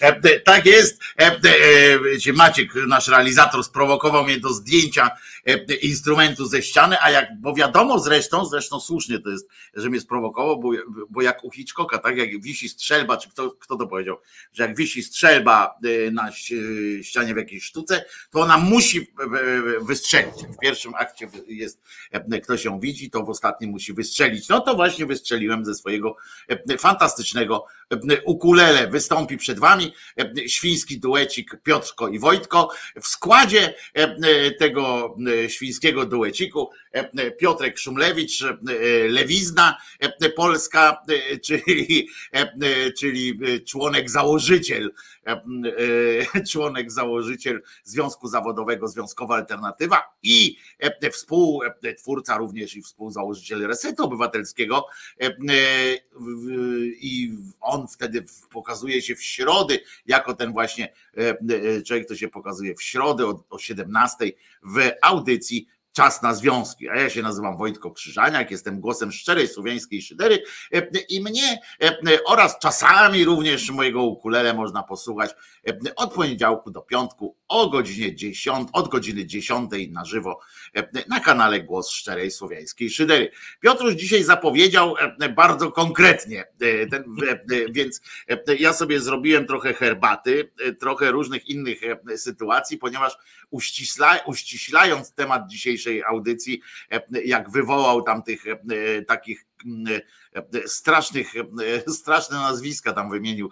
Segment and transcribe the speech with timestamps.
[0.00, 1.00] E, tak jest.
[1.20, 5.10] E, e, Maciek, nasz realizator, sprowokował mnie do zdjęcia
[5.82, 10.60] instrumentu ze ściany, a jak, bo wiadomo zresztą, zresztą słusznie to jest, że mnie sprowokował,
[10.60, 10.70] bo,
[11.10, 14.16] bo jak u Hitchcocka, tak jak wisi strzelba, czy kto, kto to powiedział,
[14.52, 15.78] że jak wisi strzelba
[16.12, 16.32] na
[17.02, 19.12] ścianie w jakiejś sztuce, to ona musi
[19.80, 20.34] wystrzelić.
[20.56, 21.82] W pierwszym akcie jest,
[22.42, 24.48] ktoś ją widzi, to w ostatnim musi wystrzelić.
[24.48, 26.16] No to właśnie wystrzeliłem ze swojego
[26.78, 27.66] fantastycznego
[28.24, 28.88] ukulele.
[28.88, 29.92] Wystąpi przed wami
[30.46, 32.70] świński duecik Piotrko i Wojtko.
[33.02, 33.74] W składzie
[34.58, 35.16] tego
[35.48, 36.70] świńskiego dueciku
[37.38, 38.44] Piotrek Szumlewicz,
[39.08, 39.76] Lewizna
[40.36, 41.02] Polska,
[41.44, 42.08] czyli,
[42.98, 44.92] czyli członek założyciel,
[46.50, 50.56] członek założyciel Związku Zawodowego Związkowa Alternatywa i
[51.12, 54.86] współtwórca również i współzałożyciel Resetu Obywatelskiego
[57.00, 60.92] i on wtedy pokazuje się w środy jako ten właśnie
[61.86, 66.88] człowiek, to się pokazuje w środę o 17 w audycji Czas na związki.
[66.88, 70.42] A ja się nazywam Wojtko Krzyżaniak, jestem głosem szczerej słowiańskiej szydery
[71.08, 71.60] i mnie
[72.26, 75.34] oraz czasami również mojego ukulele można posłuchać
[75.96, 80.40] od poniedziałku do piątku o godzinie 10, od godziny 10 na żywo
[81.08, 83.30] na kanale Głos Szczerej Słowiańskiej Szydery.
[83.60, 84.94] Piotruś dzisiaj zapowiedział
[85.36, 86.44] bardzo konkretnie,
[86.90, 87.04] ten,
[87.70, 88.00] więc
[88.58, 91.80] ja sobie zrobiłem trochę herbaty, trochę różnych innych
[92.16, 93.16] sytuacji, ponieważ
[93.50, 96.60] uścisla, uściślając temat dzisiejszej audycji,
[97.24, 98.44] jak wywołał tam tych
[99.06, 99.45] takich
[100.66, 101.32] strasznych,
[101.88, 103.50] straszne nazwiska tam wymienił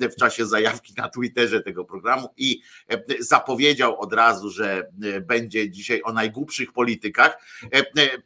[0.00, 2.62] w czasie zajawki na Twitterze tego programu i
[3.18, 4.88] zapowiedział od razu, że
[5.20, 7.38] będzie dzisiaj o najgłupszych politykach.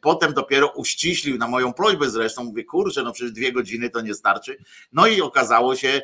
[0.01, 4.13] Potem dopiero uściślił na moją prośbę zresztą, mówię, kurczę, no przecież dwie godziny to nie
[4.13, 4.57] starczy.
[4.93, 6.01] No i okazało się,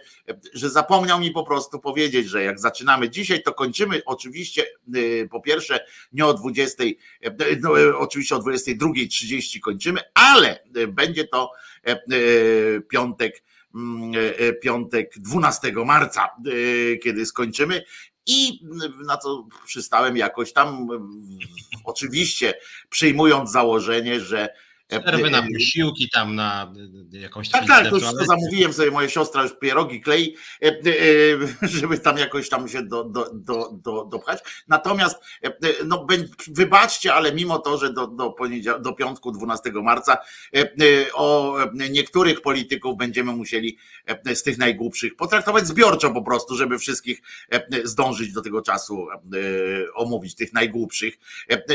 [0.54, 4.66] że zapomniał mi po prostu powiedzieć, że jak zaczynamy dzisiaj, to kończymy oczywiście
[5.32, 6.84] po pierwsze nie o 20,
[7.62, 11.52] no, oczywiście o 22.30 kończymy, ale będzie to
[11.88, 12.00] E, e,
[12.82, 13.44] piątek,
[13.76, 16.30] mm, e, piątek 12 marca,
[17.04, 17.84] kiedy skończymy.
[18.26, 18.60] I
[19.06, 20.88] na co przystałem jakoś tam,
[21.86, 22.54] oczywiście
[22.90, 24.50] przyjmując założenie, że
[25.00, 26.74] Przerwy na posiłki tam, na
[27.12, 30.74] jakąś Tak, tak, to wszystko zamówiłem sobie, moja siostra już pierogi klei, e, e,
[31.62, 34.40] żeby tam jakoś tam się do, do, do, do, dopchać.
[34.68, 35.54] Natomiast, e,
[35.86, 36.08] no
[36.48, 38.36] wybaczcie, ale mimo to, że do, do,
[38.80, 40.18] do piątku 12 marca
[41.14, 41.58] o
[41.90, 43.78] niektórych polityków będziemy musieli
[44.34, 47.22] z tych najgłupszych potraktować zbiorczo po prostu, żeby wszystkich
[47.84, 49.08] zdążyć do tego czasu
[49.96, 51.18] omówić, tych najgłupszych,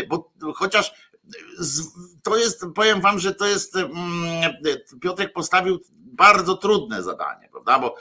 [0.09, 0.93] bo chociaż
[2.23, 4.53] to jest, powiem wam, że to jest, mm,
[5.01, 5.79] Piotrek postawił
[6.19, 7.79] bardzo trudne zadanie, prawda?
[7.79, 7.97] Bo,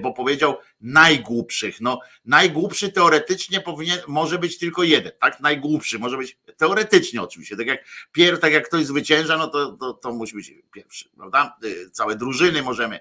[0.00, 1.80] bo powiedział najgłupszych.
[1.80, 5.40] No, najgłupszy teoretycznie powinien, może być tylko jeden, tak?
[5.40, 7.56] Najgłupszy może być teoretycznie oczywiście.
[7.56, 11.56] Tak jak pier, tak jak ktoś zwycięża, no to, to, to musi być pierwszy, prawda?
[11.92, 13.00] Całe drużyny możemy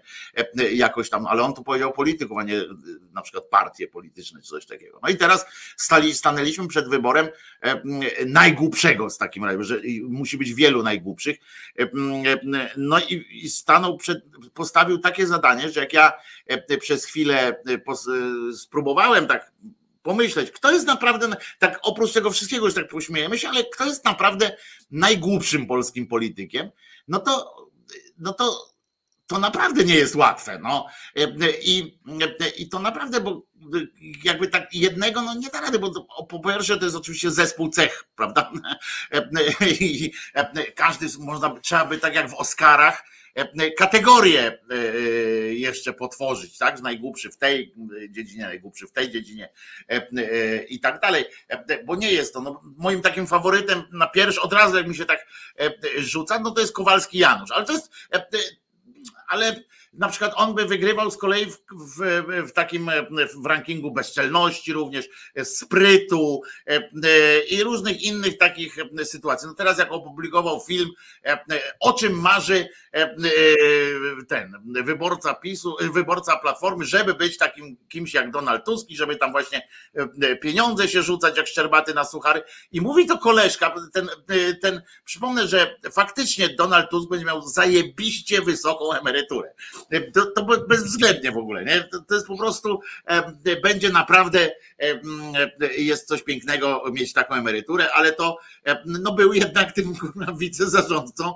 [0.74, 2.62] jakoś tam, ale on tu powiedział polityków, a nie
[3.14, 5.00] na przykład partie polityczne czy coś takiego.
[5.04, 5.46] No i teraz
[5.78, 7.28] stali, stanęliśmy przed wyborem
[8.26, 11.38] najgłupszego z takim razie, że musi być wielu najgłupszych.
[12.78, 14.24] No i, i stanął przed,
[14.54, 16.14] postawił takie zadanie, że jak ja
[16.80, 17.62] przez chwilę
[18.58, 19.52] spróbowałem tak
[20.04, 24.06] pomyśleć, kto jest naprawdę, tak oprócz tego wszystkiego, że tak pośmiejemy się, ale kto jest
[24.06, 24.58] naprawdę
[24.92, 26.70] najgłupszym polskim politykiem,
[27.08, 27.56] no to,
[28.18, 28.74] no to
[29.28, 30.60] to naprawdę nie jest łatwe.
[30.60, 30.88] No.
[31.62, 32.00] I,
[32.58, 33.42] I to naprawdę, bo
[34.24, 38.04] jakby tak jednego, no nie da rady, bo po pierwsze to jest oczywiście zespół cech,
[38.16, 38.52] prawda?
[39.80, 40.14] I
[40.76, 43.23] każdy można, trzeba by tak jak w Oscarach, E,
[43.78, 44.78] kategorie e, e,
[45.54, 46.82] jeszcze potworzyć, tak?
[46.82, 47.76] Najgłupszy w tej
[48.10, 49.50] dziedzinie, najgłupszy w tej dziedzinie
[50.70, 51.26] i tak dalej,
[51.86, 52.42] bo nie jest to.
[52.42, 55.28] No, moim takim faworytem na pierwszy, od razu jak mi się tak
[55.98, 57.92] rzuca, no to jest Kowalski Janusz, ale to jest,
[59.28, 59.64] ale
[59.94, 62.92] na przykład on by wygrywał z kolei w, w, w takim
[63.44, 65.10] w rankingu bezczelności również,
[65.44, 69.48] sprytu e, e, i różnych innych takich sytuacji.
[69.48, 70.90] No teraz jak opublikował film,
[71.26, 71.40] e,
[71.80, 72.70] o czym marzy
[74.28, 74.54] ten
[74.84, 79.68] wyborca PiSu, wyborca Platformy, żeby być takim kimś jak Donald Tusk i żeby tam właśnie
[80.42, 82.44] pieniądze się rzucać jak szczerbaty na suchary.
[82.72, 84.10] I mówi to koleżka, ten,
[84.62, 89.54] ten przypomnę, że faktycznie Donald Tusk będzie miał zajebiście wysoką emeryturę.
[90.14, 91.82] To, to bezwzględnie w ogóle, nie?
[91.82, 92.82] To, to jest po prostu,
[93.64, 94.52] będzie naprawdę,
[95.78, 98.38] jest coś pięknego mieć taką emeryturę, ale to
[98.86, 99.94] no był jednak tym
[100.40, 101.34] wicezarządcą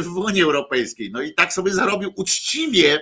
[0.00, 1.10] w Unii Europejskiej.
[1.10, 3.00] No i tak sobie zarobił uczciwie,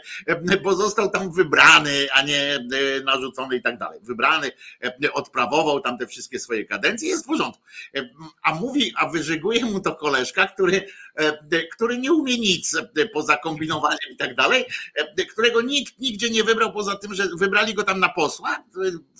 [0.62, 2.58] bo został tam wybrany, a nie
[3.05, 4.00] narzucony i tak dalej.
[4.02, 4.50] Wybrany,
[5.12, 7.62] odprawował tam te wszystkie swoje kadencje, jest w porządku.
[8.43, 10.87] A mówi, a wyżyguje mu to koleżka, który,
[11.72, 12.76] który nie umie nic
[13.12, 14.54] poza kombinowaniem i tak dalej,
[15.33, 18.65] którego nikt nigdzie nie wybrał poza tym, że wybrali go tam na posła,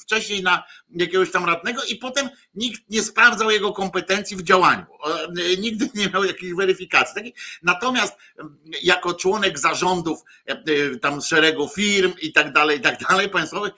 [0.01, 4.87] wcześniej na jakiegoś tam radnego i potem nikt nie sprawdzał jego kompetencji w działaniu.
[5.59, 7.35] Nigdy nie miał jakiejś weryfikacji.
[7.63, 8.15] Natomiast
[8.83, 10.19] jako członek zarządów
[11.03, 13.73] tam szeregu firm i tak dalej, i tak dalej państwowych,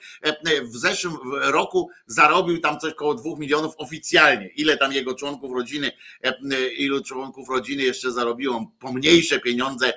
[0.63, 4.47] w zeszłym roku zarobił tam coś około dwóch milionów oficjalnie.
[4.47, 5.91] Ile tam jego członków rodziny,
[6.77, 9.93] ilu członków rodziny jeszcze zarobiło pomniejsze pieniądze E,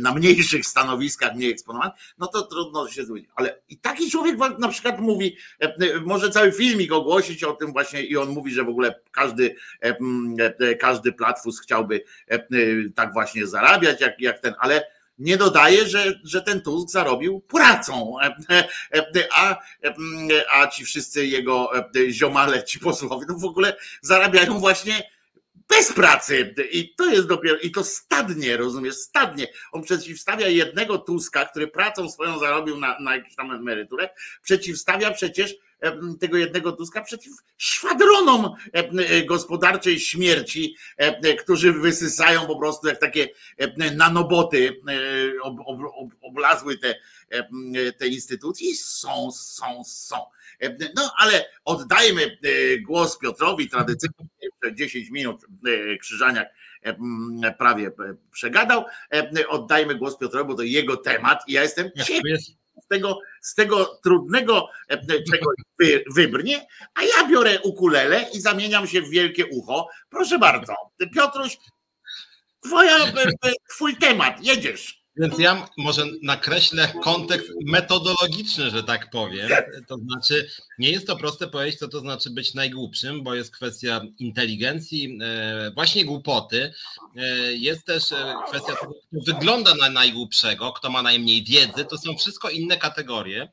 [0.00, 3.30] na mniejszych stanowiskach, mniej eksponowanych, no to trudno się zmienić.
[3.36, 8.02] Ale i taki człowiek na przykład mówi, e, może cały filmik ogłosić o tym właśnie
[8.02, 12.04] i on mówi, że w ogóle każdy, e, każdy platfus chciałby
[12.94, 14.86] tak właśnie zarabiać, jak, jak ten, ale
[15.18, 18.16] nie dodaje, że, że ten Tusk zarobił pracą,
[19.32, 19.58] a,
[20.52, 21.70] a ci wszyscy jego
[22.10, 25.13] ziomale, ci posłowie, no w ogóle zarabiają właśnie
[25.68, 26.54] bez pracy.
[26.72, 29.46] I to jest dopiero, i to stadnie, rozumiesz, stadnie.
[29.72, 34.08] On przeciwstawia jednego Tuska, który pracą swoją zarobił na, na jakąś tam emeryturę,
[34.42, 35.54] przeciwstawia przecież
[36.20, 38.54] tego jednego Tuska przeciw szwadronom
[39.26, 40.76] gospodarczej śmierci,
[41.42, 43.28] którzy wysysają po prostu jak takie
[43.96, 44.80] nanoboty,
[46.22, 46.94] oblazły te,
[47.98, 50.16] te instytucje są, są, są.
[50.94, 54.28] No ale oddajmy e, głos Piotrowi tradycyjnie,
[54.74, 56.48] 10 minut e, Krzyżaniak
[56.82, 57.90] e, prawie
[58.32, 58.84] przegadał.
[59.48, 64.00] Oddajmy głos Piotrowi, bo to jego temat i ja jestem ciekaw z tego, z tego
[64.02, 64.68] trudnego
[65.32, 65.50] czego
[65.80, 69.88] wy, wybrnie, a ja biorę ukulele i zamieniam się w wielkie ucho.
[70.10, 70.74] Proszę bardzo,
[71.14, 71.56] Piotruś,
[72.60, 72.96] twoja,
[73.68, 75.03] twój temat, jedziesz.
[75.16, 79.48] Więc ja może nakreślę kontekst metodologiczny, że tak powiem.
[79.88, 84.00] To znaczy, nie jest to proste powiedzieć, co to znaczy być najgłupszym, bo jest kwestia
[84.18, 86.72] inteligencji, e, właśnie głupoty.
[87.16, 91.84] E, jest też e, kwestia kto wygląda na najgłupszego, kto ma najmniej wiedzy.
[91.84, 93.48] To są wszystko inne kategorie,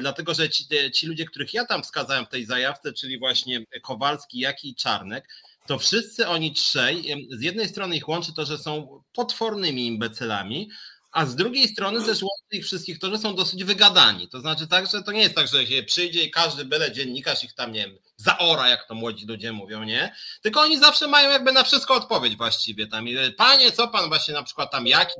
[0.00, 0.64] dlatego że ci,
[0.94, 5.28] ci ludzie, których ja tam wskazałem w tej zajawce, czyli właśnie Kowalski, jak i Czarnek,
[5.66, 10.70] to wszyscy oni trzej, z jednej strony ich łączy to, że są potwornymi imbecylami,
[11.16, 14.28] a z drugiej strony też łączy ich wszystkich że są dosyć wygadani.
[14.28, 17.44] To znaczy tak, że to nie jest tak, że się przyjdzie i każdy byle dziennikarz
[17.44, 20.14] ich tam, nie wiem, zaora, jak to młodzi ludzie mówią, nie?
[20.42, 23.06] Tylko oni zawsze mają jakby na wszystko odpowiedź właściwie tam.
[23.36, 25.14] Panie, co pan właśnie na przykład tam jaki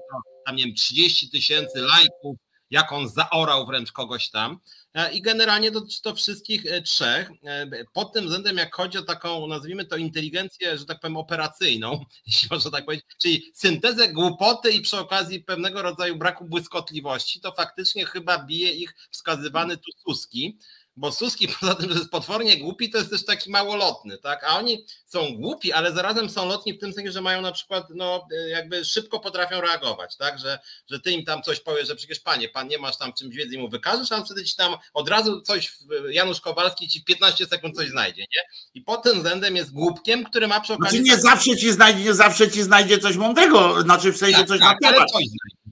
[0.46, 2.36] tam nie wiem, 30 tysięcy lajków,
[2.70, 4.60] jak on zaorał wręcz kogoś tam.
[4.96, 7.30] E, I generalnie dotyczy to wszystkich e, trzech.
[7.44, 12.04] E, pod tym względem, jak chodzi o taką, nazwijmy to, inteligencję, że tak powiem, operacyjną,
[12.26, 17.52] jeśli można tak powiedzieć, czyli syntezę głupoty i przy okazji pewnego rodzaju braku błyskotliwości, to
[17.52, 20.58] faktycznie chyba bije ich wskazywany tu Suski
[20.96, 24.44] bo Suski poza tym, że jest potwornie głupi, to jest też taki małolotny, tak?
[24.44, 27.86] A oni są głupi, ale zarazem są lotni w tym sensie, że mają na przykład,
[27.94, 30.38] no jakby szybko potrafią reagować, tak?
[30.38, 30.58] Że,
[30.90, 33.54] że ty im tam coś powiesz, że przecież panie, pan nie masz tam czymś wiedzy
[33.54, 35.76] i mu wykażesz, a on wtedy ci tam od razu coś,
[36.10, 38.42] Janusz Kowalski ci w 15 sekund coś znajdzie, nie?
[38.74, 40.98] I pod tym względem jest głupkiem, który ma przy okazji...
[40.98, 44.48] Znaczy nie zawsze ci znajdzie, nie zawsze ci znajdzie coś mądrego, znaczy w sensie tak,
[44.48, 45.10] coś tak, na temat.
[45.10, 45.22] Coś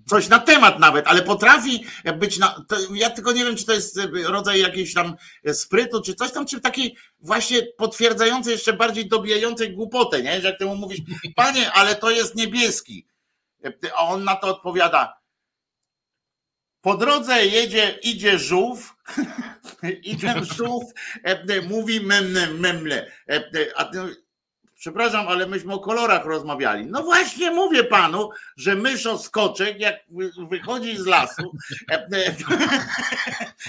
[0.06, 1.84] coś na temat nawet, ale potrafi
[2.19, 2.65] być na.
[2.94, 5.14] ja tylko nie wiem, czy to jest rodzaj jakiejś tam
[5.53, 10.41] sprytu, czy coś tam, czy takiej właśnie potwierdzającej, jeszcze bardziej dobijającej głupotę, nie?
[10.41, 11.01] Że jak temu mówisz,
[11.37, 13.06] panie, ale to jest niebieski.
[13.97, 15.25] A on na to odpowiada.
[16.81, 18.94] Po drodze jedzie, idzie żółw
[20.03, 20.85] i ten żółw
[21.69, 23.11] mówi memle, memle.
[23.77, 23.91] A
[24.79, 26.87] Przepraszam, ale myśmy o kolorach rozmawiali.
[26.87, 29.97] No właśnie mówię panu, że myszo skoczek, jak
[30.51, 31.53] wychodzi z lasu,
[31.93, 32.07] e,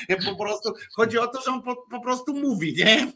[0.09, 3.11] e, po prostu chodzi o to, że on po, po, prostu mówi, nie?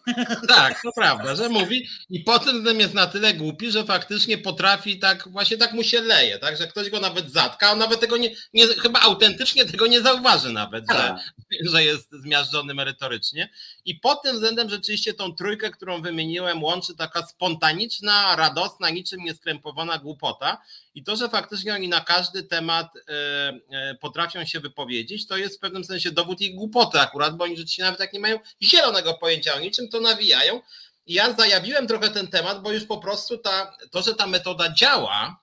[0.48, 5.30] Tak, to prawda, że mówi i potem jest na tyle głupi, że faktycznie potrafi tak,
[5.30, 8.30] właśnie tak mu się leje, tak, że ktoś go nawet zatka, on nawet tego nie,
[8.54, 11.18] nie chyba autentycznie tego nie zauważy nawet, że, tak.
[11.72, 13.50] że jest zmiażdżony merytorycznie.
[13.86, 19.24] I pod tym względem rzeczywiście tą trójkę, którą wymieniłem, łączy taka spontaniczna ironiczna, radosna, niczym
[19.24, 20.62] nieskrępowana głupota.
[20.96, 23.02] I to, że faktycznie oni na każdy temat e,
[23.70, 27.58] e, potrafią się wypowiedzieć, to jest w pewnym sensie dowód ich głupoty akurat, bo oni
[27.58, 30.62] rzeczywiście nawet jak nie mają zielonego pojęcia o niczym, to nawijają.
[31.06, 34.74] I ja zajawiłem trochę ten temat, bo już po prostu ta, to, że ta metoda
[34.74, 35.40] działa,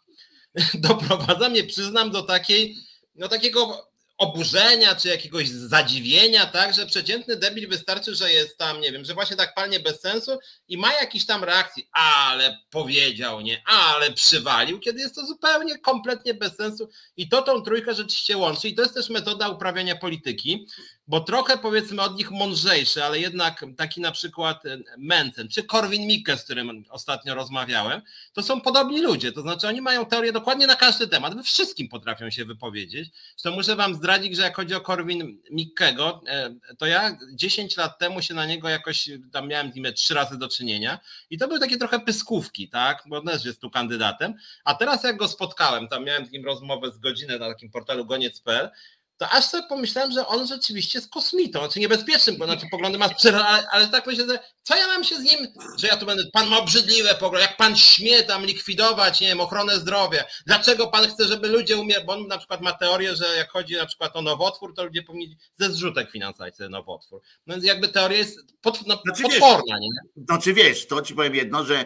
[0.75, 2.76] doprowadza mnie, przyznam, do takiej
[3.14, 8.92] no takiego oburzenia czy jakiegoś zadziwienia, tak, że przeciętny debil wystarczy, że jest tam, nie
[8.92, 13.62] wiem, że właśnie tak palnie bez sensu i ma jakiś tam reakcji, ale powiedział, nie,
[13.66, 18.68] ale przywalił, kiedy jest to zupełnie, kompletnie bez sensu i to tą trójkę rzeczywiście łączy.
[18.68, 20.66] I to jest też metoda uprawiania polityki,
[21.08, 26.06] bo trochę powiedzmy od nich mądrzejszy, ale jednak taki na przykład e, Mencen czy Korwin
[26.06, 30.66] Mikke, z którym ostatnio rozmawiałem, to są podobni ludzie, to znaczy oni mają teorię dokładnie
[30.66, 33.10] na każdy temat, we wszystkim potrafią się wypowiedzieć.
[33.36, 37.98] Zresztą muszę wam zdradzić, że jak chodzi o Korwin Mikkego, e, to ja 10 lat
[37.98, 40.98] temu się na niego jakoś tam miałem z trzy razy do czynienia
[41.30, 44.34] i to były takie trochę pyskówki, tak, bo też jest tu kandydatem,
[44.64, 48.06] a teraz jak go spotkałem, tam miałem z nim rozmowę z godziny na takim portalu
[48.06, 48.70] goniec.pl,
[49.16, 53.08] to aż sobie pomyślałem, że on rzeczywiście jest kosmitą, znaczy niebezpiecznym, bo znaczy poglądy ma
[53.25, 55.46] ale, ale tak myślę, że co ja mam się z nim,
[55.78, 59.40] że ja tu będę, pan ma obrzydliwe poglądy, jak pan śmie tam likwidować, nie wiem,
[59.40, 63.37] ochronę zdrowia, dlaczego pan chce, żeby ludzie umierali, bo on na przykład ma teorię, że
[63.37, 67.20] jak chodzi na przykład o nowotwór, to ludzie powinni ze zrzutek finansować ten nowotwór.
[67.46, 69.88] No więc jakby teoria jest pod, no, znaczy, potworna, nie?
[70.16, 71.85] Znaczy wiesz, to ci powiem jedno, że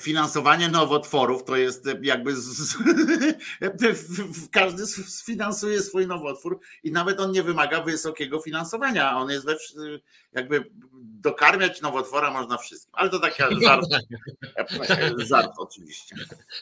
[0.00, 2.76] finansowanie nowotworów to jest jakby z, z,
[4.52, 9.56] każdy sfinansuje swój nowotwór i nawet on nie wymaga wysokiego finansowania, on jest we,
[10.32, 10.64] jakby
[11.20, 13.86] dokarmiać nowotwora można wszystkim, ale to taki żart,
[15.18, 16.16] żart oczywiście.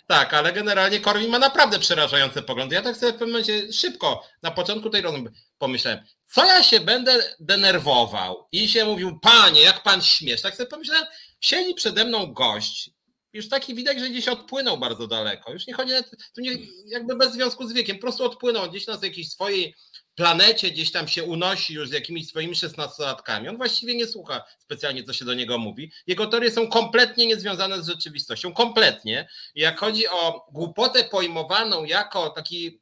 [0.07, 2.75] Tak, ale generalnie Korwin ma naprawdę przerażające poglądy.
[2.75, 6.81] Ja tak sobie w pewnym momencie szybko na początku tej rozmowy pomyślałem, co ja się
[6.81, 10.43] będę denerwował i się mówił, panie, jak pan śmiesz.
[10.43, 11.07] Tak sobie pomyślałem,
[11.41, 12.91] siedzi przede mną gość,
[13.33, 15.53] już taki widać, że gdzieś odpłynął bardzo daleko.
[15.53, 15.93] Już nie chodzi,
[16.35, 19.75] tu nie, jakby bez związku z wiekiem, po prostu odpłynął gdzieś na jakiejś swojej
[20.15, 23.49] planecie gdzieś tam się unosi już z jakimiś swoimi szesnastolatkami.
[23.49, 25.93] On właściwie nie słucha specjalnie, co się do niego mówi.
[26.07, 28.53] Jego teorie są kompletnie niezwiązane z rzeczywistością.
[28.53, 29.29] Kompletnie.
[29.55, 32.81] Jak chodzi o głupotę pojmowaną jako taki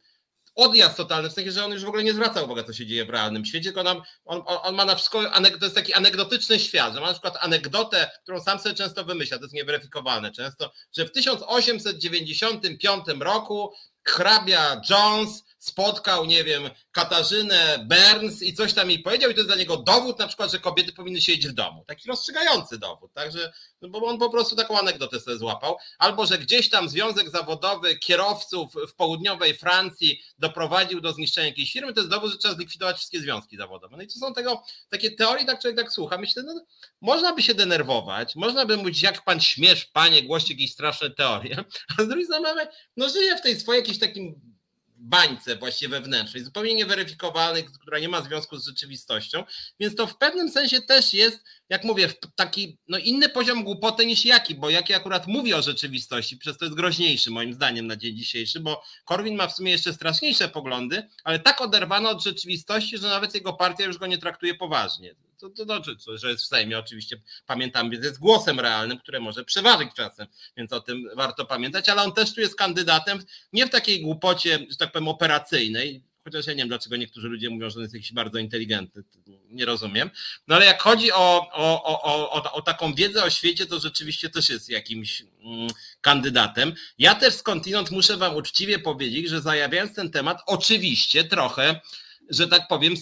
[0.57, 3.05] odjazd totalny, w sensie, że on już w ogóle nie zwraca uwagi, co się dzieje
[3.05, 5.23] w realnym świecie, tylko nam, on, on ma na wszystko,
[5.59, 9.39] to jest taki anegdotyczny świat, że ma na przykład anegdotę, którą sam sobie często wymyśla,
[9.39, 13.73] to jest nieweryfikowane często, że w 1895 roku
[14.05, 19.49] hrabia Jones spotkał, nie wiem, Katarzynę Burns i coś tam jej powiedział i to jest
[19.49, 21.85] dla niego dowód na przykład, że kobiety powinny siedzieć w domu.
[21.87, 25.77] Taki rozstrzygający dowód, także, no bo on po prostu taką anegdotę sobie złapał.
[25.99, 31.93] Albo, że gdzieś tam związek zawodowy kierowców w południowej Francji doprowadził do zniszczenia jakiejś firmy,
[31.93, 33.97] to jest dowód, że trzeba zlikwidować wszystkie związki zawodowe.
[33.97, 36.19] No i to są tego takie teorie, tak człowiek tak słucha.
[36.19, 36.65] Myślę, no
[37.01, 41.65] można by się denerwować, można by mówić, jak pan śmiesz, panie, głoście jakieś straszne teorie,
[41.99, 44.56] a z drugiej strony no żyje w tej swojej jakiejś takim
[44.99, 49.45] bańce właśnie wewnętrznej, zupełnie nieweryfikowalnej, która nie ma związku z rzeczywistością,
[49.81, 54.25] więc to w pewnym sensie też jest, jak mówię, taki no inny poziom głupoty niż
[54.25, 58.17] jaki, bo jaki akurat mówi o rzeczywistości, przez to jest groźniejszy moim zdaniem na dzień
[58.17, 63.09] dzisiejszy, bo Korwin ma w sumie jeszcze straszniejsze poglądy, ale tak oderwano od rzeczywistości, że
[63.09, 66.79] nawet jego partia już go nie traktuje poważnie to, to znaczy, że jest w Sejmie
[66.79, 70.27] oczywiście, pamiętam, więc jest głosem realnym, które może przeważyć czasem,
[70.57, 73.19] więc o tym warto pamiętać, ale on też tu jest kandydatem
[73.53, 77.51] nie w takiej głupocie, że tak powiem, operacyjnej, chociaż ja nie wiem, dlaczego niektórzy ludzie
[77.51, 79.03] mówią, że on jest jakiś bardzo inteligentny,
[79.51, 80.11] nie rozumiem.
[80.49, 84.31] No ale jak chodzi o, o, o, o, o taką wiedzę o świecie, to rzeczywiście
[84.31, 85.69] też jest jakimś mm,
[86.01, 86.73] kandydatem.
[86.99, 91.81] Ja też skądinąd muszę wam uczciwie powiedzieć, że zajawiając ten temat, oczywiście trochę
[92.31, 92.95] że tak powiem,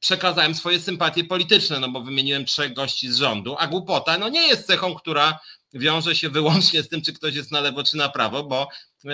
[0.00, 4.46] przekazałem swoje sympatie polityczne, no bo wymieniłem trzech gości z rządu, a głupota no nie
[4.48, 5.38] jest cechą, która
[5.74, 8.68] wiąże się wyłącznie z tym, czy ktoś jest na lewo, czy na prawo, bo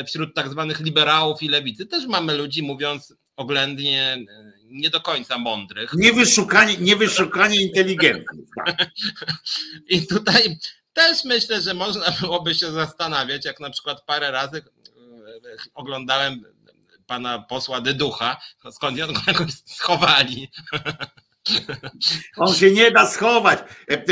[0.07, 4.19] wśród tak zwanych liberałów i lewicy też mamy ludzi, mówiąc oględnie,
[4.65, 5.95] nie do końca mądrych.
[5.95, 8.49] Niewyszukanie, niewyszukanie inteligentnych.
[8.67, 8.91] Tak.
[9.89, 10.59] I tutaj
[10.93, 14.63] też myślę, że można byłoby się zastanawiać, jak na przykład parę razy
[15.75, 16.45] oglądałem
[17.09, 18.37] pana posła Deducha,
[18.71, 20.51] skąd jakoś schowali.
[22.37, 23.59] On się nie da schować.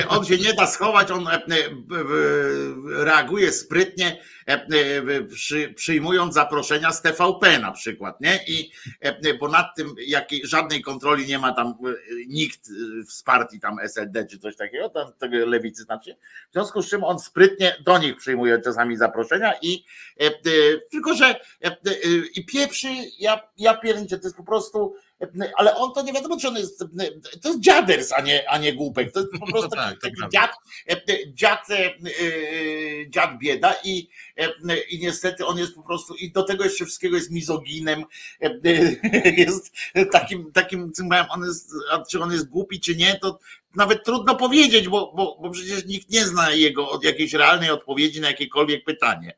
[0.08, 1.38] On się nie da schować, on e,
[2.88, 4.66] reaguje sprytnie, e,
[5.74, 8.40] przyjmując zaproszenia z TVP na przykład, nie?
[8.48, 11.74] I e, ponad tym jakiej, żadnej kontroli nie ma tam
[12.26, 12.66] nikt
[13.08, 16.16] z partii tam SLD czy coś takiego, tam, tego lewicy znaczy.
[16.50, 19.84] W związku z czym on sprytnie do nich przyjmuje czasami zaproszenia i
[20.90, 21.40] tylko, że
[22.34, 24.94] i pieprzy, ja, ja pierniczę, to jest po prostu
[25.56, 26.84] ale on to nie wiadomo, czy on jest,
[27.42, 30.16] to jest dziaders, a nie, a nie głupek, to jest po prostu no tak, taki,
[30.16, 30.50] taki dziad,
[31.34, 34.08] dziad, e, dziad bieda i
[34.90, 38.04] i niestety on jest po prostu, i do tego jeszcze wszystkiego jest mizoginem,
[39.36, 39.72] jest
[40.12, 40.92] takim, takim,
[41.30, 41.72] on jest,
[42.10, 43.38] czy on jest głupi, czy nie, to
[43.76, 48.20] nawet trudno powiedzieć, bo, bo, bo przecież nikt nie zna jego od jakiejś realnej odpowiedzi
[48.20, 49.36] na jakiekolwiek pytanie.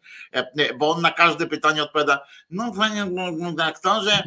[0.79, 3.07] Bo on na każde pytanie odpowiada, no panie
[3.57, 4.23] doktorze,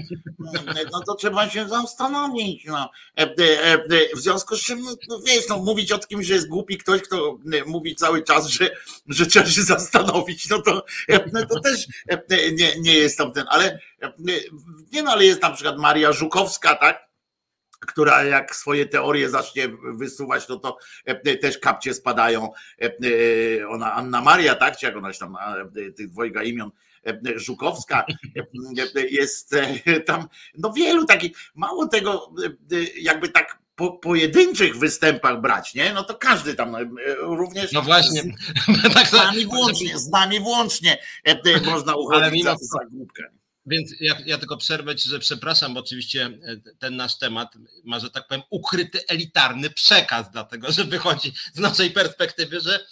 [0.92, 2.66] no to trzeba się zastanowić.
[2.66, 2.90] No.
[4.16, 7.02] W związku z czym, no, no wiesz, no, mówić o kimś, że jest głupi ktoś,
[7.02, 8.70] kto mówi cały czas, że,
[9.08, 10.86] że trzeba się zastanowić, no to,
[11.34, 11.88] no to też
[12.54, 13.80] nie, nie jest tam ten, ale
[14.92, 17.12] nie no, ale jest na przykład Maria Żukowska, tak?
[17.88, 22.52] która jak swoje teorie zacznie wysuwać, no to e, też kapcie spadają.
[22.82, 24.78] E, e, ona, Anna Maria, tak?
[24.78, 25.38] Czy jak ona się tam,
[25.96, 26.72] tych dwojga imion,
[27.36, 28.06] Żukowska
[29.10, 29.56] jest
[30.06, 30.28] tam,
[30.58, 32.34] no wielu takich, mało tego,
[32.96, 35.94] jakby tak po pojedynczych występach brać, nie?
[35.94, 36.76] No to każdy tam
[37.20, 37.72] również.
[37.72, 38.22] No właśnie.
[38.22, 40.98] Z, tak z nami włącznie, z nami włącznie
[41.66, 43.24] można uchodzić za, za głupkę.
[43.66, 48.00] Więc ja, ja, tylko przerwę ci, że przepraszam, bo oczywiście e, ten nasz temat ma,
[48.00, 52.86] że tak powiem, ukryty elitarny przekaz, dlatego że wychodzi z naszej perspektywy, że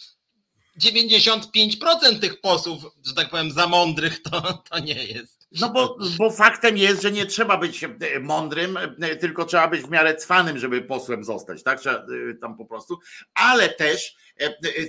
[0.81, 5.38] 95% tych posłów, że tak powiem, za mądrych to, to nie jest.
[5.51, 7.89] No bo, bo faktem jest, że nie trzeba być e,
[8.20, 11.79] mądrym, e, tylko trzeba być w miarę cwanym, żeby posłem zostać, tak?
[11.79, 12.06] Trzeba
[12.41, 13.00] tam po prostu.
[13.34, 14.15] Ale też,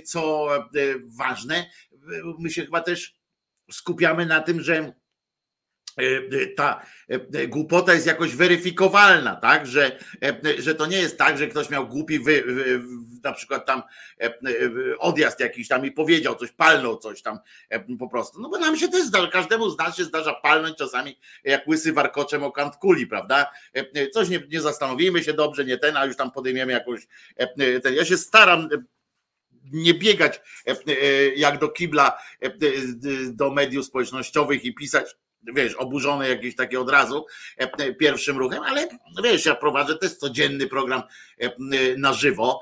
[0.05, 0.47] co
[1.17, 1.69] ważne,
[2.39, 3.15] my się chyba też
[3.71, 5.00] skupiamy na tym, że E, e,
[6.55, 9.67] ta e, głupota jest jakoś weryfikowalna, tak?
[9.67, 9.99] Że,
[10.59, 12.43] że to nie jest tak, że ktoś miał głupi wy,
[13.23, 13.83] na przykład tam
[14.99, 17.39] odjazd jakiś tam i powiedział coś, palnął coś tam
[17.99, 18.41] po prostu.
[18.41, 21.93] No bo nam się też zdarza, każdemu z nas się zdarza palnąć czasami jak łysy
[21.93, 23.51] warkoczem o kant kuli, prawda?
[24.13, 27.07] Coś nie, nie zastanowimy się dobrze, nie ten, a już tam podejmiemy jakąś.
[27.83, 27.93] Ten.
[27.95, 28.69] Ja się staram
[29.71, 30.41] nie biegać
[31.35, 32.17] jak do kibla
[33.29, 37.25] do mediów społecznościowych i pisać wiesz, oburzony jakiś taki od razu
[37.59, 38.87] e, e, pierwszym ruchem, ale
[39.23, 41.03] wiesz, ja prowadzę też codzienny program
[41.39, 41.51] e,
[41.97, 42.61] na żywo,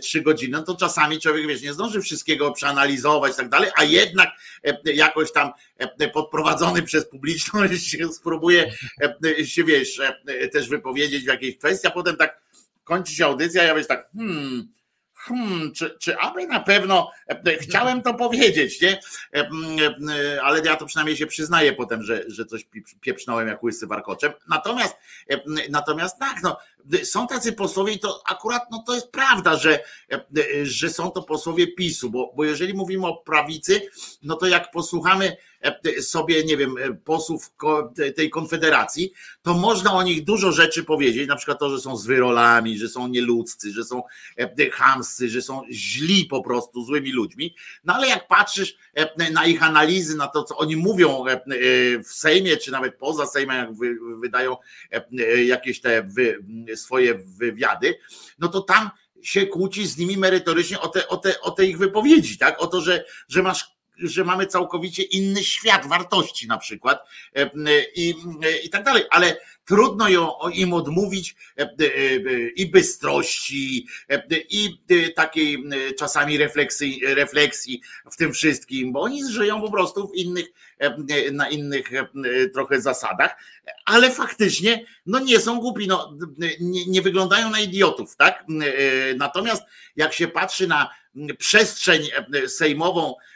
[0.00, 4.28] trzy godziny, to czasami człowiek, wiesz, nie zdąży wszystkiego przeanalizować i tak dalej, a jednak
[4.84, 5.52] jakoś tam
[6.12, 8.72] podprowadzony przez publiczność spróbuje
[9.44, 10.00] się, wiesz,
[10.52, 12.40] też wypowiedzieć w jakiejś kwestii, a potem tak
[12.84, 14.68] kończy się audycja, ja wiesz tak, hmm,
[15.26, 19.00] hmm, czy, czy aby na pewno e, chciałem to powiedzieć, nie?
[19.34, 19.48] E,
[20.34, 22.66] e, ale ja to przynajmniej się przyznaję potem, że, że coś
[23.00, 24.32] pieprznąłem jak łysy warkoczem.
[24.48, 24.96] Natomiast,
[25.70, 26.58] natomiast tak, no,
[27.04, 29.80] są tacy posłowie i to akurat no, to jest prawda, że,
[30.62, 33.80] że są to posłowie PiSu, bo, bo jeżeli mówimy o prawicy,
[34.22, 35.55] no to jak posłuchamy E,
[36.00, 37.52] sobie, nie wiem, e, posłów
[38.16, 42.78] tej konfederacji, to można o nich dużo rzeczy powiedzieć, na przykład to, że są zwyrolami,
[42.78, 44.02] że są nieludzcy, że są
[44.36, 47.54] e, chamscy, że są źli po prostu, złymi ludźmi.
[47.84, 48.76] No ale jak patrzysz
[49.32, 51.24] na ich analizy, na to, co oni mówią
[52.04, 53.68] w Sejmie, czy nawet poza Sejmem, jak
[54.20, 54.56] wydają
[55.46, 56.08] jakieś te
[56.74, 57.98] swoje wywiady,
[58.38, 58.90] no to tam
[59.22, 62.62] się kłóci z nimi merytorycznie o te, o te, o te ich wypowiedzi, tak?
[62.62, 67.50] O to, że, że masz że mamy całkowicie inny świat wartości na przykład e,
[67.94, 68.14] i,
[68.64, 71.68] i tak dalej, ale trudno ją, im odmówić e, e,
[72.48, 73.86] i bystrości,
[74.50, 74.78] i
[75.14, 75.64] takiej
[75.98, 77.80] czasami refleksji, refleksji
[78.12, 80.46] w tym wszystkim, bo oni żyją po prostu w innych,
[81.32, 81.90] na innych
[82.54, 83.36] trochę zasadach,
[83.84, 86.12] ale faktycznie no nie są głupi, no,
[86.60, 88.44] nie, nie wyglądają na idiotów, tak?
[89.16, 89.62] Natomiast
[89.96, 90.90] jak się patrzy na
[91.38, 92.02] przestrzeń
[92.46, 93.14] sejmową,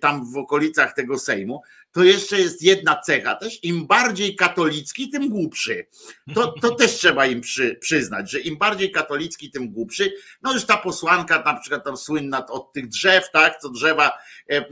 [0.00, 5.28] tam w okolicach tego Sejmu, to jeszcze jest jedna cecha też, im bardziej katolicki, tym
[5.28, 5.86] głupszy.
[6.34, 10.12] To, to też trzeba im przy, przyznać, że im bardziej katolicki, tym głupszy.
[10.42, 14.18] No już ta posłanka na przykład tam słynna od tych drzew, tak, co drzewa
[14.50, 14.64] e,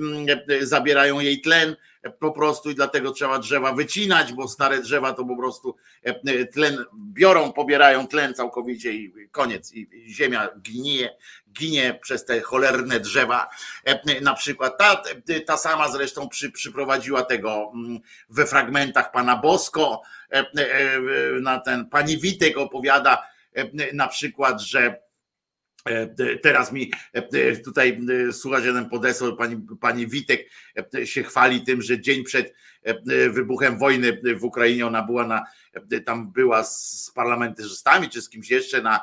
[0.49, 1.77] e, zabierają jej tlen,
[2.19, 5.77] po prostu i dlatego trzeba drzewa wycinać, bo stare drzewa to po prostu
[6.53, 9.73] tlen biorą, pobierają tlen całkowicie i koniec.
[9.75, 11.17] I ziemia gnije,
[11.53, 13.49] ginie przez te cholerne drzewa.
[14.23, 15.03] Na przykład ta,
[15.47, 20.03] ta sama zresztą przy, przyprowadziła tego mm, we fragmentach pana Bosko,
[21.41, 23.27] na ten pani Witek opowiada
[23.93, 25.08] na przykład, że
[26.43, 26.93] Teraz mi
[27.64, 28.01] tutaj
[28.33, 30.51] słuchacz jeden podesłał, pani, pani Witek
[31.05, 32.55] się chwali tym, że dzień przed
[33.31, 35.45] wybuchem wojny w Ukrainie ona była na,
[36.05, 39.01] tam była z parlamentarzystami czy z kimś jeszcze na,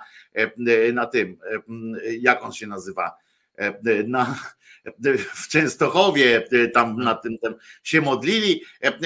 [0.93, 1.37] na tym,
[2.19, 3.17] jak on się nazywa,
[4.07, 4.39] na,
[5.33, 8.61] w Częstochowie tam na tym, tym się modlili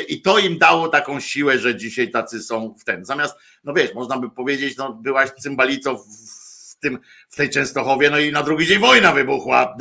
[0.07, 3.05] i to im dało taką siłę, że dzisiaj tacy są w ten.
[3.05, 6.38] Zamiast, no wiesz, można by powiedzieć, no byłaś cymbalicą w
[6.79, 9.75] w tym, w tej Częstochowie, no i na drugi dzień wojna wybuchła.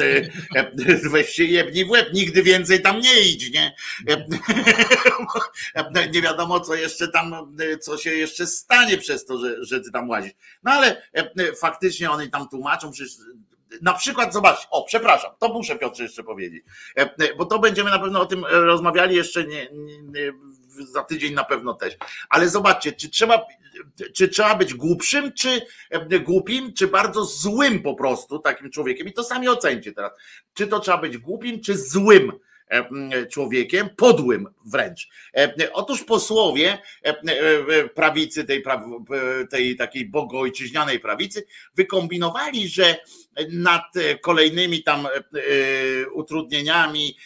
[1.11, 3.75] Weź się jebnij w łeb, nigdy więcej tam nie idź, nie?
[6.13, 10.09] Nie wiadomo, co jeszcze tam, co się jeszcze stanie przez to, że, że ty tam
[10.09, 10.33] łazisz.
[10.63, 11.03] No ale
[11.61, 13.13] faktycznie oni tam tłumaczą, przecież
[13.83, 16.65] na przykład, zobacz, o, przepraszam, to muszę Piotrze jeszcze powiedzieć,
[17.39, 19.69] bo to będziemy na pewno o tym rozmawiali jeszcze nie,
[20.03, 20.33] nie
[20.87, 21.97] za tydzień na pewno też.
[22.29, 23.47] Ale zobaczcie, czy trzeba,
[24.15, 25.61] czy trzeba być głupszym, czy
[26.25, 29.09] głupim, czy bardzo złym po prostu takim człowiekiem.
[29.09, 30.13] I to sami ocencie teraz.
[30.55, 32.33] Czy to trzeba być głupim, czy złym
[33.31, 35.09] człowiekiem, podłym wręcz.
[35.73, 36.79] Otóż posłowie
[37.95, 38.65] prawicy, tej,
[39.51, 42.97] tej takiej bogojczyźnianej prawicy, wykombinowali, że
[43.53, 43.85] nad
[44.23, 45.09] kolejnymi tam
[46.13, 47.17] utrudnieniami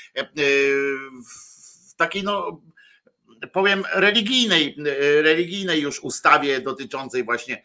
[1.88, 2.60] w takiej no
[3.52, 4.76] powiem, religijnej,
[5.22, 7.62] religijnej już ustawie dotyczącej właśnie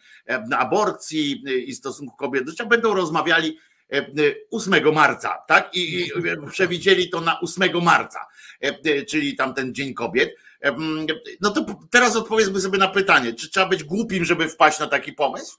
[0.58, 3.58] aborcji i stosunku kobiet do życia będą rozmawiali
[4.52, 5.70] 8 marca, tak?
[5.74, 6.12] I,
[6.52, 8.20] przewidzieli to na 8 marca,
[9.10, 10.36] czyli tamten Dzień Kobiet.
[11.42, 15.14] No to teraz odpowiedzmy sobie na pytanie, czy trzeba być głupim, żeby wpaść na taki
[15.14, 15.58] pomysł?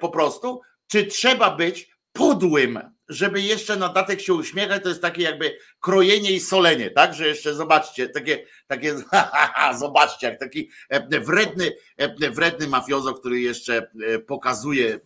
[0.00, 5.22] Po prostu, czy trzeba być podłym, żeby jeszcze na datek się uśmiechać, to jest takie
[5.22, 7.14] jakby krojenie i solenie, tak?
[7.14, 8.94] Że jeszcze zobaczcie, takie, takie
[9.78, 15.00] zobaczcie, jak taki e, wredny, e, wredny mafiozo, który jeszcze e, pokazuje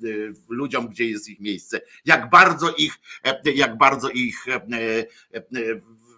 [0.49, 2.95] ludziom, gdzie jest ich miejsce, jak bardzo ich,
[3.55, 4.47] jak bardzo ich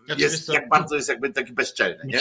[0.07, 2.05] znaczy, jest, jak bardzo jest jakby taki bezczelny.
[2.05, 2.21] Nie?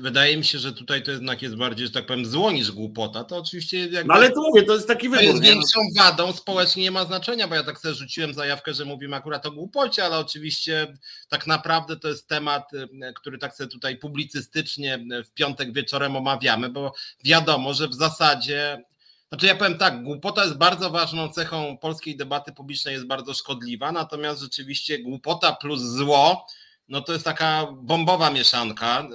[0.00, 3.24] Wydaje mi się, że tutaj to jednak jest bardziej, że tak powiem, zło niż głupota.
[3.24, 3.78] To oczywiście.
[3.78, 5.24] Jakby, no ale to mówię, to jest taki wybór.
[5.24, 8.84] To jest większą wadą, społecznie nie ma znaczenia, bo ja tak sobie rzuciłem zajawkę, że
[8.84, 12.70] mówimy akurat o głupocie, ale oczywiście tak naprawdę to jest temat,
[13.14, 18.84] który tak sobie tutaj publicystycznie w piątek wieczorem omawiamy, bo wiadomo, że w zasadzie
[19.32, 23.92] znaczy ja powiem tak, głupota jest bardzo ważną cechą polskiej debaty publicznej, jest bardzo szkodliwa,
[23.92, 26.46] natomiast rzeczywiście głupota plus zło
[26.88, 29.08] no to jest taka bombowa mieszanka.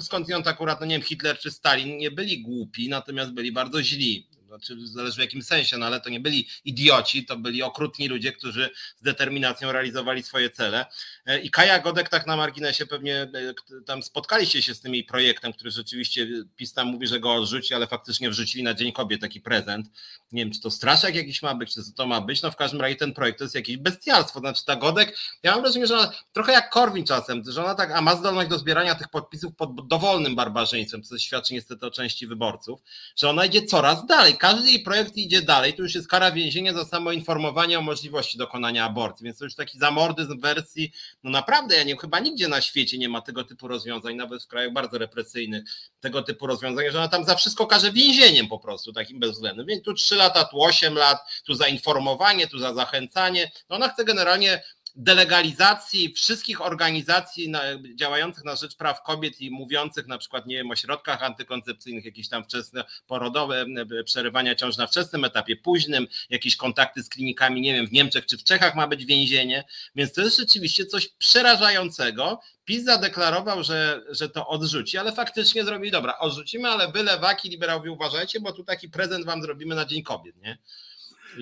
[0.00, 4.27] Skądinąd akurat, no nie wiem, Hitler czy Stalin nie byli głupi, natomiast byli bardzo źli
[4.48, 8.32] znaczy zależy w jakim sensie, no ale to nie byli idioci, to byli okrutni ludzie,
[8.32, 10.86] którzy z determinacją realizowali swoje cele.
[11.26, 13.54] E, I Kaja Godek tak na marginesie pewnie e,
[13.86, 17.74] tam spotkaliście się z tym jej projektem, który rzeczywiście PiS tam mówi, że go odrzuci,
[17.74, 19.86] ale faktycznie wrzucili na Dzień Kobiet taki prezent.
[20.32, 22.56] Nie wiem, czy to straszak jakiś ma być, czy co to ma być, no w
[22.56, 25.94] każdym razie ten projekt to jest jakieś bestialstwo, znaczy ta Godek, ja mam wrażenie, że
[25.94, 29.56] ona trochę jak Korwin czasem, że ona tak, a ma zdolność do zbierania tych podpisów
[29.56, 32.80] pod dowolnym barbarzyństwem, co świadczy niestety o części wyborców,
[33.16, 36.74] że ona idzie coraz dalej, każdy jej projekt idzie dalej, to już jest kara więzienia
[36.74, 41.76] za samo informowanie o możliwości dokonania aborcji, więc to już taki zamordyzm wersji, no naprawdę,
[41.76, 44.98] ja nie chyba nigdzie na świecie nie ma tego typu rozwiązań, nawet w krajach bardzo
[44.98, 45.64] represyjnych,
[46.00, 49.84] tego typu rozwiązań, że ona tam za wszystko każe więzieniem po prostu, takim bezwzględnym, więc
[49.84, 54.04] tu trzy lata, tu osiem lat, tu za informowanie, tu za zachęcanie, no ona chce
[54.04, 54.62] generalnie
[54.98, 57.52] delegalizacji wszystkich organizacji
[57.94, 62.28] działających na rzecz praw kobiet i mówiących na przykład, nie wiem, o środkach antykoncepcyjnych, jakieś
[62.28, 63.66] tam wczesne porodowe,
[64.04, 68.38] przerywania ciąż na wczesnym etapie, późnym, jakieś kontakty z klinikami, nie wiem, w Niemczech czy
[68.38, 72.40] w Czechach ma być więzienie, więc to jest rzeczywiście coś przerażającego.
[72.64, 77.92] PiS zadeklarował, że, że to odrzuci, ale faktycznie zrobili, dobra, odrzucimy, ale wy lewaki, liberałowie
[77.92, 80.58] uważajcie, bo tu taki prezent wam zrobimy na Dzień Kobiet, nie?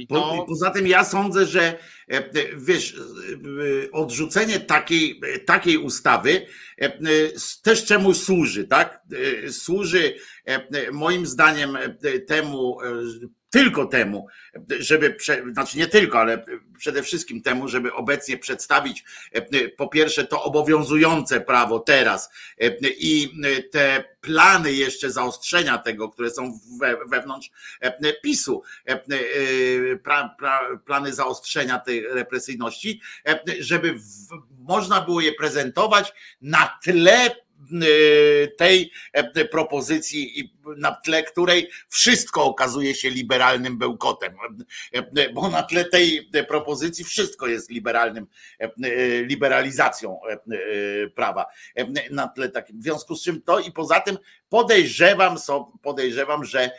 [0.09, 0.45] To...
[0.49, 6.47] Poza tym ja sądzę, że e, e, wiesz, e, odrzucenie takiej, takiej ustawy
[7.63, 9.01] też czemuś służy, tak?
[9.51, 10.15] Służy
[10.93, 11.79] moim zdaniem
[12.27, 12.79] temu,
[13.57, 14.27] tylko temu,
[14.79, 15.17] żeby,
[15.53, 16.45] znaczy nie tylko, ale
[16.79, 19.05] przede wszystkim temu, żeby obecnie przedstawić
[19.77, 22.31] po pierwsze to obowiązujące prawo teraz
[22.99, 23.31] i
[23.73, 26.59] te plany jeszcze zaostrzenia tego, które są
[27.11, 27.51] wewnątrz
[28.23, 28.63] PiSu,
[30.87, 33.01] plany zaostrzenia tej represyjności,
[33.61, 33.95] żeby
[34.59, 37.46] można było je prezentować na tle
[38.57, 44.35] tej e, propozycji, na tle której wszystko okazuje się liberalnym bełkotem,
[44.93, 48.27] e, bo na tle tej propozycji wszystko jest liberalnym,
[48.59, 48.69] e,
[49.23, 50.21] liberalizacją
[51.15, 51.47] prawa.
[52.11, 52.81] Na tle takim.
[52.81, 55.37] W związku z czym to i poza tym podejrzewam,
[55.83, 56.71] podejrzewam, że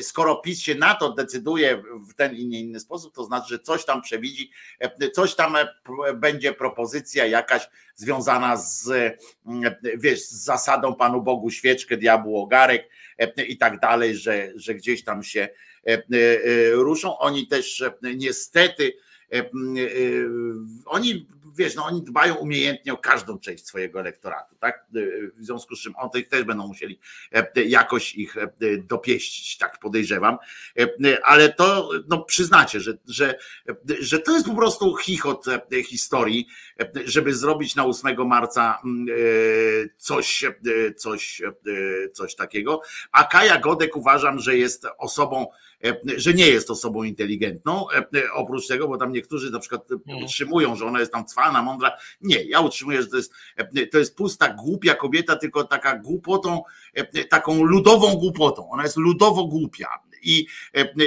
[0.00, 3.58] skoro PiS się na to decyduje w ten i nie inny sposób, to znaczy, że
[3.58, 4.50] coś tam przewidzi,
[5.12, 5.56] coś tam
[6.14, 8.90] będzie propozycja jakaś związana z,
[9.98, 12.88] wiesz, z zasadą Panu Bogu świeczkę, diabłu ogarek
[13.48, 15.48] i tak dalej, że, że gdzieś tam się
[16.72, 17.18] ruszą.
[17.18, 17.84] Oni też
[18.16, 18.92] niestety
[20.86, 21.26] oni
[21.56, 24.86] wiesz, no oni dbają umiejętnie o każdą część swojego elektoratu, tak?
[25.36, 27.00] W związku z czym oni też będą musieli
[27.66, 28.36] jakoś ich
[28.78, 30.38] dopieścić, tak podejrzewam,
[31.22, 33.38] ale to no, przyznacie, że, że,
[34.00, 35.44] że to jest po prostu chichot
[35.84, 36.46] historii,
[37.04, 39.08] żeby zrobić na 8 marca mm,
[39.96, 40.44] coś,
[40.96, 41.42] coś,
[42.12, 42.80] coś takiego,
[43.12, 45.46] a Kaja Godek uważam, że jest osobą,
[45.77, 45.77] E,
[46.16, 50.24] że nie jest osobą inteligentną, e, e, oprócz tego, bo tam niektórzy na przykład mhm.
[50.24, 51.96] utrzymują, że ona jest tam cwana, mądra.
[52.20, 53.32] Nie, ja utrzymuję, że to jest,
[53.92, 56.62] to jest pusta, głupia kobieta, tylko taka głupotą,
[57.30, 58.70] taką ludową głupotą.
[58.70, 59.88] Ona jest ludowo głupia
[60.22, 60.46] i,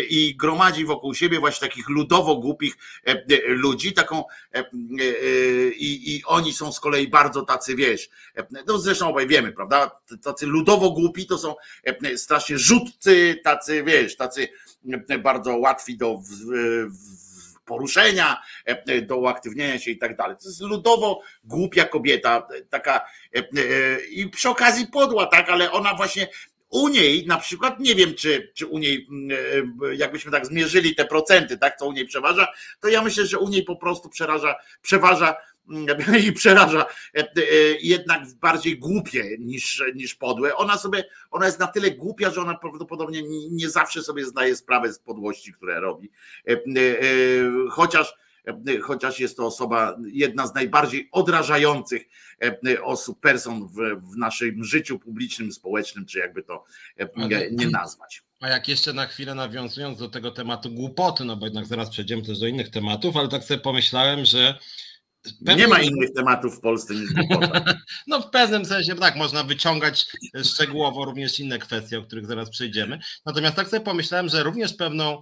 [0.10, 2.78] i gromadzi wokół siebie właśnie takich ludowo głupich
[3.46, 4.24] ludzi, taką
[5.76, 8.10] i, i oni są z kolei bardzo tacy, wiesz,
[8.68, 9.92] no zresztą obaj wiemy, prawda,
[10.24, 11.56] tacy ludowo głupi to są
[12.16, 14.48] strasznie rzutcy, tacy, wiesz, tacy
[15.24, 16.20] bardzo łatwi do
[17.66, 18.42] poruszenia,
[19.02, 20.38] do uaktywnienia się i tak dalej.
[20.38, 23.06] To jest ludowo głupia kobieta, taka
[24.12, 26.28] i przy okazji podła, tak, ale ona właśnie
[26.72, 29.08] u niej na przykład, nie wiem, czy, czy u niej,
[29.94, 32.48] jakbyśmy tak zmierzyli te procenty, tak, co u niej przeważa,
[32.80, 35.36] to ja myślę, że u niej po prostu przeraża, przeważa
[36.28, 37.44] i przeraża e, e,
[37.82, 40.56] jednak bardziej głupie niż, niż podłe.
[40.56, 44.94] Ona sobie, ona jest na tyle głupia, że ona prawdopodobnie nie zawsze sobie zdaje sprawę
[44.94, 46.12] z podłości, które robi.
[46.48, 46.56] E,
[47.70, 48.14] chociaż
[48.84, 52.02] chociaż jest to osoba, jedna z najbardziej odrażających
[52.84, 53.76] osób, person w,
[54.12, 56.64] w naszym życiu publicznym, społecznym, czy jakby to
[57.52, 58.24] nie nazwać.
[58.40, 62.22] A jak jeszcze na chwilę nawiązując do tego tematu głupoty, no bo jednak zaraz przejdziemy
[62.22, 64.60] też do innych tematów, ale tak sobie pomyślałem, że
[65.46, 65.56] Pewnie...
[65.56, 67.64] Nie ma innych tematów w Polsce niż głupota.
[68.08, 70.06] No w pewnym sensie tak, można wyciągać
[70.44, 73.00] szczegółowo również inne kwestie, o których zaraz przejdziemy.
[73.26, 75.22] Natomiast tak sobie pomyślałem, że również pewną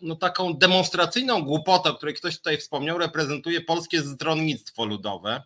[0.00, 5.42] no taką demonstracyjną głupotę, o której ktoś tutaj wspomniał, reprezentuje polskie stronnictwo ludowe,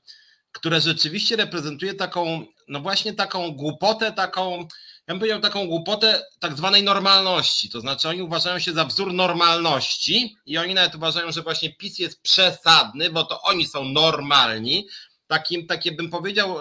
[0.52, 4.68] które rzeczywiście reprezentuje taką, no właśnie taką głupotę, taką
[5.08, 7.70] ja bym powiedział taką głupotę tak zwanej normalności.
[7.70, 11.98] To znaczy oni uważają się za wzór normalności i oni nawet uważają, że właśnie PiS
[11.98, 14.88] jest przesadny, bo to oni są normalni.
[15.26, 16.56] Takim, takie bym powiedział.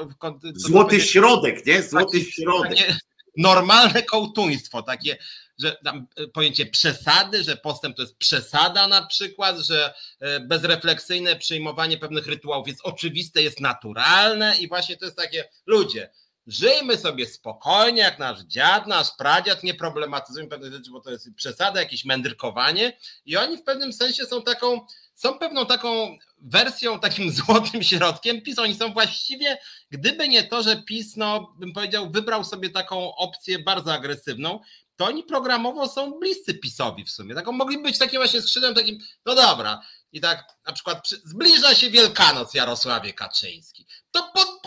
[0.56, 1.84] Złoty środek, nie?
[1.84, 2.98] Złoty taki, środek.
[3.38, 5.18] normalne kołtuństwo, takie,
[5.62, 11.36] że tam e, pojęcie przesady, że postęp to jest przesada na przykład, że e, bezrefleksyjne
[11.36, 16.10] przyjmowanie pewnych rytuałów jest oczywiste, jest naturalne i właśnie to jest takie, ludzie,
[16.47, 21.34] Żyjmy sobie spokojnie, jak nasz dziad, nasz pradziad, nie problematyzujmy pewnych rzeczy, bo to jest
[21.36, 24.80] przesada, jakieś mędrkowanie i oni w pewnym sensie są taką,
[25.15, 28.60] są pewną taką wersją, takim złotym środkiem PiS.
[28.60, 29.58] Oni są właściwie,
[29.89, 34.60] gdyby nie to, że PiS, no bym powiedział, wybrał sobie taką opcję bardzo agresywną,
[35.02, 37.36] to oni programowo są bliscy PiSowi w sumie.
[37.36, 41.90] Taką mogli być takim właśnie skrzydłem takim, no dobra, i tak na przykład zbliża się
[41.90, 43.88] Wielkanoc Jarosławie Kaczyński.
[44.12, 44.62] To pod,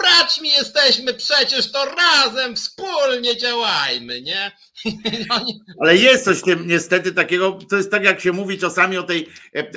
[0.00, 4.52] braćmi jesteśmy przecież, to razem, wspólnie działajmy, nie?
[5.80, 9.28] Ale jest coś tym niestety takiego, to jest tak jak się mówi czasami o tej,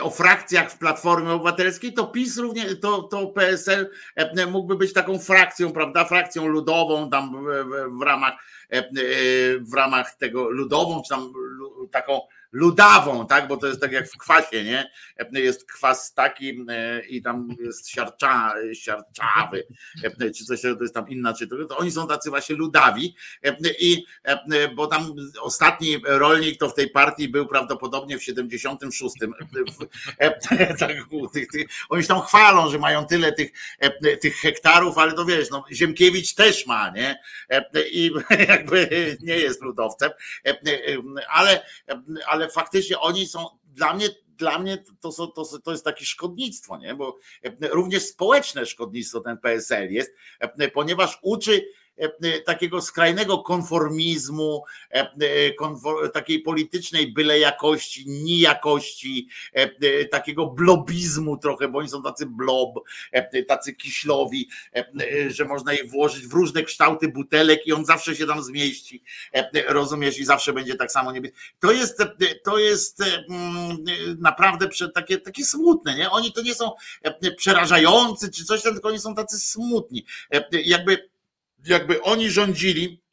[0.01, 5.19] o frakcjach w Platformie Obywatelskiej, to PiS również, to, to PSL e, mógłby być taką
[5.19, 7.45] frakcją, prawda, frakcją ludową tam
[7.99, 8.33] w, ramach
[8.69, 8.83] e,
[9.59, 11.33] w ramach tego ludową, czy tam
[11.91, 12.21] taką
[12.53, 13.47] ludawą, tak?
[13.47, 14.91] Bo to jest tak jak w kwasie, nie?
[15.31, 19.67] Jest kwas taki e, i tam jest siarcza, siarczawy,
[20.03, 23.15] e, czy coś, to jest tam inna, czy to, to oni są tacy właśnie ludawi
[23.43, 24.05] e, i
[24.75, 29.15] bo tam ostatni rolnik to w tej partii był prawdopodobnie w 76.
[30.79, 30.91] Tak,
[31.89, 33.51] oni się tam chwalą, że mają tyle tych,
[34.21, 37.19] tych hektarów, ale to wiesz, no, Ziemkiewicz też ma, nie?
[37.91, 38.11] I
[38.49, 40.11] jakby nie jest ludowcem,
[41.29, 41.65] ale,
[42.27, 46.77] ale ale faktycznie oni są dla mnie dla mnie to, to, to, jest takie szkodnictwo,
[46.77, 46.95] nie?
[46.95, 47.17] bo
[47.61, 50.11] również społeczne szkodnictwo ten PSL jest,
[50.73, 51.82] ponieważ uczy E, e,
[52.45, 59.29] takiego skrajnego konformizmu, e, takiej politycznej byle jakości, nijakości,
[60.11, 62.79] takiego blobizmu trochę, bo oni są tacy blob,
[63.47, 64.49] tacy kiślowi,
[65.27, 69.03] że można je włożyć w różne kształty butelek i on zawsze się tam zmieści,
[69.67, 71.31] rozumiesz, i zawsze będzie tak samo niebie.
[71.59, 72.03] To jest,
[72.43, 73.77] to jest mm,
[74.19, 76.09] naprawdę takie, takie smutne, nie?
[76.09, 76.71] Oni to nie są
[77.37, 80.05] przerażający czy coś, tylko oni są tacy smutni.
[80.51, 81.12] Jakby
[81.65, 83.03] jakby oni rządzili,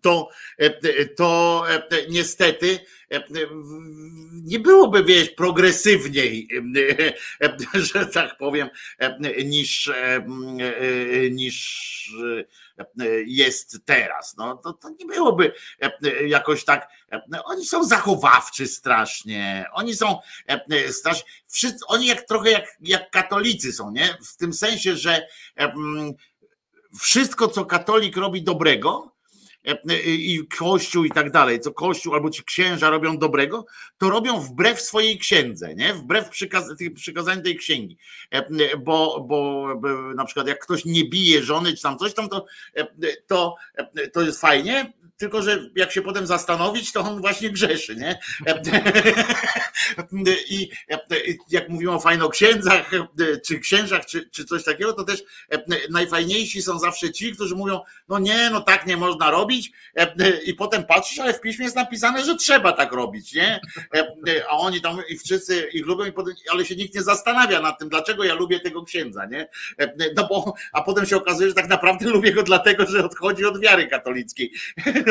[0.00, 0.28] to,
[1.16, 1.64] to
[2.08, 2.78] niestety
[4.44, 6.48] nie byłoby wieś progresywniej,
[7.92, 8.68] że tak powiem,
[9.44, 9.90] niż,
[11.30, 12.12] niż
[13.26, 14.36] jest teraz.
[14.36, 15.52] No, to, to nie byłoby
[16.26, 16.88] jakoś tak.
[17.44, 19.66] Oni są zachowawczy strasznie.
[19.72, 20.18] Oni są
[20.90, 21.24] strasznie.
[21.48, 24.16] Wszyscy, oni jak trochę jak, jak katolicy są, nie?
[24.32, 25.26] W tym sensie, że
[27.00, 29.12] wszystko, co katolik robi dobrego,
[30.06, 33.66] i Kościół i tak dalej, co Kościół albo ci księża robią dobrego,
[33.98, 35.94] to robią wbrew swojej księdze, nie?
[35.94, 37.98] wbrew przykaz, przykazaniu tej księgi.
[38.78, 39.66] Bo, bo
[40.16, 42.46] na przykład jak ktoś nie bije żony czy tam coś tam, to,
[43.26, 43.56] to,
[44.12, 48.18] to jest fajnie, tylko że jak się potem zastanowić, to on właśnie grzeszy, nie?
[50.48, 50.70] I
[51.50, 52.90] jak mówimy o fajnoksiędzach,
[53.46, 55.22] czy księżach, czy, czy coś takiego, to też
[55.90, 59.72] najfajniejsi są zawsze ci, którzy mówią, no nie, no tak nie można robić
[60.44, 63.60] i potem patrzysz, ale w piśmie jest napisane, że trzeba tak robić, nie?
[64.50, 66.04] A oni tam i wszyscy ich lubią,
[66.52, 69.48] ale się nikt nie zastanawia nad tym, dlaczego ja lubię tego księdza, nie?
[70.16, 73.60] No bo, a potem się okazuje, że tak naprawdę lubię go dlatego, że odchodzi od
[73.60, 74.52] wiary katolickiej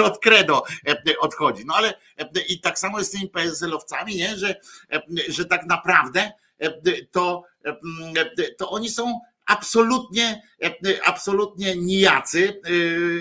[0.09, 1.63] od credo e, odchodzi.
[1.65, 4.37] No ale e, i tak samo jest z tymi PSL-owcami, nie?
[4.37, 4.55] Że,
[4.91, 6.31] e, że tak naprawdę
[7.11, 7.43] to,
[8.57, 10.41] to oni są absolutnie,
[11.05, 12.61] absolutnie nijacy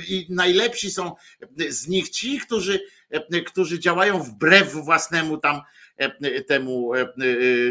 [0.08, 1.14] i najlepsi są
[1.68, 2.80] z nich ci, którzy,
[3.46, 5.79] którzy działają wbrew własnemu tam E,
[6.46, 7.06] temu e, e,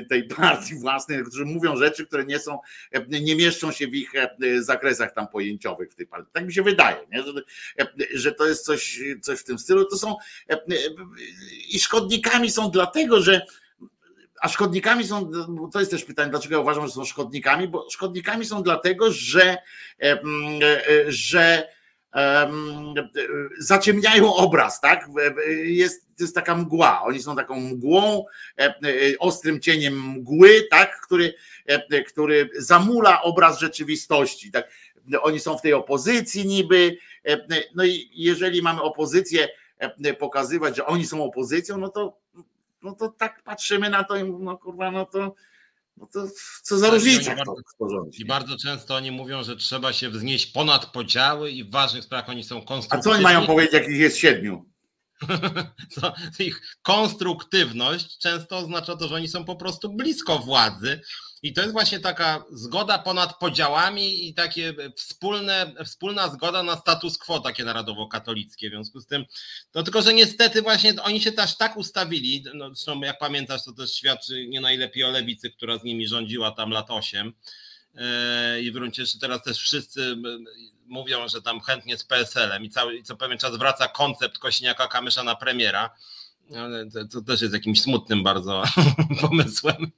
[0.09, 2.59] tej partii własnej, którzy mówią rzeczy, które nie są,
[3.09, 4.11] nie mieszczą się w ich
[4.59, 6.31] zakresach tam pojęciowych w tej partii.
[6.33, 7.23] Tak mi się wydaje, nie?
[7.23, 7.33] Że,
[8.13, 9.85] że to jest coś, coś w tym stylu.
[9.85, 10.15] To są
[11.69, 13.41] i szkodnikami są dlatego, że
[14.41, 15.31] a szkodnikami są,
[15.73, 19.57] to jest też pytanie, dlaczego ja uważam, że są szkodnikami, bo szkodnikami są dlatego, że,
[21.07, 21.67] że
[23.59, 25.09] zaciemniają obraz, tak?
[25.63, 27.01] Jest, jest taka mgła.
[27.01, 28.25] Oni są taką mgłą,
[28.57, 28.73] e, e,
[29.19, 31.01] ostrym cieniem mgły, tak?
[31.01, 31.33] Który,
[31.65, 34.51] e, który zamula obraz rzeczywistości.
[34.51, 34.69] Tak?
[35.21, 36.97] Oni są w tej opozycji niby.
[37.75, 39.47] No i jeżeli mamy opozycję
[40.19, 42.17] pokazywać, że oni są opozycją, no to,
[42.83, 45.35] no to tak patrzymy na to i no kurwa, no to
[45.99, 46.27] no to
[46.63, 47.55] co za różnica bardzo,
[48.19, 52.29] I bardzo często oni mówią, że trzeba się wznieść ponad podziały i w ważnych sprawach
[52.29, 52.99] oni są konstruktywni.
[52.99, 54.65] A co oni mają powiedzieć, jak ich jest siedmiu?
[56.39, 61.01] ich konstruktywność często oznacza to, że oni są po prostu blisko władzy
[61.43, 67.17] i to jest właśnie taka zgoda ponad podziałami i takie wspólne, wspólna zgoda na status
[67.17, 68.69] quo takie narodowo-katolickie.
[68.69, 69.25] W związku z tym,
[69.75, 73.73] no tylko, że niestety właśnie oni się też tak ustawili, no zresztą jak pamiętasz, to
[73.73, 77.33] też świadczy nie najlepiej o lewicy, która z nimi rządziła tam lat 8.
[77.95, 80.15] E, I w gruncie rzeczy teraz też wszyscy
[80.89, 85.23] mówią, że tam chętnie z PSL-em i, cały, co pewien czas wraca koncept Kośniaka Kamysza
[85.23, 85.89] na premiera.
[86.93, 88.63] To, to, też jest jakimś smutnym bardzo
[89.21, 89.91] pomysłem.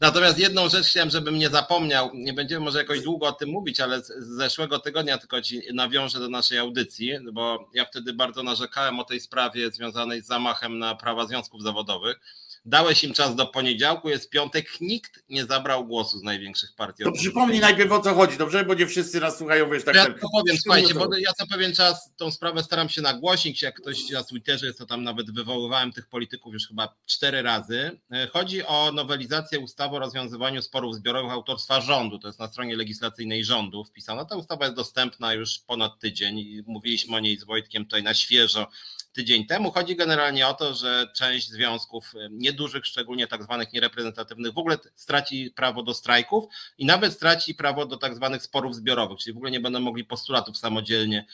[0.00, 3.80] Natomiast jedną rzecz chciałem, żebym nie zapomniał, nie będziemy może jakoś długo o tym mówić,
[3.80, 9.00] ale z zeszłego tygodnia tylko ci nawiążę do naszej audycji, bo ja wtedy bardzo narzekałem
[9.00, 12.20] o tej sprawie związanej z zamachem na prawa związków zawodowych
[12.66, 17.04] Dałeś im czas do poniedziałku, jest piątek, nikt nie zabrał głosu z największych partii.
[17.04, 18.64] To przypomnij najpierw o co chodzi, dobrze?
[18.64, 19.94] Bo nie wszyscy nas słuchają, wiesz, tak.
[19.94, 23.80] Ja to powiem, słuchajcie, bo ja co pewien czas tą sprawę staram się nagłośnić, jak
[23.80, 28.00] ktoś na Twitterze jest, to tam nawet wywoływałem tych polityków już chyba cztery razy.
[28.12, 32.76] E, chodzi o nowelizację ustawy o rozwiązywaniu sporów zbiorowych autorstwa rządu, to jest na stronie
[32.76, 34.24] legislacyjnej rządu wpisana.
[34.24, 38.14] Ta ustawa jest dostępna już ponad tydzień i mówiliśmy o niej z Wojtkiem tutaj na
[38.14, 38.68] świeżo
[39.16, 39.70] tydzień temu.
[39.70, 44.78] Chodzi generalnie o to, że część związków y, niedużych, szczególnie tak zwanych niereprezentatywnych, w ogóle
[44.94, 46.44] straci prawo do strajków
[46.78, 50.04] i nawet straci prawo do tak zwanych sporów zbiorowych, czyli w ogóle nie będą mogli
[50.04, 51.26] postulatów samodzielnie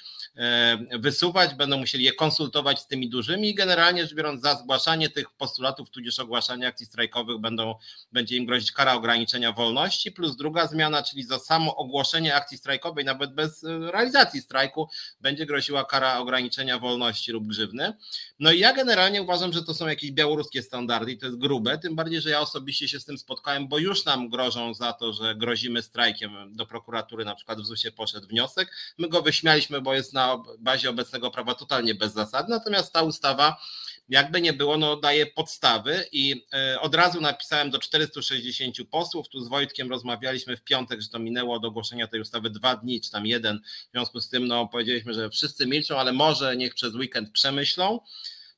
[0.98, 5.30] wysuwać, będą musieli je konsultować z tymi dużymi i generalnie rzecz biorąc za zgłaszanie tych
[5.30, 7.74] postulatów, tudzież ogłaszanie akcji strajkowych będą,
[8.12, 13.04] będzie im grozić kara ograniczenia wolności, plus druga zmiana, czyli za samo ogłoszenie akcji strajkowej,
[13.04, 14.88] nawet bez e, realizacji strajku,
[15.20, 17.92] będzie groziła kara ograniczenia wolności lub grzywny.
[18.38, 21.78] No i ja generalnie uważam, że to są jakieś białoruskie standardy i to jest grube,
[21.78, 25.12] tym bardziej, że ja osobiście się z tym spotkałem, bo już nam grożą za to,
[25.12, 29.94] że grozimy strajkiem do prokuratury, na przykład w ZUS-ie poszedł wniosek, my go wyśmialiśmy, bo
[29.94, 30.21] jest na
[30.58, 33.56] bazie obecnego prawa totalnie bezzasadny, natomiast ta ustawa
[34.08, 39.40] jakby nie było, no daje podstawy i e, od razu napisałem do 460 posłów, tu
[39.40, 43.10] z Wojtkiem rozmawialiśmy w piątek, że to minęło od ogłoszenia tej ustawy dwa dni, czy
[43.10, 46.94] tam jeden, w związku z tym no powiedzieliśmy, że wszyscy milczą, ale może niech przez
[46.94, 48.00] weekend przemyślą.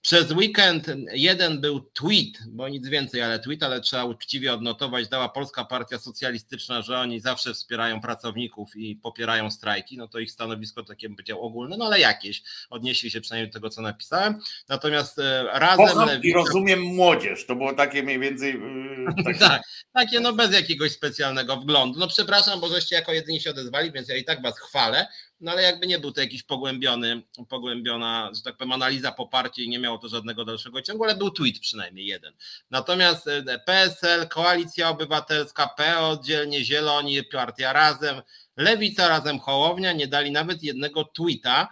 [0.05, 5.29] Przez weekend jeden był tweet, bo nic więcej, ale tweet, ale trzeba uczciwie odnotować, dała
[5.29, 10.83] Polska Partia Socjalistyczna, że oni zawsze wspierają pracowników i popierają strajki, no to ich stanowisko
[10.83, 14.41] takie będzie ogólne, no ale jakieś, odnieśli się przynajmniej do tego, co napisałem.
[14.69, 15.87] Natomiast e, razem...
[15.87, 16.29] Kocham Lewica...
[16.29, 18.53] i rozumiem młodzież, to było takie mniej więcej...
[18.53, 19.39] Yy, takie...
[19.39, 19.63] tak,
[19.93, 21.99] takie no bez jakiegoś specjalnego wglądu.
[21.99, 25.07] No przepraszam, bo żeście jako jedyni się odezwali, więc ja i tak was chwalę,
[25.41, 29.69] no ale jakby nie był to jakiś pogłębiony, pogłębiona, że tak powiem, analiza poparcia i
[29.69, 32.33] nie miało to żadnego dalszego ciągu, ale był tweet przynajmniej jeden.
[32.71, 38.23] Natomiast e, PSL, Koalicja Obywatelska, PO oddzielnie, Zieloni, Partia Razem,
[38.57, 41.69] Lewica Razem, Hołownia nie dali nawet jednego tweeta,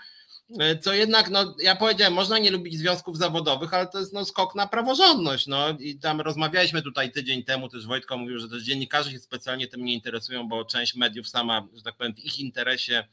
[0.60, 4.24] e, co jednak, no ja powiedziałem, można nie lubić związków zawodowych, ale to jest no,
[4.24, 5.46] skok na praworządność.
[5.46, 9.68] No i tam rozmawialiśmy tutaj tydzień temu, też Wojtko mówił, że też dziennikarze się specjalnie
[9.68, 13.04] tym nie interesują, bo część mediów sama, że tak powiem, w ich interesie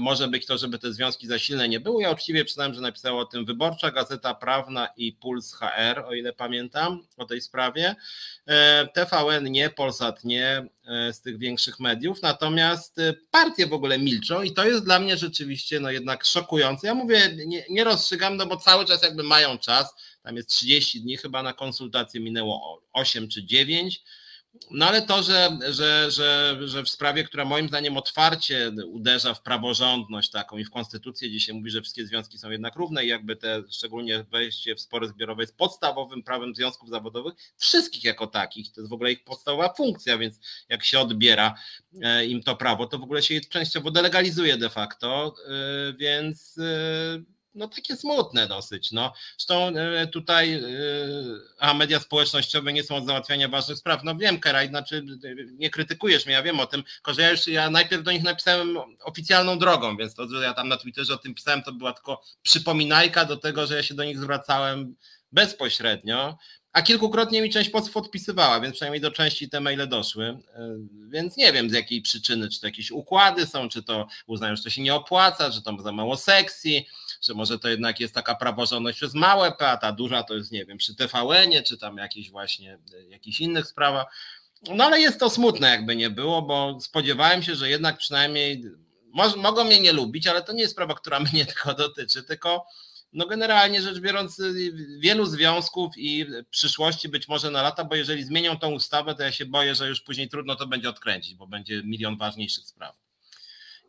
[0.00, 2.02] może być to, żeby te związki za silne nie były.
[2.02, 6.32] Ja uczciwie przyznałem, że napisała o tym Wyborcza, Gazeta Prawna i Puls HR, o ile
[6.32, 7.96] pamiętam, o tej sprawie.
[8.94, 14.42] TVN nie, Polsat nie, e, z tych większych mediów, natomiast e, partie w ogóle milczą
[14.42, 16.86] i to jest dla mnie rzeczywiście no jednak szokujące.
[16.86, 21.00] Ja mówię, nie, nie rozstrzygam, no bo cały czas jakby mają czas, tam jest 30
[21.00, 24.02] dni, chyba na konsultację minęło 8 czy 9,
[24.70, 29.42] no ale to, że, że, że, że w sprawie, która moim zdaniem otwarcie uderza w
[29.42, 33.08] praworządność taką i w konstytucję, gdzie się mówi, że wszystkie związki są jednak równe i
[33.08, 38.72] jakby te szczególnie wejście w spory zbiorowe jest podstawowym prawem związków zawodowych, wszystkich jako takich,
[38.72, 41.54] to jest w ogóle ich podstawowa funkcja, więc jak się odbiera
[42.02, 46.58] e, im to prawo, to w ogóle się je częściowo delegalizuje de facto, e, więc
[46.58, 47.22] e,
[47.54, 48.92] no takie smutne dosyć.
[48.92, 49.12] No.
[49.38, 50.62] Zresztą e, tutaj, e,
[51.58, 54.04] a media społecznościowe nie są od załatwiania ważnych spraw.
[54.04, 55.04] No wiem, Keraj, znaczy
[55.52, 58.22] nie krytykujesz mnie, ja wiem o tym, tylko że ja już ja najpierw do nich
[58.22, 61.92] napisałem oficjalną drogą, więc to, że ja tam na Twitterze o tym pisałem, to była
[61.92, 64.96] tylko przypominajka do tego, że ja się do nich zwracałem
[65.32, 66.38] bezpośrednio.
[66.72, 70.24] A kilkukrotnie mi część posłów odpisywała, więc przynajmniej do części te maile doszły.
[70.24, 70.38] E,
[71.08, 74.62] więc nie wiem z jakiej przyczyny, czy to jakieś układy są, czy to uznają, że
[74.62, 76.86] to się nie opłaca, że to za mało seksji,
[77.22, 80.52] że może to jednak jest taka praworządność przez małe P, a ta duża to jest,
[80.52, 84.06] nie wiem, przy TVN-ie, czy tam jakiś właśnie, e, jakichś innych sprawach.
[84.70, 88.62] No ale jest to smutne, jakby nie było, bo spodziewałem się, że jednak przynajmniej
[89.36, 92.66] mogą mnie nie lubić, ale to nie jest sprawa, która mnie tylko dotyczy, tylko
[93.12, 98.24] no generalnie rzecz biorąc, y, wielu związków i przyszłości być może na lata, bo jeżeli
[98.24, 101.46] zmienią tą ustawę, to ja się boję, że już później trudno to będzie odkręcić, bo
[101.46, 103.01] będzie milion ważniejszych spraw.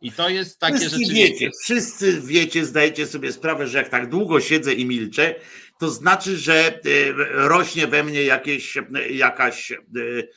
[0.02, 1.32] I to jest takie wszyscy rzeczywiście.
[1.32, 5.34] Wiecie, wszyscy wiecie, zdajecie sobie sprawę, że jak tak długo siedzę i milczę,
[5.80, 8.78] to znaczy, że y, rośnie we mnie jakieś,
[9.10, 10.28] jakaś y,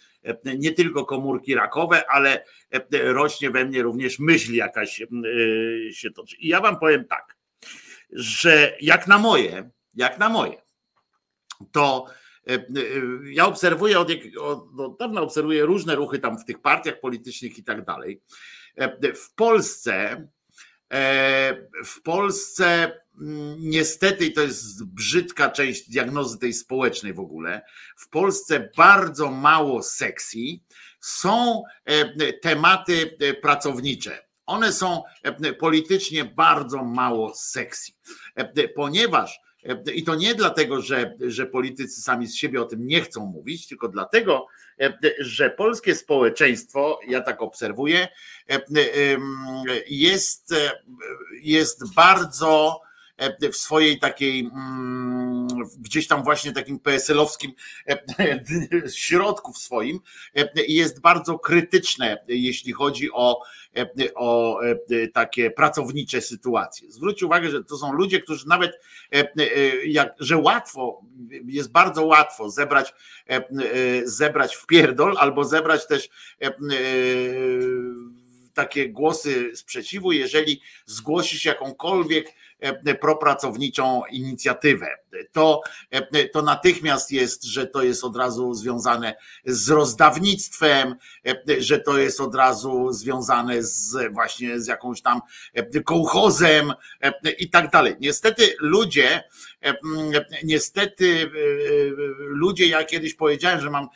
[0.46, 2.46] nie tylko komórki rakowe, ale
[2.92, 5.02] rośnie we mnie również myśl jakaś
[5.92, 6.36] się toczy.
[6.36, 7.38] I ja wam powiem tak
[8.12, 10.62] że jak na moje, jak na moje,
[11.72, 12.06] to
[12.50, 12.64] e, e,
[13.24, 17.86] ja obserwuję od, od dawna obserwuję różne ruchy tam w tych partiach politycznych i tak
[17.86, 18.22] dalej.
[18.78, 20.28] E, w Polsce
[21.86, 22.92] w Polsce
[23.60, 27.62] niestety, to jest brzydka część diagnozy tej społecznej w ogóle,
[27.98, 30.64] w Polsce bardzo mało seksji
[31.00, 31.64] są
[32.42, 34.28] tematy pracownicze.
[34.48, 37.36] One są e, politycznie bardzo mało
[38.36, 39.40] e, ponieważ e,
[39.94, 43.68] i to nie dlatego, że, że politycy sami z siebie o tym nie chcą mówić,
[43.68, 44.48] tylko dlatego,
[45.20, 48.08] że polskie społeczeństwo, ja tak obserwuję,
[49.88, 50.54] jest,
[51.42, 52.82] jest bardzo
[53.52, 55.48] w swojej takiej mm,
[55.80, 57.52] gdzieś tam właśnie takim PSL-owskim
[58.96, 60.00] środku w swoim
[60.68, 63.42] jest bardzo krytyczne, jeśli chodzi o
[64.16, 66.92] o e, takie pracownicze sytuacje.
[66.92, 68.80] Zwróćcie uwagę, że to są ludzie, którzy nawet,
[69.16, 71.02] e, e, jak, że łatwo,
[71.46, 72.94] jest bardzo łatwo zebrać,
[74.04, 76.10] zebrać w pierdol albo zebrać też
[78.54, 82.47] takie głosy sprzeciwu, jeżeli zgłosisz jakąkolwiek E,
[83.02, 84.88] propracowniczą inicjatywę.
[85.32, 90.96] To, e, to natychmiast jest, że to jest od razu związane z rozdawnictwem,
[91.28, 95.22] e, że to jest od razu związane z właśnie z jakąś tam
[95.86, 96.74] kołchozem
[97.40, 97.96] i tak dalej.
[98.00, 99.24] Niestety ludzie,
[100.44, 101.32] niestety
[102.20, 103.88] ludzie, ja kiedyś powiedziałem, że mam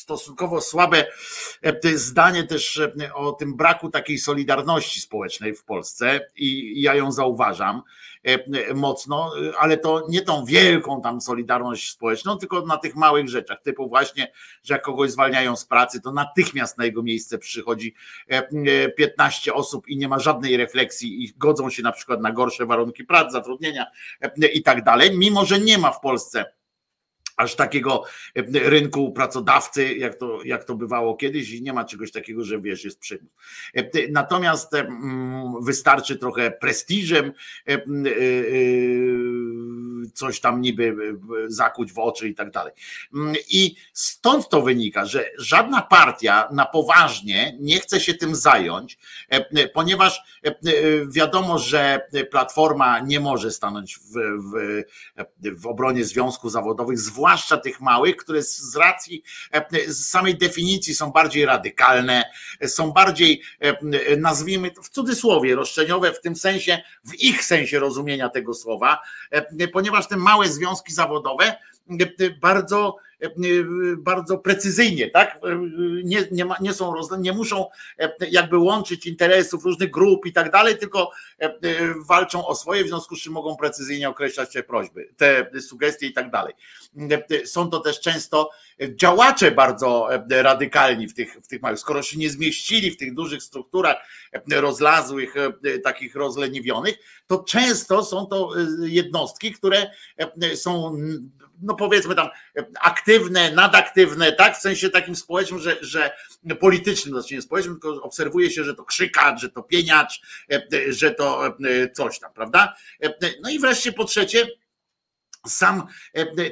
[0.00, 1.06] stosunkowo słabe
[1.94, 2.80] zdanie też
[3.14, 7.82] o tym braku takiej solidarności społecznej w Polsce i ja ją zauważam
[8.74, 13.88] mocno, ale to nie tą wielką tam solidarność społeczną, tylko na tych małych rzeczach, typu
[13.88, 14.32] właśnie,
[14.62, 17.94] że jak kogoś zwalniają z pracy, to natychmiast na jego miejsce przychodzi
[18.96, 23.04] 15 osób i nie ma żadnej refleksji i godzą się na przykład na gorsze warunki
[23.04, 23.86] pracy, zatrudnienia
[24.52, 26.59] i tak dalej, mimo że nie ma w Polsce
[27.40, 28.04] aż takiego
[28.52, 32.84] rynku pracodawcy, jak to, jak to bywało kiedyś, i nie ma czegoś takiego, że wiesz,
[32.84, 33.32] jest przymus.
[34.10, 34.72] Natomiast
[35.62, 37.32] wystarczy trochę prestiżem,
[40.14, 40.96] coś tam niby
[41.46, 42.72] zakuć w oczy i tak dalej.
[43.50, 48.98] I stąd to wynika, że żadna partia na poważnie nie chce się tym zająć,
[49.74, 50.22] ponieważ
[51.08, 54.12] wiadomo, że Platforma nie może stanąć w,
[54.52, 54.82] w,
[55.60, 59.22] w obronie związków zawodowych, zwłaszcza tych małych, które z racji
[59.52, 62.24] e, z samej definicji są bardziej radykalne,
[62.66, 68.54] są bardziej, e, nazwijmy w cudzysłowie, roszczeniowe w tym sensie, w ich sensie rozumienia tego
[68.54, 68.98] słowa,
[69.32, 69.46] e,
[69.90, 71.56] ponieważ te małe związki zawodowe
[72.40, 72.96] bardzo
[73.98, 75.38] bardzo precyzyjnie, tak?
[76.04, 77.66] Nie, nie, ma, nie są nie muszą
[78.30, 81.10] jakby łączyć interesów różnych grup i tak dalej, tylko
[82.08, 86.12] walczą o swoje, w związku z czym mogą precyzyjnie określać te prośby, te sugestie i
[86.12, 86.54] tak dalej.
[87.44, 88.50] Są to też często
[88.94, 93.42] działacze bardzo radykalni w tych, w tych małych, skoro się nie zmieścili w tych dużych
[93.42, 93.96] strukturach
[94.52, 95.34] rozlazłych,
[95.84, 96.94] takich rozleniwionych,
[97.26, 98.50] to często są to
[98.80, 99.90] jednostki, które
[100.54, 100.96] są
[101.62, 102.28] no powiedzmy tam
[102.80, 103.09] aktywne,
[103.54, 106.10] nadaktywne, tak, w sensie takim społecznym, że, że
[106.60, 110.20] politycznym, znaczy nie społecznym, tylko obserwuje się, że to krzykacz, że to pieniacz,
[110.88, 111.56] że to
[111.94, 112.74] coś tam, prawda?
[113.42, 114.48] No i wreszcie po trzecie,
[115.46, 115.86] sam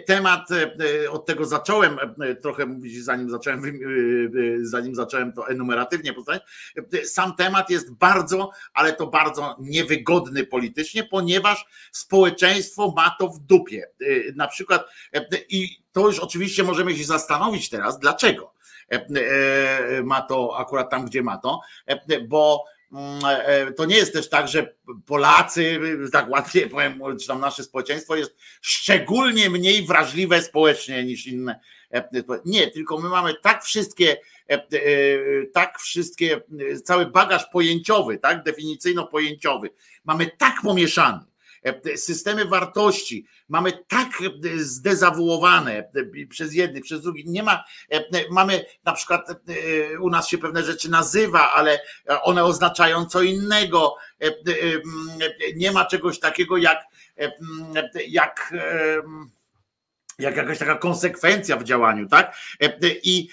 [0.07, 0.49] temat,
[1.11, 1.97] od tego zacząłem
[2.43, 3.63] trochę mówić, zanim zacząłem,
[4.61, 6.43] zanim zacząłem to enumeratywnie postawić.
[7.05, 13.91] Sam temat jest bardzo, ale to bardzo niewygodny politycznie, ponieważ społeczeństwo ma to w dupie.
[14.35, 14.89] Na przykład,
[15.49, 18.53] i to już oczywiście możemy się zastanowić teraz, dlaczego
[20.05, 21.61] ma to akurat tam, gdzie ma to,
[22.29, 24.75] bo Mm, e, e, to nie jest też tak, że
[25.07, 25.81] Polacy,
[26.13, 31.61] tak łatwiej powiem, czy tam nasze społeczeństwo jest szczególnie mniej wrażliwe społecznie niż inne.
[31.93, 32.09] E,
[32.45, 34.17] nie, tylko my mamy tak wszystkie,
[35.53, 36.41] tak wszystkie,
[36.85, 39.69] cały bagaż pojęciowy, tak, definicyjno-pojęciowy,
[40.05, 41.21] mamy tak pomieszany,
[41.97, 44.09] systemy wartości mamy tak
[44.57, 45.91] zdezawuowane
[46.31, 47.27] przez jednych, przez drugich.
[47.27, 47.65] Nie ma,
[48.31, 49.27] mamy na przykład
[50.01, 51.81] u nas się pewne rzeczy nazywa, ale
[52.23, 53.97] one oznaczają co innego.
[55.57, 56.85] Nie ma czegoś takiego jak,
[58.09, 58.55] jak
[60.19, 62.37] jak jakaś taka konsekwencja w działaniu, tak?
[63.03, 63.29] I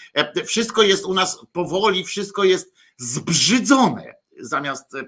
[0.45, 4.99] wszystko jest u nas powoli, wszystko jest zbrzydzone zamiast, e,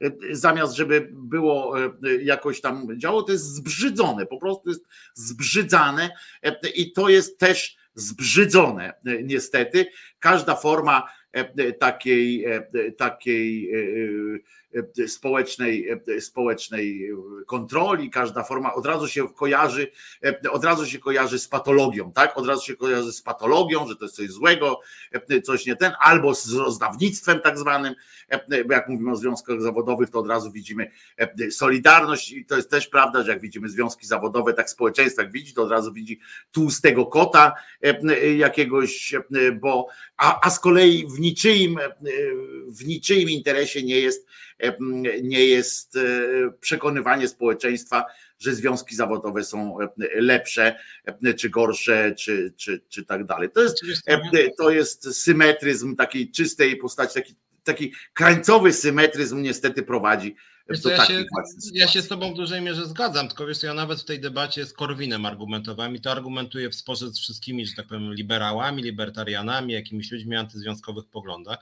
[0.00, 1.90] e, zamiast żeby było e,
[2.22, 6.10] jakoś tam działo, to jest zbrzydzone, po prostu jest zbrzydzane
[6.74, 8.92] i to jest też zbrzydzone
[9.22, 9.86] niestety.
[10.18, 11.08] Każda forma
[11.78, 12.46] takiej,
[12.96, 14.65] takiej E,
[15.06, 17.10] społecznej, e, społecznej
[17.46, 19.90] kontroli, każda forma od razu się kojarzy,
[20.24, 22.38] e, od razu się kojarzy z patologią, tak?
[22.38, 24.80] Od razu się kojarzy z patologią, że to jest coś złego,
[25.44, 27.94] coś nie ten, albo z rozdawnictwem tak zwanym,
[28.70, 30.90] jak mówimy o związkach zawodowych, to od razu widzimy
[31.50, 35.54] solidarność i to jest też prawda, że jak widzimy związki zawodowe, tak społeczeństwo jak widzi,
[35.54, 36.20] to od razu widzi
[36.52, 37.54] tłustego kota
[38.36, 39.14] jakiegoś,
[39.60, 41.78] bo a, a z kolei w niczyim,
[42.68, 44.26] w niczyim interesie nie jest
[45.22, 46.00] nie jest e,
[46.60, 48.04] przekonywanie społeczeństwa,
[48.38, 49.78] że związki zawodowe są
[50.14, 50.78] lepsze,
[51.38, 53.50] czy gorsze, czy, czy, czy tak dalej.
[53.50, 53.82] To jest,
[54.58, 57.34] to jest symetryzm takiej czystej postaci, taki,
[57.64, 60.36] taki krańcowy symetryzm niestety prowadzi
[60.74, 61.24] co, ja, się,
[61.72, 64.66] ja się z Tobą w dużej mierze zgadzam, tylko wiesz, ja nawet w tej debacie
[64.66, 69.72] z Korwinem argumentowałem i to argumentuję w sporze z wszystkimi, że tak powiem, liberałami, libertarianami,
[69.72, 71.58] jakimiś ludźmi antyzwiązkowych poglądach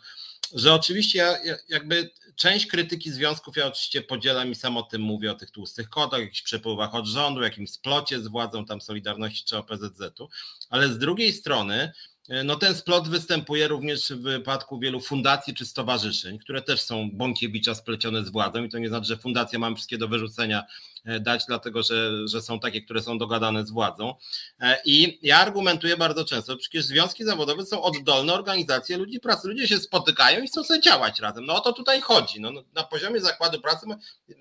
[0.52, 5.32] że oczywiście ja, jakby część krytyki związków ja oczywiście podzielam i sam o tym mówię,
[5.32, 9.58] o tych tłustych kodach, jakichś przepływach od rządu, jakimś splocie z władzą tam Solidarności czy
[9.58, 10.28] OPZZ-u,
[10.70, 11.92] ale z drugiej strony
[12.44, 17.74] no ten splot występuje również w wypadku wielu fundacji czy stowarzyszeń, które też są Bąkiewicza
[17.74, 20.64] splecione z władzą i to nie znaczy, że fundacja mamy wszystkie do wyrzucenia
[21.04, 24.14] E, dać, dlatego że, że są takie, które są dogadane z władzą.
[24.60, 29.48] E, I ja argumentuję bardzo często, przecież związki zawodowe są oddolne organizacje ludzi pracy.
[29.48, 31.46] Ludzie się spotykają i chcą sobie działać razem.
[31.46, 32.40] No o to tutaj chodzi.
[32.40, 33.86] No, na poziomie zakładu pracy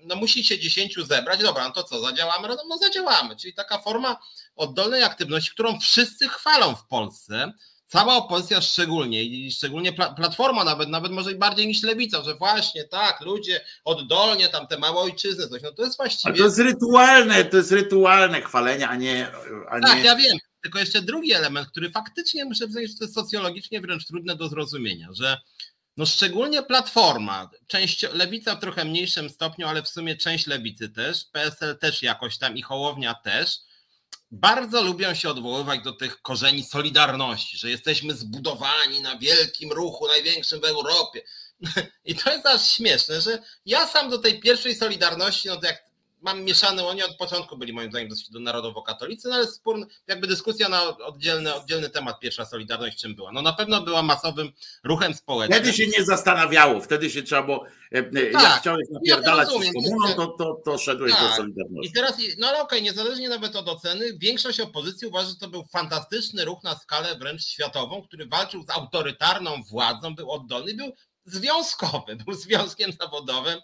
[0.04, 1.42] no, musi się dziesięciu zebrać.
[1.42, 2.68] Dobra, no to co, zadziałamy razem?
[2.68, 3.36] No zadziałamy.
[3.36, 4.16] Czyli taka forma
[4.56, 7.52] oddolnej aktywności, którą wszyscy chwalą w Polsce
[7.86, 12.84] cała opozycja szczególnie i szczególnie Platforma nawet, nawet może i bardziej niż Lewica, że właśnie
[12.84, 16.34] tak, ludzie oddolnie tam te małe ojczyzny, coś, no to jest właściwie...
[16.34, 19.28] A to jest rytualne, to jest rytualne chwalenie, a nie...
[19.68, 20.04] A tak, nie...
[20.04, 24.06] ja wiem, tylko jeszcze drugi element, który faktycznie muszę powiedzieć, że to jest socjologicznie wręcz
[24.06, 25.38] trudne do zrozumienia, że
[25.96, 31.24] no szczególnie Platforma, część Lewica w trochę mniejszym stopniu, ale w sumie część Lewicy też,
[31.24, 33.58] PSL też jakoś tam i Hołownia też,
[34.34, 40.60] bardzo lubią się odwoływać do tych korzeni Solidarności, że jesteśmy zbudowani na wielkim ruchu, największym
[40.60, 41.22] w Europie.
[42.04, 45.93] I to jest aż śmieszne, że ja sam do tej pierwszej Solidarności, no jak
[46.24, 50.68] mam mieszane, oni od początku byli moim zdaniem dosyć narodowo-katolicy, no ale spór, jakby dyskusja
[50.68, 53.32] na oddzielny, oddzielny temat pierwsza Solidarność czym była.
[53.32, 54.52] No na pewno była masowym
[54.84, 55.58] ruchem społecznym.
[55.58, 57.64] Wtedy się nie zastanawiało, wtedy się trzeba było,
[57.94, 61.22] e, e, tak, jak chciałeś napierdalać ja z komuną, to, to, to szedłeś tak.
[61.22, 61.90] do Solidarności.
[61.90, 65.66] I teraz, no ale okej, niezależnie nawet od oceny, większość opozycji uważa, że to był
[65.72, 70.92] fantastyczny ruch na skalę wręcz światową, który walczył z autorytarną władzą, był oddolny, był
[71.24, 73.58] związkowy, był związkiem zawodowym,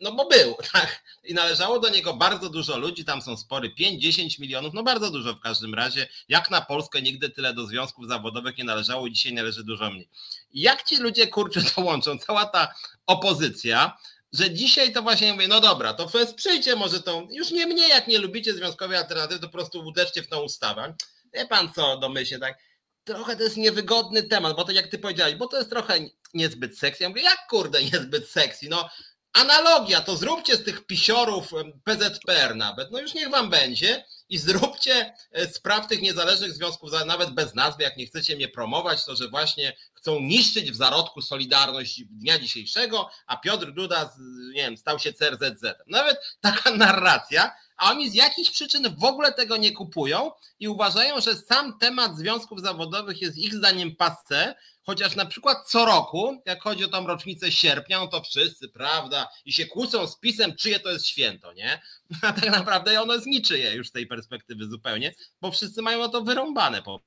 [0.00, 1.02] no bo był, tak.
[1.24, 5.34] I należało do niego bardzo dużo ludzi, tam są spory 5-10 milionów, no bardzo dużo
[5.34, 6.08] w każdym razie.
[6.28, 10.08] Jak na Polskę nigdy tyle do związków zawodowych nie należało, dzisiaj należy dużo mniej.
[10.50, 12.74] Jak ci ludzie kurczę to łączą, cała ta
[13.06, 13.96] opozycja,
[14.32, 18.08] że dzisiaj to właśnie mówię, no dobra, to wesprzyjcie może tą, już nie mnie, jak
[18.08, 20.94] nie lubicie związkowej alternatywy, to po prostu uderzcie w tą ustawę.
[21.34, 22.58] Wie pan co, domyślnie tak,
[23.04, 25.98] trochę to jest niewygodny temat, bo to jak ty powiedziałeś, bo to jest trochę
[26.34, 27.02] niezbyt sexy.
[27.02, 28.88] Ja mówię, jak kurde niezbyt sexy, no
[29.36, 31.50] analogia, to zróbcie z tych pisiorów
[31.84, 37.30] PZPR nawet, no już niech wam będzie i zróbcie e, spraw tych niezależnych związków, nawet
[37.30, 42.04] bez nazwy, jak nie chcecie mnie promować, to że właśnie chcą niszczyć w zarodku Solidarność
[42.04, 44.12] dnia dzisiejszego, a Piotr Duda,
[44.54, 45.62] nie wiem, stał się CRZZ.
[45.86, 51.20] Nawet taka narracja, a oni z jakichś przyczyn w ogóle tego nie kupują i uważają,
[51.20, 56.62] że sam temat związków zawodowych jest ich zdaniem passe, chociaż na przykład co roku, jak
[56.62, 60.80] chodzi o tą rocznicę sierpnia, no to wszyscy, prawda, i się kłócą z pisem, czyje
[60.80, 61.80] to jest święto, nie?
[62.22, 66.08] A tak naprawdę ono jest niczyje już z tej perspektywy zupełnie, bo wszyscy mają o
[66.08, 67.00] to wyrąbane po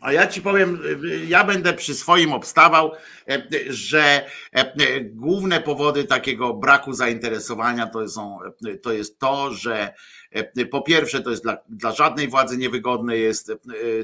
[0.00, 0.80] a ja ci powiem,
[1.26, 2.92] ja będę przy swoim obstawał,
[3.28, 8.38] e, że e, główne powody takiego braku zainteresowania to, są,
[8.82, 9.94] to jest to, że
[10.30, 13.52] e, po pierwsze to jest dla, dla żadnej władzy niewygodne jest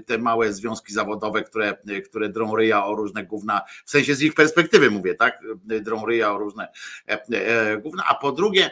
[0.07, 4.35] te małe związki zawodowe, które, które drą ryja o różne gówna, w sensie z ich
[4.35, 6.69] perspektywy mówię, tak, drą ryja o różne
[7.83, 8.71] gówna, a po drugie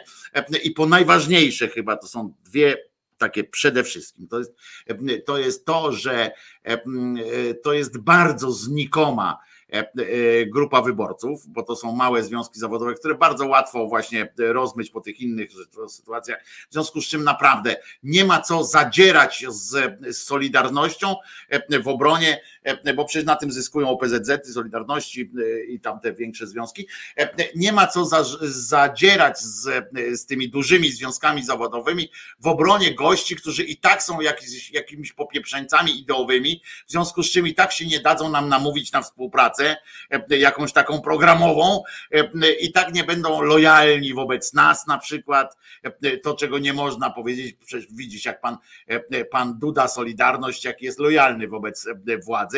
[0.63, 2.77] i po najważniejsze chyba to są dwie
[3.23, 4.27] takie przede wszystkim.
[4.27, 4.55] To jest
[5.25, 6.31] to, jest to że
[7.63, 9.37] to jest bardzo znikoma
[9.73, 14.89] E, e, grupa wyborców, bo to są małe związki zawodowe, które bardzo łatwo właśnie rozmyć
[14.89, 15.49] po tych innych
[15.89, 16.43] sytuacjach.
[16.69, 21.15] W związku z czym naprawdę nie ma co zadzierać z, Solidarnością
[21.49, 22.41] e, w obronie,
[22.95, 25.31] bo przecież na tym zyskują OPZZ, Solidarności
[25.67, 26.87] i tamte większe związki.
[27.55, 29.69] Nie ma co za, zadzierać z,
[30.13, 32.09] z tymi dużymi związkami zawodowymi
[32.39, 37.47] w obronie gości, którzy i tak są jakiś, jakimiś popieprzeńcami ideowymi, w związku z czym
[37.47, 39.77] i tak się nie dadzą nam namówić na współpracę pracę,
[40.31, 46.17] e, jakąś taką programową e, i tak nie będą lojalni wobec nas na przykład, e,
[46.17, 48.57] to czego nie można powiedzieć, przecież widzisz jak pan,
[49.31, 51.87] pan Duda Solidarność, jak jest lojalny wobec
[52.25, 52.52] władzy,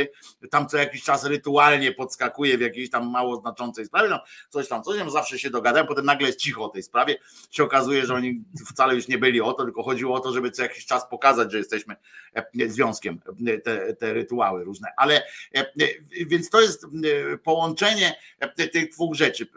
[0.52, 4.20] tam co jakiś czas rytualnie podskakuje w jakiejś tam mało znaczącej sprawie, no
[4.50, 7.16] coś tam, coś tam, zawsze się dogadają, potem nagle jest cicho o tej sprawie,
[7.52, 10.52] się okazuje, że oni wcale już nie byli o to, tylko chodziło o to, żeby
[10.52, 11.96] co jakiś czas pokazać, że jesteśmy
[12.68, 13.20] związkiem,
[13.64, 15.24] te, te rytuały różne, ale
[16.28, 16.86] więc to jest
[17.44, 19.48] połączenie e, tych dwóch rzeczy.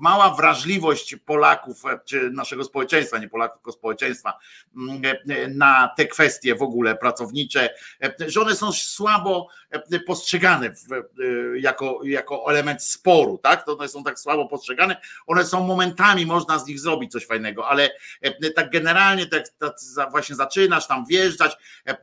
[0.00, 4.38] Mała wrażliwość Polaków, e, czy naszego społeczeństwa, nie Polaków, tylko społeczeństwa,
[4.76, 7.74] mm, e, na te kwestie w ogóle pracownicze,
[8.26, 9.48] że one są słabo
[10.06, 10.74] postrzegane
[11.56, 13.64] jako, jako element sporu, tak?
[13.66, 14.96] To one są tak słabo postrzegane.
[15.26, 17.90] One są momentami, można z nich zrobić coś fajnego, ale
[18.54, 19.74] tak generalnie tak, tak
[20.10, 21.56] właśnie zaczynasz tam wjeżdżać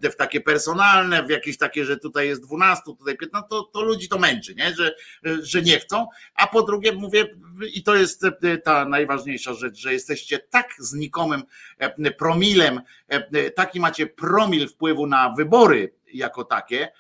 [0.04, 4.10] w takie personalne, w jakieś takie, że tutaj jest 12, tutaj 15, to, to ludzi
[4.10, 4.76] to męczy, nie?
[4.76, 4.96] Że,
[5.42, 7.26] że nie chcą, a po drugie mówię,
[7.74, 8.26] i to jest
[8.64, 11.44] ta najważniejsza rzecz, że jesteście tak znikomym
[12.18, 12.82] promilem,
[13.56, 16.92] taki macie promil wpływu na wybory jako takie,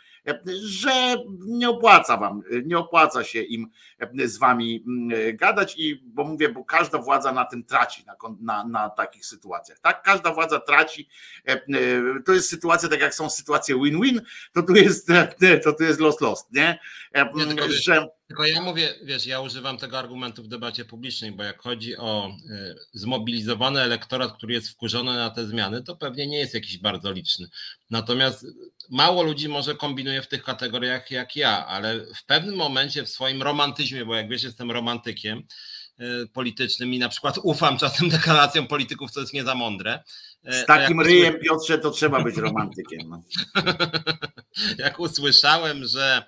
[0.63, 3.67] że nie opłaca wam, nie opłaca się im
[4.25, 8.67] z wami mm, gadać i bo mówię, bo każda władza na tym traci, na, na,
[8.67, 10.01] na takich sytuacjach, tak?
[10.01, 11.09] Każda władza traci,
[12.25, 14.21] to jest sytuacja, tak jak są sytuacje win-win,
[14.53, 15.07] to tu jest,
[15.63, 16.79] to tu jest lost-lost, nie?
[17.35, 21.61] nie że Tylko ja mówię, wiesz, ja używam tego argumentu w debacie publicznej, bo jak
[21.61, 26.53] chodzi o y, zmobilizowany elektorat, który jest wkurzony na te zmiany, to pewnie nie jest
[26.53, 27.47] jakiś bardzo liczny.
[27.89, 28.45] Natomiast
[28.89, 33.41] mało ludzi może kombinuje w tych kategoriach jak ja, ale w pewnym momencie w swoim
[33.41, 35.43] romantyzmie, bo jak wiesz, jestem romantykiem
[35.99, 40.03] y, politycznym i na przykład ufam czasem deklaracjom polityków, co jest nie za mądre.
[40.49, 43.09] Y, Z takim jak ryjem, Piotrze, to trzeba być romantykiem.
[43.09, 43.21] No.
[44.85, 46.23] jak usłyszałem, że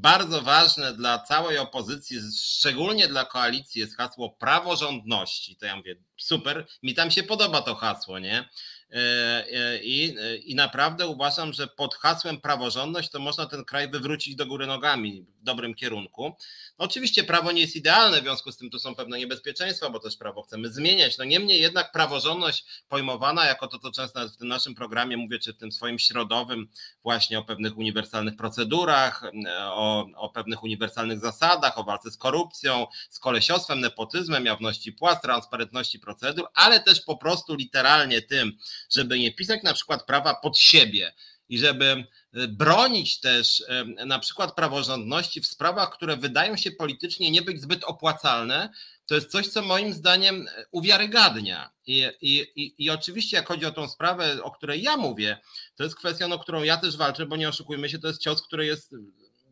[0.00, 5.56] bardzo ważne dla całej opozycji, szczególnie dla koalicji, jest hasło praworządności.
[5.56, 8.48] To ja mówię, super, mi tam się podoba to hasło, nie?
[8.92, 14.36] E, e, I, I naprawdę uważam, że pod hasłem praworządność to można ten kraj wywrócić
[14.36, 16.36] do góry nogami w dobrym kierunku.
[16.78, 20.00] No oczywiście prawo nie jest idealne, w związku z tym tu są pewne niebezpieczeństwa, bo
[20.00, 21.18] też prawo chcemy zmieniać.
[21.18, 25.52] No niemniej jednak praworządność pojmowana jako to, co często w tym naszym programie mówię, czy
[25.52, 26.68] w tym swoim środowym,
[27.02, 29.22] właśnie o pewnych uniwersalnych procedurach,
[29.64, 35.98] o, o pewnych uniwersalnych zasadach, o walce z korupcją, z kolesiostwem, nepotyzmem, jawności płac, transparentności
[35.98, 38.58] procedur, ale też po prostu literalnie tym,
[38.90, 41.12] żeby nie pisać na przykład prawa pod siebie
[41.48, 47.30] i żeby e, bronić też e, na przykład praworządności w sprawach, które wydają się politycznie
[47.30, 48.70] nie być zbyt opłacalne,
[49.06, 51.70] to jest coś, co moim zdaniem e, uwiarygadnia.
[51.86, 55.38] I, i, I oczywiście, jak chodzi o tą sprawę, o której ja mówię,
[55.76, 58.42] to jest kwestia, o którą ja też walczę, bo nie oszukujmy się, to jest cios,
[58.42, 58.94] który jest.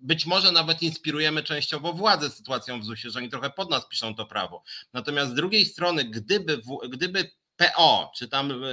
[0.02, 4.14] Być może nawet inspirujemy częściowo władzę sytuacją w ZUS-ie, że oni trochę pod nas piszą
[4.14, 4.62] to prawo.
[4.92, 6.60] Natomiast z drugiej strony, gdyby,
[6.90, 8.66] gdyby PO, czy tam e,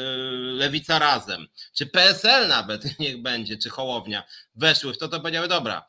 [0.53, 4.23] Lewica Razem, czy PSL nawet, niech będzie, czy Hołownia,
[4.55, 5.85] weszły w to, to powiedziały, dobra,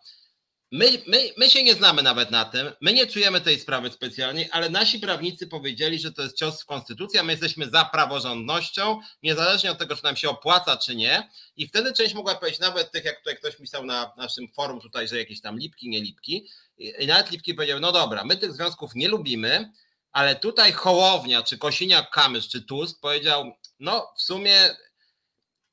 [0.75, 4.49] my, my, my się nie znamy nawet na tym, my nie czujemy tej sprawy specjalnie,
[4.53, 9.01] ale nasi prawnicy powiedzieli, że to jest cios w konstytucji, a my jesteśmy za praworządnością,
[9.23, 11.29] niezależnie od tego, czy nam się opłaca, czy nie.
[11.57, 15.09] I wtedy część mogła powiedzieć, nawet tych, jak tutaj ktoś pisał na naszym forum tutaj,
[15.09, 18.95] że jakieś tam lipki, nie lipki, i nawet lipki powiedziały, no dobra, my tych związków
[18.95, 19.73] nie lubimy,
[20.15, 24.77] ale tutaj Hołownia, czy Kosiniak-Kamysz, czy Tusk powiedział, no w sumie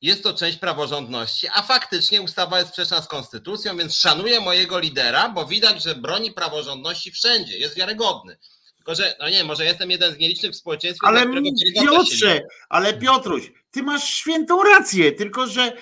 [0.01, 5.29] jest to część praworządności, a faktycznie ustawa jest sprzeczna z konstytucją, więc szanuję mojego lidera,
[5.29, 8.37] bo widać, że broni praworządności wszędzie, jest wiarygodny.
[8.75, 11.07] Tylko, że, no nie, może jestem jeden z nielicznych w społeczeństwie.
[11.07, 11.25] Ale
[11.85, 15.73] Piotrze, ale Piotruś, ty masz świętą rację, tylko że,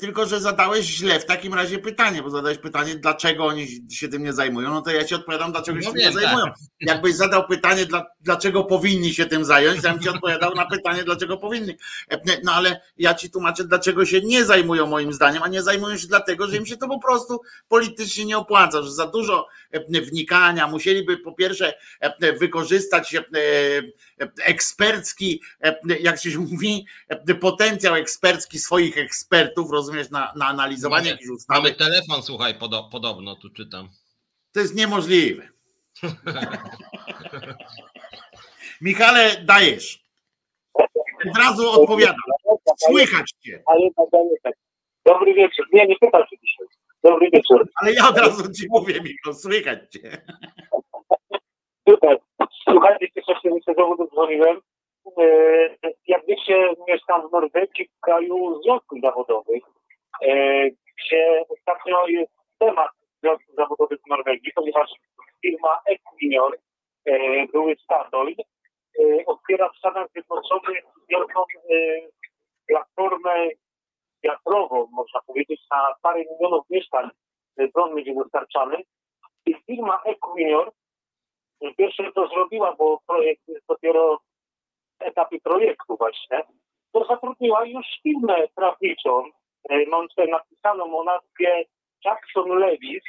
[0.00, 4.22] tylko że zadałeś źle w takim razie pytanie, bo zadałeś pytanie, dlaczego oni się tym
[4.22, 6.44] nie zajmują, no to ja ci odpowiadam, dlaczego się no tym nie zajmują.
[6.44, 6.54] Tak.
[6.80, 7.86] Jakbyś zadał pytanie,
[8.20, 11.76] dlaczego powinni się tym zająć, ja bym ci odpowiadał na pytanie, dlaczego powinni.
[12.44, 16.08] No ale ja ci tłumaczę, dlaczego się nie zajmują moim zdaniem, a nie zajmują się
[16.08, 19.46] dlatego, że im się to po prostu politycznie nie opłaca, że za dużo
[19.88, 21.74] wnikania, musieliby po pierwsze
[22.40, 23.16] wykorzystać
[24.44, 25.42] ekspercki,
[26.00, 26.86] jak się mówi,
[27.40, 31.60] potencjał ekspercki swoich ekspertów, rozumiesz, na, na analizowanie jakichś ustawy.
[31.60, 33.88] Mamy telefon, słuchaj, podo, podobno tu czytam.
[34.52, 35.48] To jest niemożliwe.
[38.80, 40.06] Michale, dajesz.
[41.30, 42.16] Od razu odpowiadam.
[42.78, 43.62] Słychać cię.
[45.06, 45.66] Dobry wieczór.
[45.72, 46.66] Nie, nie pytam się dzisiaj.
[47.06, 47.68] Dobry wieczór.
[47.82, 50.10] Ale ja od razu ci mówię, Michał, słychać cię.
[51.88, 52.18] Super.
[52.68, 54.60] Słuchajcie, cieszę się, że znowu dzwoniłem.
[55.18, 55.24] E,
[56.06, 59.62] jak wiecie, mieszkam w Norwegii, w kraju związków zawodowych,
[60.22, 62.90] e, gdzie ostatnio jest temat
[63.22, 64.90] związków zawodowych w Norwegii, ponieważ
[65.42, 66.58] firma Equinor,
[67.04, 68.36] e, były Statoil,
[69.26, 71.40] otwiera w Stanach Zjednoczonych wielką
[72.68, 73.48] platformę
[74.26, 77.10] wiatrową, można powiedzieć, na parę milionów mieszkań
[77.74, 78.76] prąd będzie dostarczany.
[79.46, 80.72] I firma Equinor
[81.76, 84.18] pierwsze to zrobiła, bo projekt jest dopiero
[85.00, 86.42] etapie projektu właśnie,
[86.92, 89.24] to zatrudniła już firmę prawniczą.
[89.68, 91.64] E, mam tutaj napisaną o nazwie
[92.04, 93.04] Jackson Levis.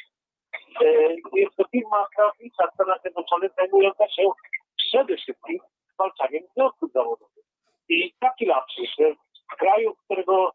[0.81, 0.85] E,
[1.33, 4.23] jest to firma prawnicza w Stanach Zjednoczonych zajmująca się
[4.75, 5.59] przede wszystkim
[5.93, 7.45] zwalczaniem związków zawodowych.
[7.89, 9.13] I taki lapsus, że
[9.53, 10.51] w kraju, którego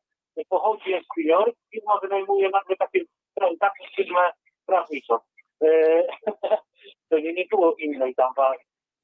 [0.48, 3.00] pochodzi Esquire, firma wynajmuje nagle takie,
[3.60, 4.32] taką firmę
[4.66, 5.18] prawniczą.
[5.64, 6.02] E,
[7.08, 8.32] to nie, nie było innej tam,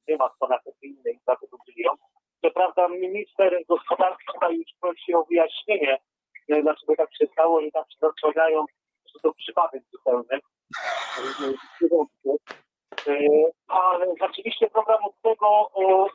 [0.07, 1.95] nie ma co na innej, tak to bilion.
[2.41, 5.97] Co prawda minister gospodarstwa już prosi o wyjaśnienie,
[6.49, 8.65] e, dlaczego tak się stało i tam się rozciągają,
[9.13, 10.39] że to przypadek zupełny.
[13.07, 13.17] E,
[13.67, 16.07] ale rzeczywiście program od tego o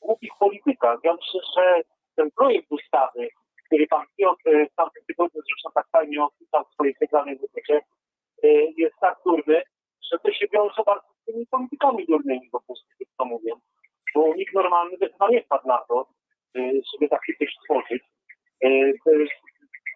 [0.00, 0.98] głupich politykach.
[1.04, 1.82] Ja myślę, że
[2.16, 3.28] ten projekt ustawy,
[3.66, 7.86] który pan Piotr w tamtym tygodniu zresztą tak fajnie opisał w swojej specjalnej wypowiedzi,
[8.76, 9.62] jest tak durny,
[10.12, 12.86] że to się wiąże bardzo z tymi politykami durnymi po prostu,
[13.18, 13.52] to mówię
[14.16, 16.06] bo nikt normalny chyba nie wpadł na to,
[16.56, 18.02] y, żeby taki coś stworzyć.
[18.64, 19.32] Y, to jest,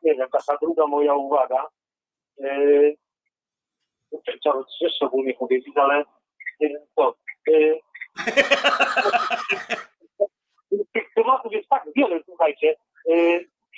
[0.03, 1.66] nie wiem, taka druga moja uwaga.
[2.41, 2.97] Y,
[4.39, 6.05] chciałem coś szczególnie powiedzieć, ale
[6.62, 7.14] y, to.
[7.49, 7.81] y,
[10.93, 12.75] Tych tematów jest tak wiele, słuchajcie.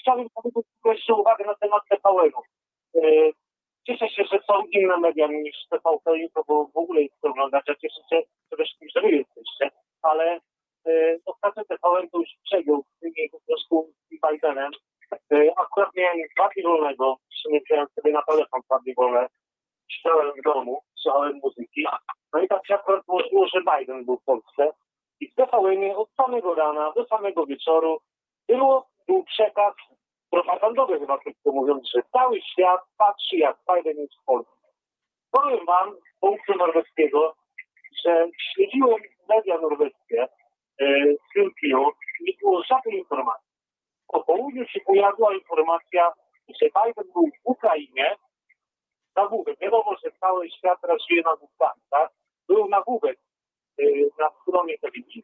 [0.02, 2.42] Chciałbym tylko jeszcze uwagę na temat TVN-u.
[2.98, 3.32] Y,
[3.86, 7.74] Cieszę się, że są inne media niż TVP Info, bo w ogóle to oglądać, a
[7.74, 9.70] cieszę się przede wszystkim, że wy jesteście,
[10.02, 10.40] ale
[10.86, 14.72] y, ostatnio TVN to już przejął z tymi po prostu Bidenem.
[15.32, 19.28] Y, akurat miałem dwa dni wolnego, przymierzyłem sobie na telefon dwa dni wolne,
[19.88, 21.84] siedziałem w domu, słuchałem muzyki,
[22.32, 24.72] no i tak się akurat złożyło, że Biden był w Polsce.
[25.20, 28.00] I w TVN od samego rana do samego wieczoru
[28.48, 29.74] było, był przekaz
[30.30, 34.52] propagandowy chyba krótko mówiąc, że cały świat patrzy jak Biden jest w Polsce.
[35.30, 37.34] Powiem wam punktu norweskiego,
[38.04, 40.28] że śledziłem media norweskie
[40.80, 41.90] yy, z Filipinu
[42.20, 43.48] i nie było żadnej informacji.
[44.08, 46.12] Po południu się pojawiła informacja,
[46.60, 48.16] że Biden był w Ukrainie,
[49.16, 49.58] nagłówek.
[49.58, 52.10] Wiadomo, że cały świat teraz żyje nagłówkami, tak?
[52.48, 53.18] Był nagłówek
[53.78, 55.22] yy, na stronie telewizji,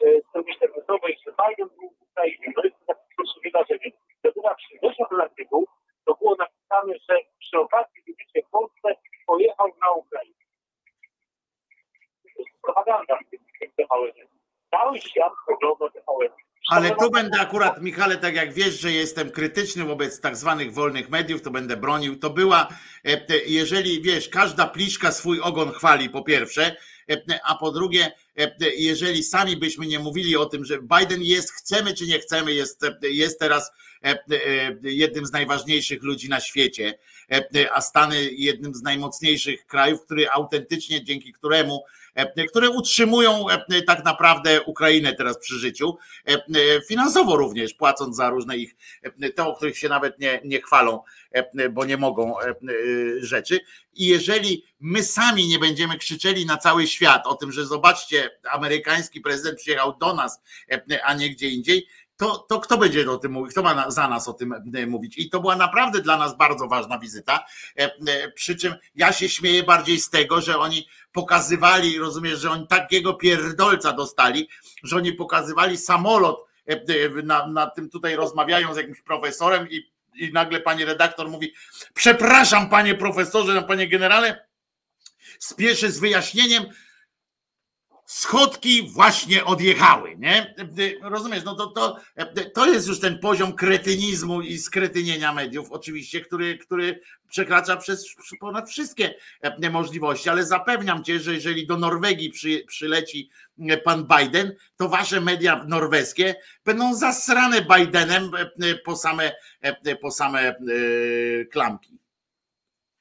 [0.00, 0.22] yy,
[0.52, 2.08] internetowej, że Biden był w
[2.86, 3.90] po prostu wydarzenie.
[4.20, 5.66] Gdyby przyjrzeć ten artykuł,
[6.06, 8.88] to było napisane, że przy okazji wizycie w Polsce
[9.26, 10.34] pojechał na Ukrainę.
[12.22, 14.28] To jest propaganda w TVN.
[14.70, 16.32] Cały świat ogląda TVN.
[16.70, 21.10] Ale tu będę akurat, Michale, tak jak wiesz, że jestem krytyczny wobec tak zwanych wolnych
[21.10, 22.18] mediów, to będę bronił.
[22.18, 22.68] To była,
[23.04, 26.76] e, jeżeli wiesz, każda pliszka swój ogon chwali, po pierwsze,
[27.44, 28.12] a po drugie,
[28.76, 32.80] jeżeli sami byśmy nie mówili o tym, że Biden jest, chcemy czy nie chcemy, jest,
[33.02, 33.70] jest teraz
[34.82, 36.98] jednym z najważniejszych ludzi na świecie,
[37.72, 41.84] a Stany jednym z najmocniejszych krajów, który autentycznie, dzięki któremu,
[42.48, 43.46] które utrzymują
[43.86, 45.96] tak naprawdę Ukrainę teraz przy życiu,
[46.88, 48.76] finansowo również, płacąc za różne ich,
[49.36, 51.02] te, o których się nawet nie, nie chwalą,
[51.70, 52.34] bo nie mogą
[53.20, 53.60] rzeczy.
[53.94, 59.20] I jeżeli my sami nie będziemy krzyczeli na cały świat o tym, że zobaczcie, amerykański
[59.20, 60.42] prezydent przyjechał do nas,
[61.04, 61.86] a nie gdzie indziej,
[62.18, 64.54] to, to kto będzie o tym mówić, kto ma za nas o tym
[64.86, 65.18] mówić?
[65.18, 67.44] I to była naprawdę dla nas bardzo ważna wizyta.
[68.34, 73.14] Przy czym ja się śmieję bardziej z tego, że oni pokazywali, rozumiesz, że oni takiego
[73.14, 74.48] pierdolca dostali,
[74.82, 76.46] że oni pokazywali samolot,
[77.24, 81.54] na, na tym tutaj rozmawiają z jakimś profesorem i, i nagle pani redaktor mówi:
[81.94, 84.46] Przepraszam, panie profesorze, panie generale,
[85.38, 86.64] spieszę z wyjaśnieniem
[88.08, 90.54] schodki właśnie odjechały, nie?
[91.02, 91.96] Rozumiesz, no to, to,
[92.54, 98.70] to jest już ten poziom kretynizmu i skretynienia mediów, oczywiście, który, który przekracza przez ponad
[98.70, 99.14] wszystkie
[99.70, 103.30] możliwości, ale zapewniam cię, że jeżeli do Norwegii przy, przyleci
[103.84, 106.34] pan Biden, to wasze media norweskie
[106.64, 108.30] będą zasrane Bidenem
[108.84, 109.32] po same,
[110.02, 110.54] po same e,
[111.44, 111.98] klamki.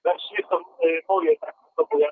[0.01, 0.61] Znaczy, to
[1.09, 2.07] moje tak, to bo ja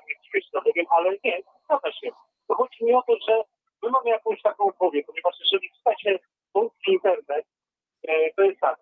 [0.66, 2.10] nie wiem, ale nie, zgadza się
[2.48, 3.42] to chodzi mi o to, że
[3.82, 6.18] my mamy jakąś taką powieść, ponieważ jeżeli wstacie
[6.52, 7.46] polski internet,
[8.08, 8.78] e, to jest tak,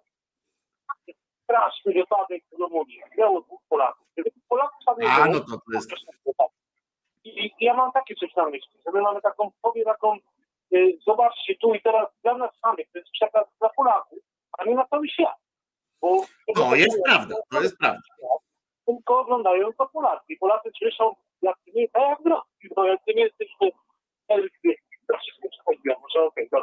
[1.44, 4.06] straszny wypadek w Rumunii, miało dwóch Polaków.
[4.48, 5.90] Polaków tam nie A, było, no to, to jest...
[7.24, 10.16] I, I ja mam takie coś na myśli, że my mamy taką powieść, taką,
[10.74, 14.18] y, zobaczcie tu i teraz dla nas samych, to jest przekaz dla Polaków,
[14.58, 15.36] a nie na cały świat.
[16.00, 18.00] Bo, to jest prawda, to jest prawda.
[18.86, 20.36] Tylko oglądają to Polacy.
[20.40, 21.14] Polacy słyszą,
[21.44, 23.70] jak ty nie jesteśmy
[24.28, 24.74] elfy,
[25.08, 26.60] to wszystko przechodziło, może okej, okay.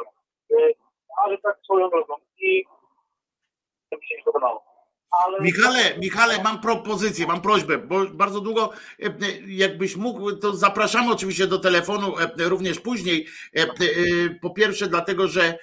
[0.52, 0.72] E,
[1.24, 2.64] ale tak swoją drogą i
[3.92, 4.72] się nie podobało.
[5.24, 5.40] Ale...
[5.40, 8.72] Michale, Michale, mam propozycję, mam prośbę, bo bardzo długo,
[9.02, 9.10] e, e,
[9.46, 13.26] jakbyś mógł, to zapraszamy oczywiście do telefonu również później.
[14.40, 15.58] Po pierwsze, dlatego, że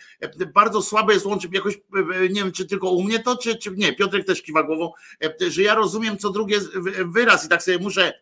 [0.54, 1.78] bardzo słabe jest łączyć jakoś,
[2.22, 4.92] nie wiem, czy tylko u mnie to, czy, czy nie, Piotrek też kiwa głową,
[5.48, 6.58] że ja rozumiem co drugie
[7.06, 8.14] wyraz i tak sobie muszę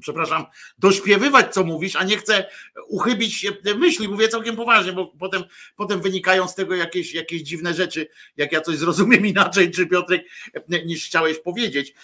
[0.00, 0.46] przepraszam,
[0.78, 2.48] dośpiewywać, co mówisz, a nie chcę
[2.88, 5.44] uchybić się myśli, mówię całkiem poważnie, bo potem,
[5.76, 10.24] potem wynikają z tego jakieś, jakieś dziwne rzeczy, jak ja coś zrozumiem inaczej, czy Piotrek,
[10.68, 11.94] niż chciałeś powiedzieć,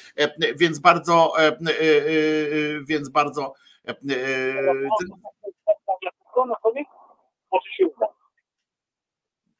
[0.56, 1.32] więc bardzo,
[2.88, 3.54] więc bardzo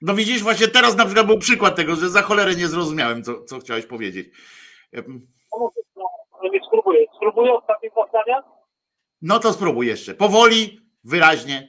[0.01, 3.45] no widzisz, właśnie teraz na przykład był przykład tego, że za cholerę nie zrozumiałem, co,
[3.45, 4.29] co chciałeś powiedzieć.
[6.89, 7.07] Spróbuję.
[7.17, 8.43] Spróbuję ostatniego zdania?
[9.23, 10.15] No to spróbuj jeszcze.
[10.15, 11.69] Powoli, wyraźnie.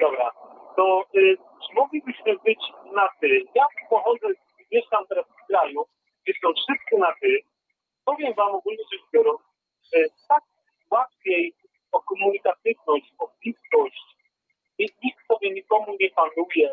[0.00, 0.30] Dobra.
[0.76, 2.58] To y, czy moglibyśmy być
[2.94, 3.44] na ty?
[3.54, 4.26] Ja pochodzę,
[4.72, 5.84] mieszkam teraz w kraju,
[6.22, 7.38] gdzie są wszyscy na ty.
[8.04, 9.40] Powiem wam ogólnie rzecz biorąc,
[9.94, 10.42] y, tak
[10.90, 11.54] łatwiej
[11.92, 14.16] o komunikatywność, o bliskość.
[14.78, 16.70] Nikt sobie nikomu nie panuje,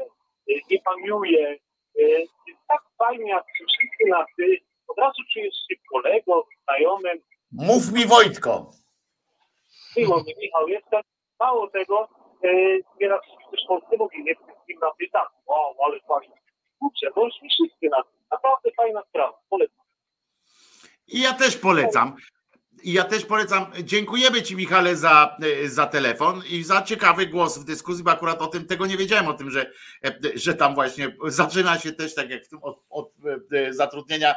[0.50, 1.58] y, nie paniuje.
[2.00, 7.20] Y, jest tak fajnie, jak wszyscy na ty od razu czujesz się kolegą, znajomym,
[7.52, 8.72] Mów mi Wojtko.
[9.98, 11.02] Miło mi, Michał jestem.
[11.40, 12.08] Mało tego,
[12.44, 12.50] e,
[13.02, 13.22] nieraz
[13.52, 15.30] też Polscy mówi, nie wszystkim na pytanie.
[15.48, 16.36] O, ale fajnie.
[16.80, 18.12] Kurczę, bądźmy wszyscy na tym.
[18.32, 19.40] Naprawdę fajna sprawa.
[19.50, 19.86] Polecam.
[21.08, 22.16] I ja też polecam.
[22.84, 23.66] I ja też polecam.
[23.84, 28.42] Dziękujemy Ci, Michale, za, e, za telefon i za ciekawy głos w dyskusji, bo akurat
[28.42, 29.72] o tym tego nie wiedziałem, o tym, że,
[30.06, 33.12] e, że tam właśnie zaczyna się też tak jak w tym od, od
[33.52, 34.36] e, zatrudnienia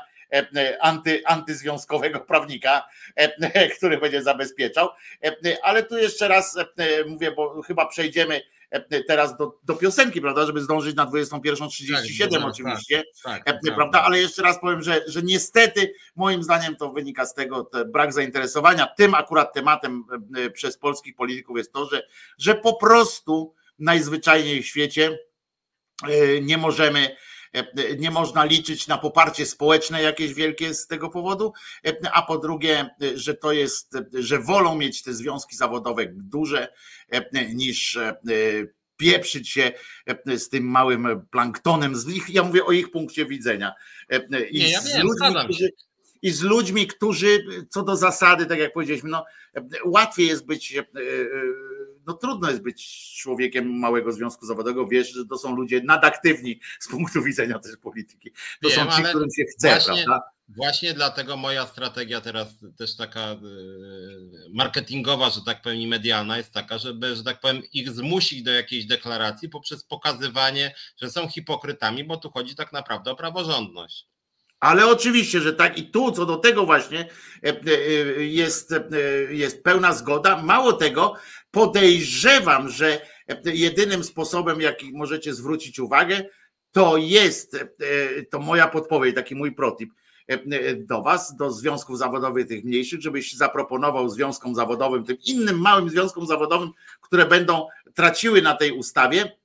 [0.80, 4.88] anty, antyzwiązkowego prawnika, e, który będzie zabezpieczał.
[5.24, 10.20] E, Ale tu jeszcze raz e, mówię, bo chyba przejdziemy e, teraz do, do piosenki,
[10.20, 13.04] prawda, żeby zdążyć na 21.37 Tak, oczywiście.
[13.24, 14.02] Tak, E, prawda?
[14.02, 18.12] Ale jeszcze raz powiem, że, że niestety moim zdaniem to wynika z tego te brak
[18.12, 20.04] zainteresowania tym akurat tematem
[20.36, 22.02] e, przez polskich polityków jest to, że,
[22.38, 25.18] że po prostu najzwyczajniej w świecie
[26.08, 27.31] e, nie możemy e,
[27.98, 31.52] nie można liczyć na poparcie społeczne jakieś wielkie z tego powodu,
[31.86, 36.72] e, a po drugie, e, że to jest, że wolą mieć te związki zawodowe duże
[37.10, 38.16] e, niż e,
[38.96, 39.72] pieprzyć się
[40.26, 43.72] e, z tym małym planktonem, z ich, ja mówię o ich punkcie widzenia.
[44.08, 45.72] E, I Nie, ja z wiem, ludźmi, którzy,
[46.22, 49.24] i z ludźmi, którzy co do zasady, tak jak powiedzieliśmy, no,
[49.84, 50.84] łatwiej jest być, e, e,
[52.06, 56.88] no trudno jest być człowiekiem małego związku zawodowego, wiesz, że to są ludzie nadaktywni z
[56.88, 58.30] punktu widzenia też polityki.
[58.62, 60.22] To Wiem, są ci, którym się chce, właśnie- prawda?
[60.48, 63.36] Właśnie dlatego moja strategia teraz też taka y,
[64.54, 68.50] marketingowa, że tak powiem, i medialna jest taka, żeby, że tak powiem, ich zmusić do
[68.50, 74.11] jakiejś deklaracji poprzez pokazywanie, że są hipokrytami, bo tu chodzi tak naprawdę o praworządność.
[74.62, 77.08] Ale oczywiście, że tak i tu co do tego właśnie
[77.44, 77.72] e, e,
[78.24, 78.84] jest, e,
[79.30, 80.42] jest pełna zgoda.
[80.42, 81.14] Mało tego,
[81.50, 83.00] podejrzewam, że
[83.44, 86.24] jedynym sposobem, jaki możecie zwrócić uwagę,
[86.72, 87.64] to jest,
[88.30, 89.90] to moja podpowiedź, taki mój protip
[90.76, 96.26] do Was, do związków zawodowych tych mniejszych, żebyś zaproponował związkom zawodowym, tym innym małym związkom
[96.26, 99.36] zawodowym, które będą traciły na tej ustawie,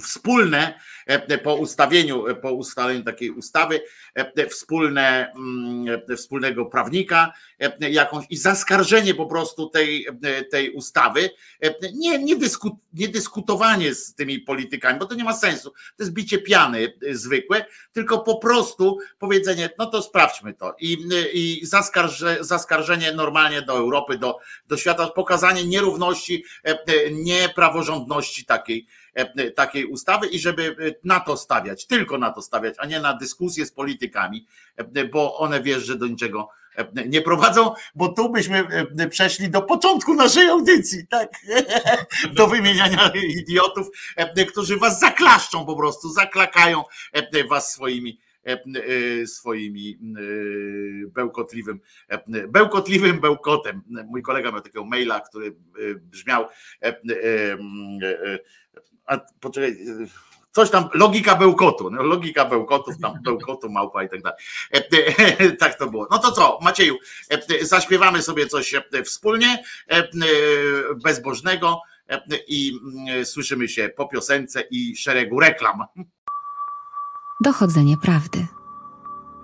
[0.00, 3.80] wspólne e, po ustawieniu, e, po ustaleniu takiej ustawy,
[4.14, 10.70] e, wspólne, mm, e, wspólnego prawnika e, jakąś i zaskarżenie po prostu tej, e, tej
[10.70, 11.30] ustawy,
[11.62, 16.02] e, nie, nie, dysku, nie dyskutowanie z tymi politykami, bo to nie ma sensu, to
[16.02, 20.74] jest bicie piany e, zwykłe, tylko po prostu powiedzenie, no to sprawdźmy to.
[20.80, 20.98] I,
[21.32, 24.38] i zaskarże, zaskarżenie normalnie do Europy, do,
[24.68, 29.01] do świata, pokazanie nierówności, e, e, niepraworządności takiej, e,
[29.54, 33.14] takiej ustawy i żeby e, na to stawiać, tylko na to stawiać, a nie na
[33.14, 34.46] dyskusję z politykami,
[34.76, 38.66] e, bo one wiesz, że do niczego e, nie prowadzą, bo tu byśmy
[38.98, 41.32] e, przeszli do początku naszej audycji, tak?
[42.36, 43.86] Do wymieniania idiotów,
[44.16, 51.80] e, którzy was zaklaszczą po prostu, zaklakają e, was swoimi e, e, swoimi e, bełkotliwym,
[52.08, 53.82] e, bełkotliwym bełkotem.
[54.06, 56.92] Mój kolega miał takiego maila, który e, brzmiał e, e,
[58.02, 58.38] e,
[59.06, 59.76] a poczekaj,
[60.52, 64.38] coś tam, logika bełkotu, no, logika bełkotów, tam bełkotu, małpa i tak dalej.
[64.72, 66.08] E, Tak to było.
[66.10, 66.96] No to co, Macieju,
[67.30, 69.62] e, zaśpiewamy sobie coś e, wspólnie,
[71.04, 71.80] bezbożnego
[72.48, 75.84] i mm, słyszymy się po piosence i szeregu reklam.
[77.44, 78.46] Dochodzenie prawdy.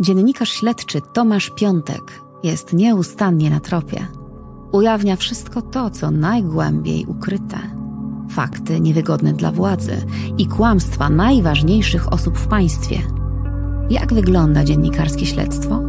[0.00, 4.06] Dziennikarz śledczy Tomasz Piątek jest nieustannie na tropie.
[4.72, 7.77] Ujawnia wszystko to, co najgłębiej ukryte.
[8.30, 9.96] Fakty niewygodne dla władzy
[10.38, 12.98] i kłamstwa najważniejszych osób w państwie.
[13.90, 15.82] Jak wygląda dziennikarskie śledztwo?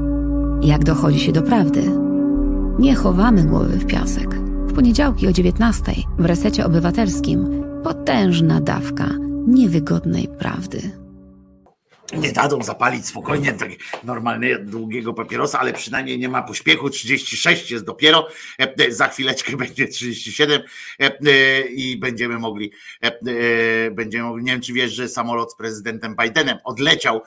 [0.62, 1.92] Jak dochodzi się do prawdy?
[2.80, 4.36] Nie chowamy głowy w piasek.
[4.68, 9.10] W poniedziałki o 19 w resecie obywatelskim potężna dawka
[9.48, 11.09] niewygodnej prawdy.
[12.14, 13.70] Nie dadzą zapalić spokojnie tak
[14.04, 16.90] normalnego, długiego papierosa, ale przynajmniej nie ma pośpiechu.
[16.90, 18.28] 36 jest dopiero,
[18.60, 20.62] e, e, za chwileczkę będzie 37
[21.00, 22.72] e, i będziemy mogli,
[23.92, 27.22] będziemy mogli, nie wiem czy wiesz, że samolot z prezydentem Bidenem odleciał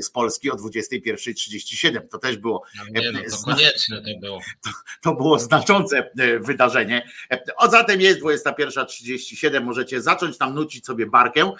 [0.00, 2.00] z Polski o 21.37.
[2.10, 4.40] To też było No nie, no to koniecznie to było.
[5.02, 6.10] to było znaczące
[6.40, 7.10] wydarzenie.
[7.56, 11.52] O zatem jest 21.37, możecie zacząć tam nucić sobie barkę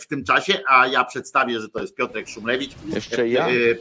[0.00, 3.48] w tym czasie, a ja przedstawię, że to jest Piotrek Szumlewicz, Jeszcze ja?
[3.48, 3.76] e, e,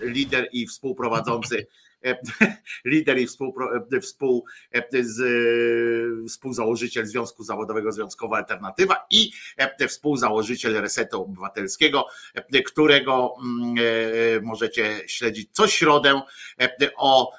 [0.00, 1.66] lider i współprowadzący
[2.04, 2.18] e,
[2.84, 9.88] lider i współpro, e, współ, e, z, e, współzałożyciel Związku Zawodowego Związkowa Alternatywa i e,
[9.88, 16.22] współzałożyciel Resetu Obywatelskiego, e, którego mm, e, możecie śledzić co środę
[16.60, 17.32] e, o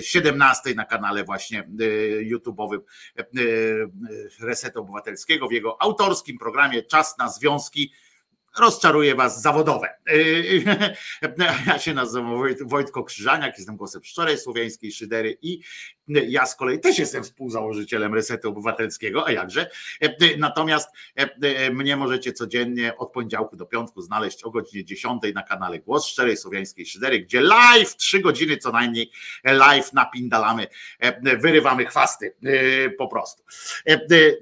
[0.00, 1.64] 17 na kanale właśnie e,
[2.22, 2.80] YouTube'owym
[3.16, 3.22] e,
[4.40, 7.92] Resetu Obywatelskiego w jego autorskim programie Czas na Związki
[8.58, 9.88] rozczaruje was zawodowe.
[11.66, 15.60] Ja się nazywam Wojtko Krzyżaniak, jestem głosem Szczerej Słowiańskiej Szydery i
[16.08, 19.70] ja z kolei też jestem współzałożycielem Resetu Obywatelskiego, a jakże.
[20.38, 20.88] Natomiast
[21.72, 26.36] mnie możecie codziennie od poniedziałku do piątku znaleźć o godzinie 10 na kanale Głos Szczerej
[26.36, 29.10] Słowiańskiej Szydery, gdzie live, trzy godziny co najmniej
[29.44, 30.66] live napindalamy,
[31.40, 32.34] wyrywamy chwasty
[32.98, 33.42] po prostu.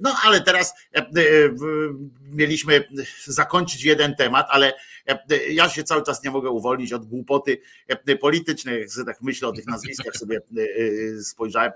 [0.00, 0.74] No ale teraz
[2.32, 2.84] mieliśmy
[3.24, 4.72] zakończyć jeden temat, ale
[5.50, 7.60] ja się cały czas nie mogę uwolnić od głupoty
[8.20, 10.40] politycznej, jak tak myślę o tych nazwiskach, sobie
[11.50, 11.72] spojrzałem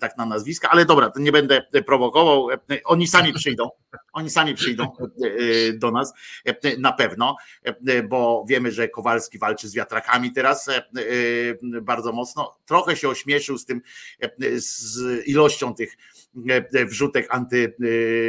[0.00, 2.48] tak na nazwiska, ale dobra, to nie będę prowokował,
[2.84, 3.70] oni sami przyjdą,
[4.12, 4.92] oni sami przyjdą
[5.74, 6.12] do nas
[6.78, 7.36] na pewno,
[8.08, 10.70] bo wiemy, że Kowalski walczy z wiatrakami teraz
[11.82, 13.82] bardzo mocno, trochę się ośmieszył z tym,
[14.56, 15.96] z ilością tych
[16.86, 17.74] wrzutek anty,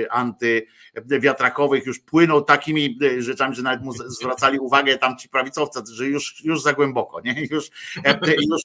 [0.09, 6.45] antywiatrakowych, już płynął takimi rzeczami, że nawet mu zwracali uwagę tam ci prawicowcy, że już,
[6.45, 7.33] już za głęboko, nie?
[7.51, 7.69] Już,
[8.25, 8.61] już,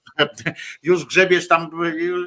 [0.83, 1.71] już grzebiesz tam,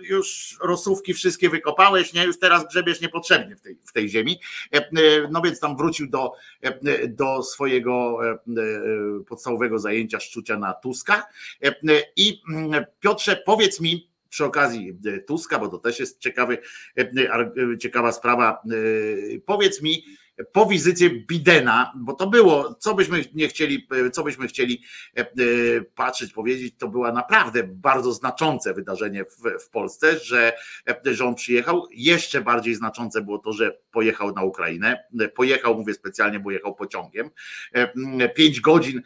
[0.02, 2.24] już rosówki wszystkie wykopałeś, nie?
[2.24, 4.40] Już teraz grzebiesz niepotrzebnie w tej, w tej ziemi.
[5.32, 6.34] No więc tam wrócił do,
[7.08, 8.20] do swojego
[9.28, 11.28] podstawowego zajęcia szczucia na Tuska.
[12.16, 12.42] I
[13.00, 16.58] Piotrze, powiedz mi, przy okazji Tuska, bo to też jest ciekawy,
[17.80, 18.62] ciekawa sprawa.
[19.46, 20.04] Powiedz mi,
[20.52, 24.84] po wizycie Bidena, bo to było, co byśmy nie chcieli, co byśmy chcieli
[25.18, 25.26] e, e,
[25.96, 30.54] patrzeć, powiedzieć, to było naprawdę bardzo znaczące wydarzenie w, w Polsce, że,
[30.88, 31.88] e, że on przyjechał.
[31.92, 35.04] Jeszcze bardziej znaczące było to, że pojechał na Ukrainę.
[35.36, 37.30] Pojechał, mówię specjalnie, bo jechał pociągiem.
[38.36, 39.02] Pięć godzin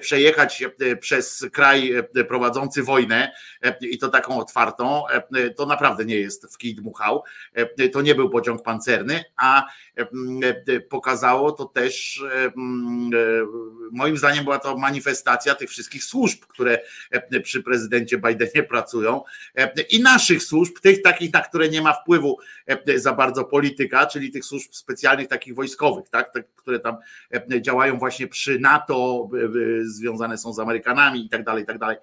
[0.00, 0.64] przejechać
[1.00, 1.92] przez kraj
[2.28, 3.32] prowadzący wojnę
[3.80, 5.02] i to taką otwartą,
[5.56, 7.22] to naprawdę nie jest w kij dmuchał.
[7.92, 9.66] To nie był pociąg pancerny, a
[10.80, 12.52] pokazało to też, e,
[13.92, 16.78] moim zdaniem była to manifestacja tych wszystkich służb, które
[17.10, 19.22] e, przy prezydencie Bidenie pracują
[19.56, 22.38] e, i naszych służb, tych takich, na które nie ma wpływu
[22.96, 26.96] za bardzo polityka, czyli tych służb specjalnych, takich wojskowych, tak, które tam
[27.60, 29.28] działają właśnie przy NATO,
[29.82, 31.96] związane są z Amerykanami i tak dalej, i tak dalej,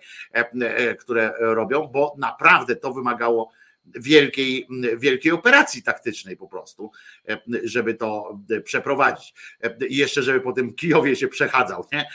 [0.99, 3.51] które robią, bo naprawdę to wymagało
[3.95, 4.67] wielkiej,
[4.97, 6.91] wielkiej operacji taktycznej po prostu,
[7.63, 9.33] żeby to przeprowadzić.
[9.89, 12.09] I jeszcze, żeby po tym Kijowie się przechadzał, nie?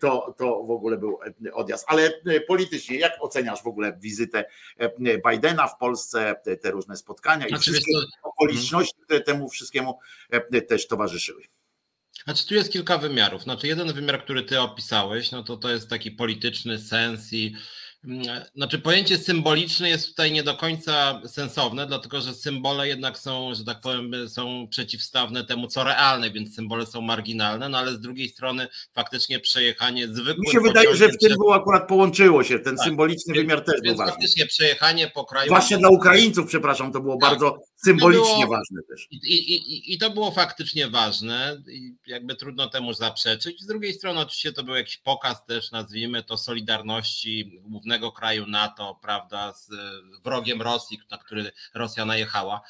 [0.00, 1.18] To, to w ogóle był
[1.52, 1.84] odjazd.
[1.88, 2.12] Ale
[2.48, 4.44] politycznie, jak oceniasz w ogóle wizytę
[5.30, 8.28] Bidena w Polsce, te różne spotkania i znaczy, wszystkie to...
[8.28, 9.98] okoliczności, które temu wszystkiemu
[10.68, 11.42] też towarzyszyły?
[12.24, 13.42] Znaczy tu jest kilka wymiarów.
[13.42, 17.54] Znaczy jeden wymiar, który ty opisałeś, no to to jest taki polityczny sens i
[18.54, 23.64] znaczy pojęcie symboliczne jest tutaj nie do końca sensowne, dlatego że symbole jednak są, że
[23.64, 28.28] tak powiem, są przeciwstawne temu, co realne, więc symbole są marginalne, no ale z drugiej
[28.28, 32.76] strony faktycznie przejechanie zwykłym Mi się wydaje, że w tym było akurat połączyło się, ten
[32.76, 34.12] tak, symboliczny więc, wymiar też więc był ważny.
[34.12, 35.48] faktycznie przejechanie po kraju...
[35.48, 37.30] Właśnie dla Ukraińców, przepraszam, to było tak.
[37.30, 39.06] bardzo symbolicznie było, ważne też.
[39.10, 41.62] I, i, I to było faktycznie ważne
[42.06, 43.62] jakby trudno temu zaprzeczyć.
[43.62, 48.98] Z drugiej strony oczywiście to był jakiś pokaz też, nazwijmy to, solidarności głównego kraju NATO,
[49.02, 49.70] prawda, z
[50.24, 52.60] wrogiem Rosji, na który Rosja najechała.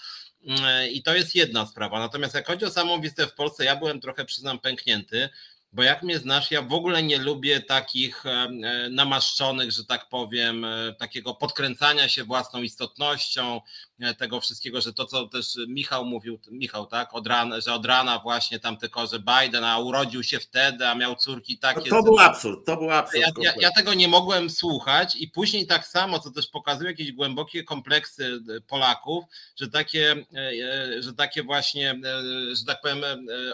[0.92, 1.98] I to jest jedna sprawa.
[1.98, 5.28] Natomiast jak chodzi o samą wizytę w Polsce, ja byłem trochę, przyznam, pęknięty,
[5.72, 10.08] bo jak mnie znasz, ja w ogóle nie lubię takich e, e, namaszczonych, że tak
[10.08, 13.60] powiem, e, takiego podkręcania się własną istotnością,
[14.18, 18.18] tego wszystkiego, że to, co też Michał mówił, Michał, tak, od rana, że od rana
[18.18, 21.90] właśnie tam tylko, że Biden, a urodził się wtedy, a miał córki takie.
[21.90, 23.20] No to był absurd, to był absurd.
[23.20, 27.12] Ja, ja, ja, tego nie mogłem słuchać i później tak samo, co też pokazuje jakieś
[27.12, 29.24] głębokie kompleksy Polaków,
[29.56, 30.26] że takie,
[31.00, 32.00] że takie właśnie,
[32.52, 33.04] że tak powiem,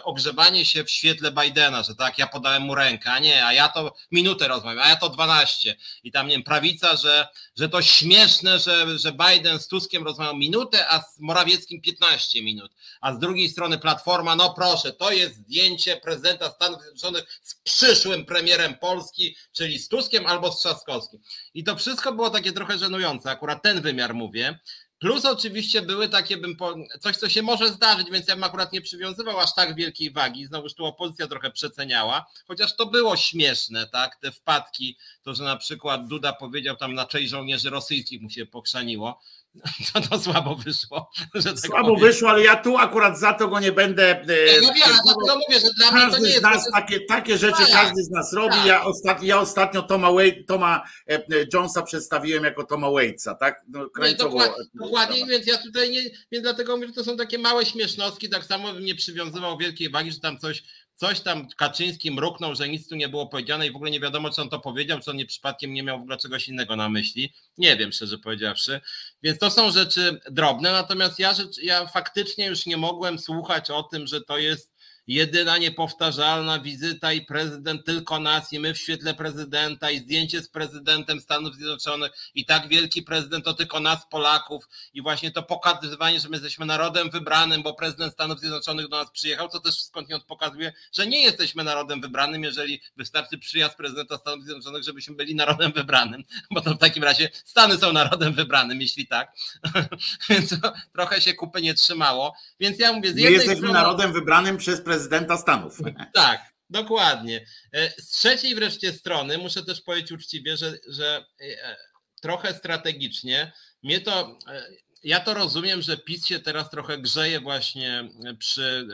[0.03, 3.69] ogrzewanie się w świetle Bidena, że tak, ja podałem mu rękę, a nie, a ja
[3.69, 7.81] to minutę rozmawiam, a ja to 12 i tam, nie wiem, prawica, że, że to
[7.81, 12.71] śmieszne, że, że Biden z Tuskiem rozmawiał minutę, a z Morawieckim 15 minut.
[13.01, 18.25] A z drugiej strony Platforma, no proszę, to jest zdjęcie prezydenta Stanów Zjednoczonych z przyszłym
[18.25, 21.19] premierem Polski, czyli z Tuskiem albo z Trzaskowskim.
[21.53, 24.59] I to wszystko było takie trochę żenujące, akurat ten wymiar mówię.
[25.03, 28.73] Plus oczywiście były takie, bym po, coś, co się może zdarzyć, więc ja bym akurat
[28.73, 30.45] nie przywiązywał aż tak wielkiej wagi.
[30.45, 34.15] Znowuż tu opozycja trochę przeceniała, chociaż to było śmieszne, tak?
[34.15, 38.45] Te wpadki, to, że na przykład Duda powiedział tam na część żołnierzy rosyjskich mu się
[38.45, 39.21] pokrzaniło.
[39.93, 41.11] To, to słabo wyszło.
[41.43, 42.01] Tak słabo powiem.
[42.01, 44.21] wyszło, ale ja tu akurat za to go nie będę.
[44.21, 47.37] E, ja wiem, dlatego mówię, że dla każdy mnie to nie z nas takie, takie
[47.37, 48.55] rzeczy każdy z nas robi.
[48.55, 48.65] Tak.
[48.65, 51.23] Ja, ostatnio, ja ostatnio Toma, Wade, Toma e,
[51.53, 53.61] Jonesa przedstawiłem jako Toma Waitsa, tak?
[53.67, 56.01] No, nie, dokładnie, dokładnie więc ja tutaj nie,
[56.31, 59.89] więc dlatego mówię, że to są takie małe śmiesznostki, tak samo bym nie przywiązywał wielkiej
[59.89, 60.63] wagi, że tam coś
[61.03, 64.29] coś tam Kaczyński mruknął, że nic tu nie było powiedziane i w ogóle nie wiadomo,
[64.29, 66.89] czy on to powiedział, czy on nie przypadkiem nie miał w ogóle czegoś innego na
[66.89, 67.33] myśli.
[67.57, 68.81] Nie wiem, szczerze powiedziawszy.
[69.23, 71.33] Więc to są rzeczy drobne, natomiast ja,
[71.63, 74.72] ja faktycznie już nie mogłem słuchać o tym, że to jest
[75.07, 80.49] jedyna niepowtarzalna wizyta i prezydent tylko nas i my w świetle prezydenta i zdjęcie z
[80.49, 86.19] prezydentem Stanów Zjednoczonych i tak wielki prezydent to tylko nas Polaków i właśnie to pokazywanie,
[86.19, 90.23] że my jesteśmy narodem wybranym, bo prezydent Stanów Zjednoczonych do nas przyjechał, to też skądinąd
[90.23, 95.71] pokazuje, że nie jesteśmy narodem wybranym, jeżeli wystarczy przyjazd prezydenta Stanów Zjednoczonych, żebyśmy byli narodem
[95.71, 99.31] wybranym, bo to w takim razie Stany są narodem wybranym, jeśli tak.
[100.29, 100.55] Więc
[100.93, 102.35] trochę się kupy nie trzymało.
[102.59, 103.73] Więc ja mówię, z jednej My jesteśmy strony...
[103.73, 105.77] narodem wybranym przez prezydenta prezydenta Stanów.
[106.13, 107.45] Tak, dokładnie.
[107.71, 111.77] E, z trzeciej wreszcie strony muszę też powiedzieć uczciwie, że, że e,
[112.21, 113.51] trochę strategicznie
[113.83, 114.39] mnie to.
[114.47, 114.63] E,
[115.03, 118.09] ja to rozumiem, że PiS się teraz trochę grzeje właśnie
[118.39, 118.87] przy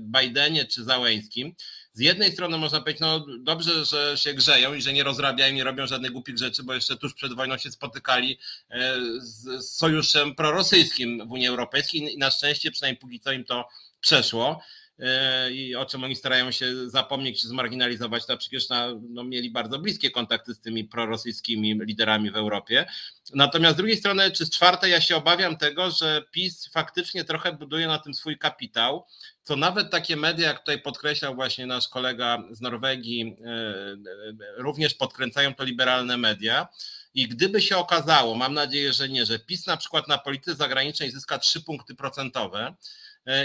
[0.00, 1.54] Bidenie czy Załęskim.
[1.92, 5.64] Z jednej strony można powiedzieć, no dobrze, że się grzeją i że nie rozrabiają, nie
[5.64, 8.38] robią żadnych głupich rzeczy, bo jeszcze tuż przed wojną się spotykali
[9.18, 13.68] z sojuszem prorosyjskim w Unii Europejskiej i na szczęście przynajmniej póki co im to
[14.00, 14.60] przeszło.
[15.00, 19.78] E, i o czym oni starają się zapomnieć, zmarginalizować, to przecież na, no, mieli bardzo
[19.78, 22.86] bliskie kontakty z tymi prorosyjskimi liderami w Europie.
[23.34, 27.52] Natomiast z drugiej strony, czy z czwartej, ja się obawiam tego, że PiS faktycznie trochę
[27.52, 29.06] buduje na tym swój kapitał,
[29.42, 33.96] co nawet takie media, jak tutaj podkreślał właśnie nasz kolega z Norwegii, e, e,
[34.56, 36.68] również podkręcają to liberalne media.
[37.14, 41.10] I gdyby się okazało, mam nadzieję, że nie, że PiS na przykład na polityce zagranicznej
[41.10, 42.74] zyska 3 punkty procentowe,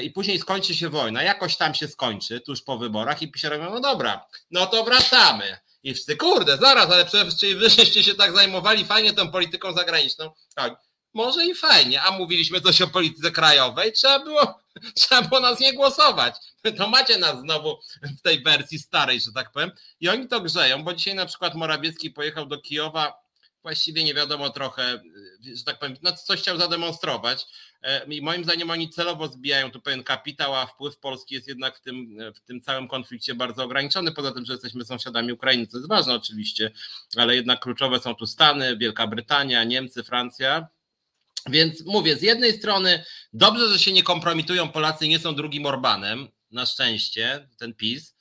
[0.04, 3.80] i później skończy się wojna, jakoś tam się skończy tuż po wyborach i pisze no
[3.80, 5.58] dobra, no to wracamy.
[5.84, 10.32] I wszyscy, kurde, zaraz, ale przecież wy żeście się tak zajmowali fajnie tą polityką zagraniczną.
[10.56, 10.76] Tak,
[11.14, 14.60] może i fajnie, a mówiliśmy coś o polityce krajowej, trzeba było,
[14.96, 16.36] trzeba było nas nie głosować.
[16.78, 17.80] To macie nas znowu
[18.20, 19.72] w tej wersji starej, że tak powiem.
[20.00, 23.23] I oni to grzeją, bo dzisiaj na przykład Morawiecki pojechał do Kijowa
[23.64, 25.02] właściwie nie wiadomo trochę,
[25.56, 27.46] że tak powiem, no coś chciał zademonstrować.
[27.82, 31.78] E, I moim zdaniem oni celowo zbijają tu pewien kapitał, a wpływ Polski jest jednak
[31.78, 34.12] w tym, w tym całym konflikcie bardzo ograniczony.
[34.12, 36.72] Poza tym, że jesteśmy sąsiadami Ukrainy, co jest ważne oczywiście,
[37.16, 40.68] ale jednak kluczowe są tu Stany, Wielka Brytania, Niemcy, Francja.
[41.50, 43.04] Więc mówię, z jednej strony
[43.34, 48.13] dobrze, że się nie kompromitują Polacy, nie są drugim Orbanem, na szczęście, ten PiS.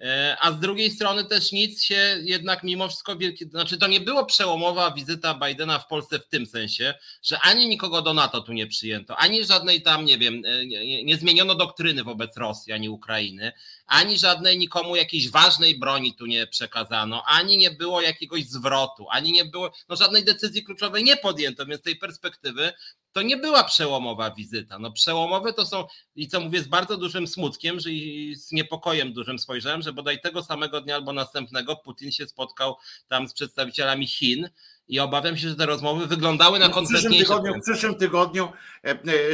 [0.00, 4.00] E, a z drugiej strony też nic się jednak mimo wszystko wielkie, znaczy to nie
[4.00, 8.52] było przełomowa wizyta Bidena w Polsce w tym sensie, że ani nikogo do NATO tu
[8.52, 12.88] nie przyjęto, ani żadnej tam, nie wiem, e, nie, nie zmieniono doktryny wobec Rosji ani
[12.88, 13.52] Ukrainy,
[13.86, 19.32] ani żadnej nikomu jakiejś ważnej broni tu nie przekazano, ani nie było jakiegoś zwrotu, ani
[19.32, 22.72] nie było, no żadnej decyzji kluczowej nie podjęto, więc z tej perspektywy
[23.12, 24.78] to nie była przełomowa wizyta.
[24.78, 25.84] No przełomowe to są,
[26.16, 30.20] i co mówię z bardzo dużym smutkiem, że i z niepokojem dużym spojrzałem, że bodaj
[30.20, 32.76] tego samego dnia albo następnego Putin się spotkał
[33.08, 34.48] tam z przedstawicielami Chin,
[34.88, 37.08] i obawiam się, że te rozmowy wyglądały na konkretniejsze.
[37.08, 38.48] W przyszłym tygodniu, w przyszłym tygodniu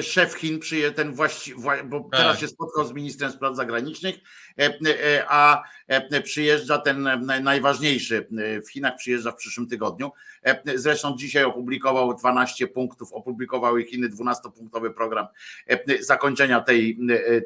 [0.02, 1.54] szef Chin przyje ten właści,
[1.84, 2.20] bo tak.
[2.20, 4.14] teraz się spotkał z ministrem spraw zagranicznych,
[5.28, 5.62] a
[6.24, 7.08] przyjeżdża ten
[7.42, 8.26] najważniejszy
[8.66, 10.12] w Chinach, przyjeżdża w przyszłym tygodniu.
[10.74, 15.26] Zresztą dzisiaj opublikował 12 punktów, opublikowały Chiny 12-punktowy program
[16.00, 16.98] zakończenia tej,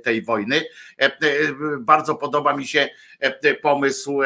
[0.04, 0.62] tej wojny.
[1.80, 2.88] Bardzo podoba mi się
[3.62, 4.20] pomysł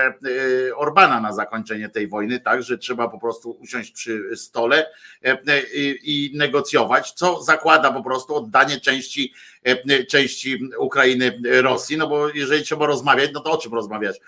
[0.77, 4.91] Orbana na zakończenie tej wojny, tak, że trzeba po prostu usiąść przy stole
[6.03, 9.50] i negocjować, co zakłada po prostu oddanie części E,
[10.09, 14.21] części Ukrainy Rosji, no bo jeżeli trzeba rozmawiać, no to o czym rozmawiać?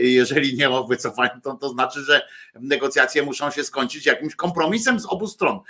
[0.00, 2.26] Jeżeli nie o wycofaniu, to, to znaczy, że
[2.60, 5.60] negocjacje muszą się skończyć jakimś kompromisem z obu stron.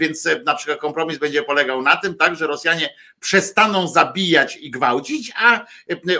[0.00, 5.32] Więc na przykład kompromis będzie polegał na tym, tak, że Rosjanie przestaną zabijać i gwałcić,
[5.36, 5.66] a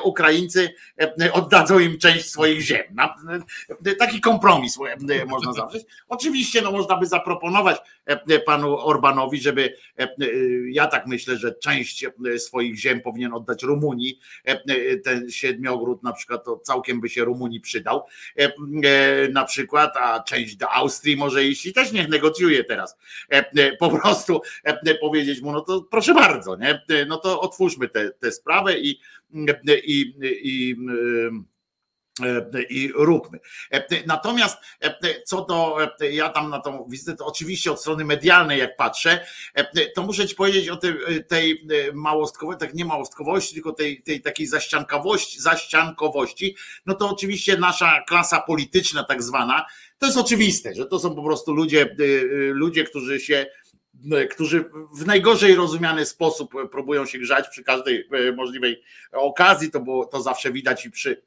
[0.02, 0.74] Ukraińcy
[1.32, 2.96] oddadzą im część swoich ziem.
[3.98, 4.78] Taki kompromis
[5.26, 5.84] można zawrzeć.
[6.08, 7.76] Oczywiście no, można by zaproponować
[8.46, 9.76] panu Orbanowi, żeby
[10.70, 12.06] ja tak myślę, że część
[12.38, 14.20] swoich ziem powinien oddać Rumunii.
[15.04, 18.06] Ten siedmiogród na przykład to całkiem by się Rumunii przydał
[19.32, 22.96] na przykład, a część do Austrii może iść i też niech negocjuje teraz.
[23.78, 24.40] Po prostu
[25.00, 26.82] powiedzieć mu, no to proszę bardzo, nie?
[27.06, 27.88] no to otwórzmy
[28.20, 29.00] tę sprawę i,
[29.84, 31.59] i, i E,
[32.70, 33.38] i róbmy.
[33.72, 35.76] E, natomiast e, co do,
[36.10, 39.26] ja tam na tą wizytę, to oczywiście od strony medialnej jak patrzę,
[39.94, 40.94] to muszę ci powiedzieć o tej,
[41.28, 46.56] tej małostkowości, tak nie małostkowości, tylko tej, tej takiej zaściankowości, zaściankowości,
[46.86, 49.66] no to oczywiście nasza klasa polityczna tak zwana,
[49.98, 51.96] to jest oczywiste, że to są po prostu ludzie,
[52.52, 53.46] ludzie, którzy się
[54.30, 54.64] którzy
[54.94, 58.82] w najgorzej rozumiany sposób próbują się grzać przy każdej możliwej
[59.12, 59.70] okazji.
[59.70, 61.22] To było to zawsze widać i przy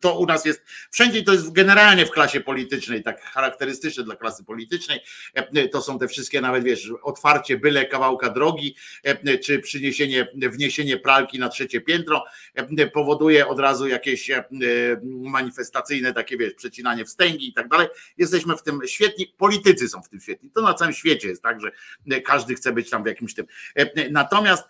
[0.00, 4.44] to u nas jest wszędzie to jest generalnie w klasie politycznej, tak charakterystyczne dla klasy
[4.44, 5.00] politycznej.
[5.72, 8.76] To są te wszystkie, nawet wiesz, otwarcie byle kawałka drogi,
[9.44, 12.24] czy przyniesienie, wniesienie pralki na trzecie piętro
[12.92, 14.30] powoduje od razu jakieś
[15.04, 17.88] manifestacyjne takie, wiesz, przecinanie wstęgi i tak dalej.
[18.18, 20.50] Jesteśmy w tym świetni, politycy są w tym świetni.
[20.50, 21.70] To na całym świecie jest tak, że
[22.24, 23.46] każdy chce być tam w jakimś tym.
[24.10, 24.64] Natomiast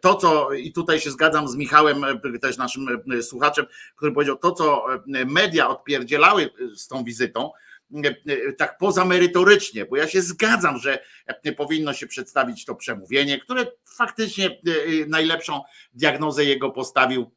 [0.00, 2.04] to, co i tutaj się zgadzam z Michałem,
[2.40, 2.86] też naszym
[3.22, 3.66] słuchaczem,
[3.98, 7.50] który powiedział to, co e, media odpierdzielały z tą wizytą,
[7.94, 10.98] e, e, tak poza merytorycznie, bo ja się zgadzam, że
[11.56, 13.66] powinno się przedstawić to przemówienie, które
[13.96, 14.60] faktycznie
[15.08, 15.60] najlepszą
[15.92, 17.30] diagnozę jego postawił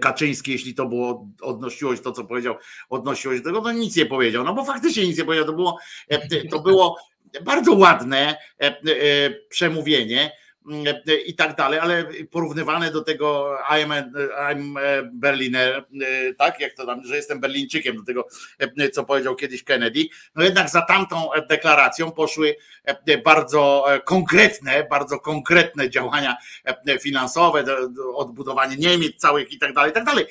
[0.00, 2.54] Kaczyński, jeśli to było, odnosiło się to, co powiedział,
[2.88, 5.52] odnosiło się do tego, to nic nie powiedział, no bo faktycznie nic nie powiedział, to
[5.52, 5.78] było,
[6.50, 6.96] to było
[7.44, 8.36] bardzo ładne
[9.48, 10.32] przemówienie,
[11.26, 14.12] i tak dalej, ale porównywane do tego I'm,
[14.50, 14.78] I'm
[15.12, 15.84] Berliner,
[16.38, 18.28] tak, jak to tam, że jestem Berlińczykiem, do tego,
[18.92, 20.04] co powiedział kiedyś Kennedy,
[20.34, 22.56] no jednak za tamtą deklaracją poszły
[23.24, 26.36] bardzo konkretne, bardzo konkretne działania
[27.00, 27.64] finansowe,
[28.14, 30.26] odbudowanie Niemiec całych i tak dalej, i tak dalej,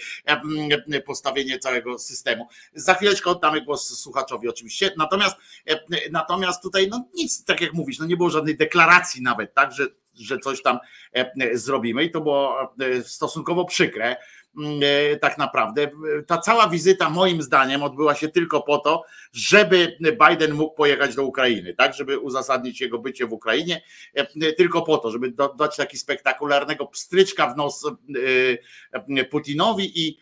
[1.06, 2.48] postawienie całego systemu.
[2.74, 5.36] Za chwileczkę oddamy głos słuchaczowi oczywiście, natomiast
[6.12, 9.88] natomiast tutaj no nic, tak jak mówisz, no nie było żadnej deklaracji nawet, tak, że
[10.20, 10.80] że coś tam
[11.16, 12.04] e, e, zrobimy.
[12.04, 14.16] I to było e, stosunkowo przykre.
[14.58, 14.80] Mm,
[15.22, 15.92] tak naprawdę.
[16.28, 19.04] Ta cała wizyta, moim zdaniem, odbyła się tylko po to,
[19.34, 23.82] żeby Biden mógł pojechać do Ukrainy, tak, żeby uzasadnić jego bycie w Ukrainie,
[24.58, 27.92] tylko po to, żeby dać taki spektakularnego pstryczka w nos
[29.30, 30.20] Putinowi i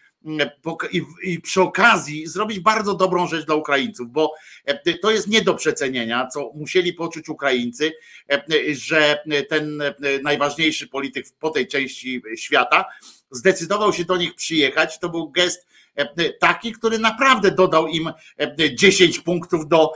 [1.24, 4.34] i, przy okazji zrobić bardzo dobrą rzecz dla Ukraińców, bo
[4.66, 7.92] e, to jest nie do przecenienia, co musieli poczuć Ukraińcy,
[8.32, 9.20] e, że
[9.50, 9.94] ten e,
[10.24, 12.86] najważniejszy polityk po tej części świata
[13.32, 15.00] zdecydował się do nich przyjechać.
[15.00, 15.68] To był gest
[16.40, 18.12] taki, który naprawdę dodał im
[18.76, 19.92] 10 punktów do,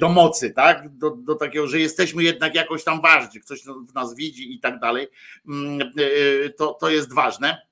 [0.00, 0.96] do mocy, tak?
[0.98, 4.78] Do, do takiego, że jesteśmy jednak jakoś tam ważni, ktoś w nas widzi i tak
[4.78, 5.08] dalej.
[5.48, 5.92] Mm,
[6.56, 7.69] to, to jest ważne.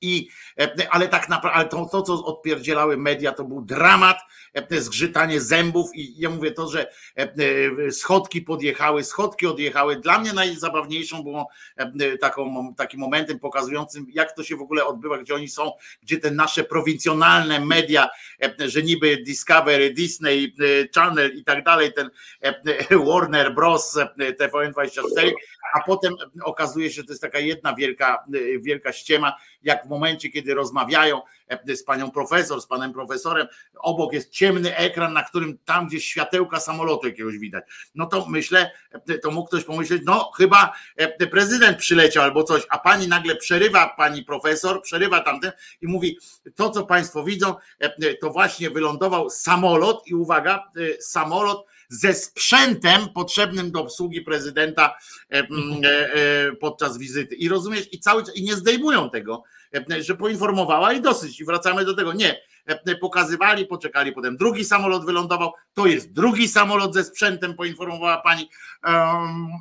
[0.00, 0.28] I,
[0.58, 4.18] e, ale tak naprawdę, to, to, co odpierdzielały media, to był dramat,
[4.54, 9.96] e, zgrzytanie zębów i ja mówię to, że e, schodki podjechały, schodki odjechały.
[9.96, 11.48] Dla mnie najzabawniejszą było
[12.20, 15.72] taką, takim momentem pokazującym, jak to się w ogóle odbywa, gdzie oni są,
[16.02, 18.08] gdzie te nasze prowincjonalne media,
[18.58, 20.54] że niby Discovery, Disney,
[20.94, 22.10] Channel i tak dalej, ten
[23.06, 25.32] Warner Bros, TVN24,
[25.74, 26.14] a potem
[26.44, 28.24] okazuje się, że to jest taka jedna wielka,
[28.60, 33.46] wielka ściema, jak w momencie, kiedy rozmawiają e, z panią profesor, z panem profesorem,
[33.78, 37.64] obok jest ciemny ekran, na którym tam gdzieś światełka samolotu jakiegoś widać.
[37.94, 38.70] No to myślę,
[39.08, 40.72] e, to mógł ktoś pomyśleć, no chyba
[41.30, 46.18] prezydent przyleciał albo coś, a pani nagle przerywa pani profesor, przerywa tamten i mówi,
[46.54, 47.54] to co państwo widzą,
[48.20, 50.70] to właśnie wylądował samolot i uwaga,
[51.00, 54.94] samolot ze sprzętem potrzebnym do obsługi prezydenta
[56.60, 57.34] podczas wizyty.
[57.34, 59.42] I rozumiesz, i cały i nie zdejmują tego,
[60.00, 61.40] że poinformowała i dosyć.
[61.40, 62.12] I wracamy do tego.
[62.12, 62.40] Nie.
[63.00, 65.52] Pokazywali, poczekali, potem drugi samolot wylądował.
[65.74, 68.48] To jest drugi samolot ze sprzętem, poinformowała pani,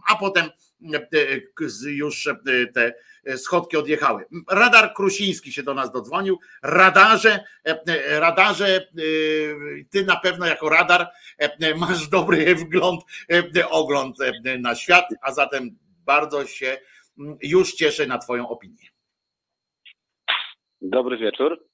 [0.09, 0.49] a potem
[1.85, 2.29] już
[2.73, 2.93] te
[3.37, 4.25] schodki odjechały.
[4.51, 6.39] Radar Krusiński się do nas dodzwonił.
[6.63, 7.43] Radarze,
[8.09, 8.87] radarze,
[9.89, 11.07] ty na pewno jako radar
[11.75, 13.01] masz dobry wgląd,
[13.69, 14.17] ogląd
[14.59, 16.77] na świat, a zatem bardzo się
[17.41, 18.87] już cieszę na Twoją opinię.
[20.81, 21.68] Dobry wieczór.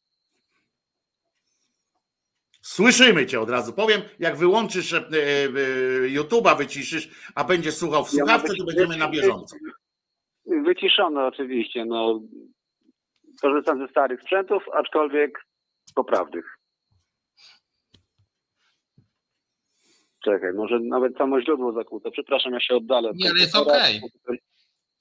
[2.65, 3.73] Słyszymy cię od razu.
[3.73, 5.01] Powiem, jak wyłączysz e, e,
[6.09, 9.55] YouTube'a, wyciszysz, a będziesz słuchał w słuchawce, to będziemy na bieżąco.
[10.45, 11.85] Wyciszone oczywiście.
[11.85, 12.21] No,
[13.41, 15.45] korzystam ze starych sprzętów, aczkolwiek
[15.95, 16.57] poprawnych.
[20.23, 22.11] Czekaj, może nawet samo źródło zakłute.
[22.11, 23.11] Przepraszam, ja się oddalę.
[23.15, 24.01] Nie, ale jest okej.
[24.23, 24.37] Okay.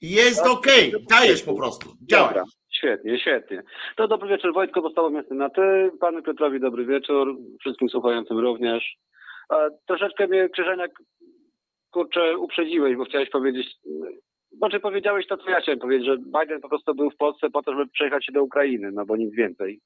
[0.01, 1.05] Jest okej, okay.
[1.09, 1.95] dajesz po prostu.
[2.01, 2.43] Działa.
[2.77, 3.63] Świetnie, świetnie.
[3.95, 5.91] To dobry wieczór Wojtko, postawą jestem na ty.
[5.99, 8.97] Panu Piotrowi dobry wieczór, wszystkim słuchającym również.
[9.53, 10.91] E, troszeczkę mnie Krzyżeniak,
[11.91, 13.67] kurczę, uprzedziłeś, bo chciałeś powiedzieć,
[14.57, 17.63] znaczy powiedziałeś to, co ja chciałem powiedzieć, że Biden po prostu był w Polsce po
[17.63, 19.79] to, żeby przejechać się do Ukrainy, no bo nic więcej.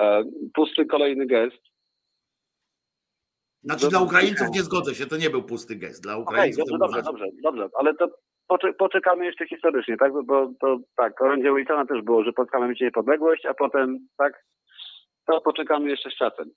[0.00, 0.24] E,
[0.54, 1.62] pusty kolejny gest.
[3.62, 6.02] Znaczy dla Ukraińców nie zgodzę się, to nie był pusty gest.
[6.02, 8.08] Dla Ukraińców okay, dobrze, dobrze, dobrze, dobrze, ale to
[8.78, 10.12] poczekamy jeszcze historycznie, tak?
[10.24, 14.44] Bo to tak, orędzie Wilsona też było, że Polska ma mieć niepodległość, a potem tak,
[15.26, 16.50] to poczekamy jeszcze z czasem.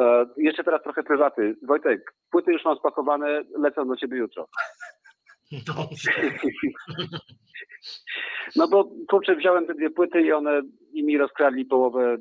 [0.00, 1.56] E, jeszcze teraz trochę prywaty.
[1.62, 4.48] Wojtek, płyty już mam spakowane, lecą do ciebie jutro.
[5.66, 6.12] Dobrze.
[8.56, 10.62] No bo kurczę, wziąłem te dwie płyty i one
[10.92, 12.16] i mi rozkradli połowę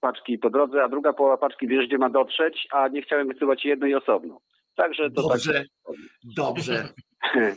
[0.00, 3.64] paczki po drodze, a druga połowa paczki wiesz, gdzie ma dotrzeć, a nie chciałem wysyłać
[3.64, 4.40] jednej osobno.
[4.76, 5.96] Także to Dobrze, tak.
[6.36, 6.88] dobrze.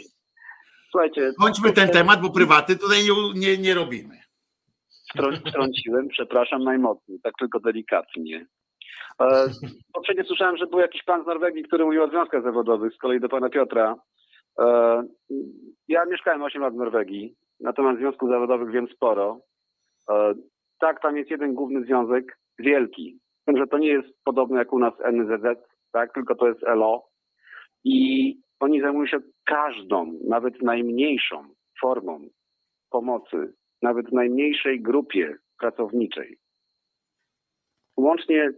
[0.91, 4.16] Słuchajcie, Kończmy ten temat, bo prywaty tutaj nie, nie, nie robimy.
[5.18, 8.45] Trą- Trąciłem, przepraszam najmocniej, tak tylko delikatnie.
[9.22, 9.45] E,
[9.94, 13.20] poprzednio słyszałem, że był jakiś pan z Norwegii, który mówił o związkach zawodowych, z kolei
[13.20, 13.95] do pana Piotra.
[14.60, 15.03] E,
[15.88, 19.40] ja mieszkałem 8 lat w Norwegii, na temat związków zawodowych wiem sporo.
[20.10, 20.34] E,
[20.80, 23.20] tak, tam jest jeden główny związek, wielki.
[23.45, 25.60] Tym, że to nie jest podobne jak u nas NZZ,
[25.91, 27.07] tak, tylko to jest LO.
[27.84, 31.48] I oni zajmują się każdą, nawet najmniejszą
[31.81, 32.30] formą
[32.90, 36.38] pomocy nawet najmniejszej grupie pracowniczej.
[37.98, 38.49] Łącznie,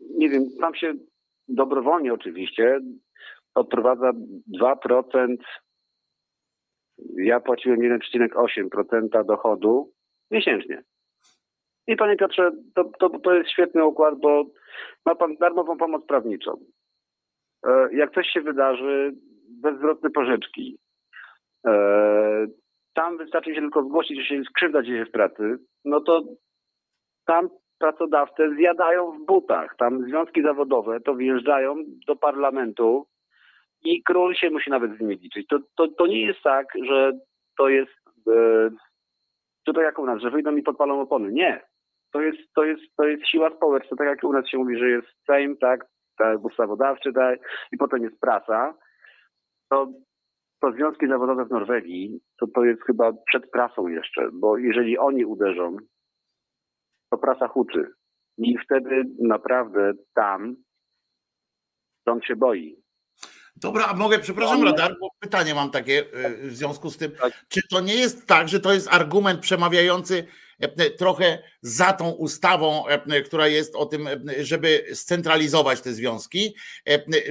[0.00, 0.92] nie wiem, tam się
[1.48, 2.80] dobrowolnie oczywiście
[3.54, 4.12] odprowadza
[4.60, 5.36] 2%,
[7.16, 9.92] ja płaciłem 1,8% dochodu
[10.30, 10.82] miesięcznie.
[11.86, 14.44] I panie Piotrze, to, to, to jest świetny układ, bo
[15.06, 16.64] ma pan darmową pomoc prawniczą.
[17.66, 19.12] E, Jak coś się wydarzy,
[19.62, 20.78] bezzwrotne pożyczki.
[21.66, 21.72] E,
[22.94, 26.22] tam wystarczy się tylko zgłosić, że się skrzywda dzieje w pracy, no to
[27.26, 27.48] tam
[27.78, 29.76] pracodawcę zjadają w butach.
[29.78, 31.76] Tam związki zawodowe to wjeżdżają
[32.06, 33.06] do parlamentu
[33.84, 35.46] i król się musi nawet z nimi liczyć.
[35.46, 37.12] To, to, to nie jest tak, że
[37.58, 37.92] to jest
[38.28, 38.70] e,
[39.64, 41.32] tutaj jak u nas, że wyjdą i podpalą opony.
[41.32, 41.62] Nie.
[42.12, 44.88] To jest, to jest, to jest siła społeczna, tak jak u nas się mówi, że
[44.88, 45.86] jest Sejm, tak,
[46.18, 47.38] tak ustawodawczy, tak,
[47.72, 48.74] i potem jest prasa.
[49.70, 49.88] To
[50.62, 55.24] to związki zawodowe w Norwegii, to to jest chyba przed prasą jeszcze, bo jeżeli oni
[55.24, 55.76] uderzą,
[57.10, 57.92] to prasa huczy.
[58.38, 60.56] I wtedy naprawdę tam
[62.06, 62.81] on się boi.
[63.62, 67.12] Dobra, a mogę, przepraszam, No, radar, bo pytanie mam takie y, w związku z tym.
[67.12, 67.44] Tak.
[67.48, 70.26] Czy to nie jest tak, że to jest argument przemawiający
[70.58, 76.54] e, trochę za tą ustawą, e, która jest o tym, e, żeby scentralizować te związki?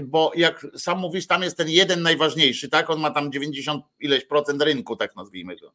[0.03, 2.89] Bo jak sam mówisz, tam jest ten jeden najważniejszy, tak?
[2.89, 5.73] On ma tam 90 ileś procent rynku, tak nazwijmy go.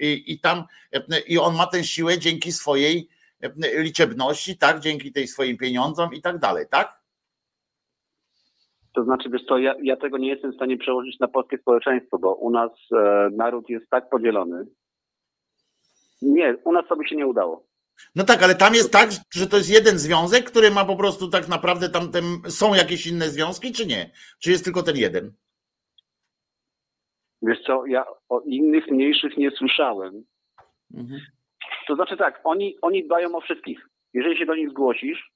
[0.00, 0.64] I, i tam
[1.26, 3.08] i on ma tę siłę dzięki swojej
[3.62, 4.80] liczebności, tak?
[4.80, 7.01] Dzięki tej swoim pieniądzom i tak dalej, tak?
[8.94, 12.18] To znaczy, wiesz co, ja, ja tego nie jestem w stanie przełożyć na polskie społeczeństwo,
[12.18, 14.66] bo u nas e, naród jest tak podzielony.
[16.22, 17.66] Nie, u nas sobie się nie udało.
[18.16, 21.30] No tak, ale tam jest tak, że to jest jeden związek, który ma po prostu
[21.30, 24.10] tak naprawdę tam tem, są jakieś inne związki, czy nie?
[24.42, 25.32] Czy jest tylko ten jeden?
[27.42, 30.24] Wiesz co, ja o innych mniejszych nie słyszałem.
[30.94, 31.20] Mhm.
[31.86, 33.88] To znaczy tak, oni, oni dbają o wszystkich.
[34.14, 35.32] Jeżeli się do nich zgłosisz,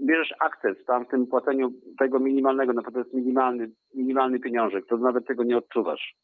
[0.00, 4.96] bierzesz akces tam w tym płaceniu tego minimalnego, na to jest minimalny, minimalny pieniążek, to
[4.96, 6.14] nawet tego nie odczuwasz.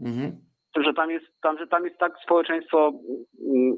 [0.00, 0.36] Mhm.
[0.76, 2.92] Że tam jest, tam, że tam jest tak społeczeństwo,
[3.46, 3.76] mm,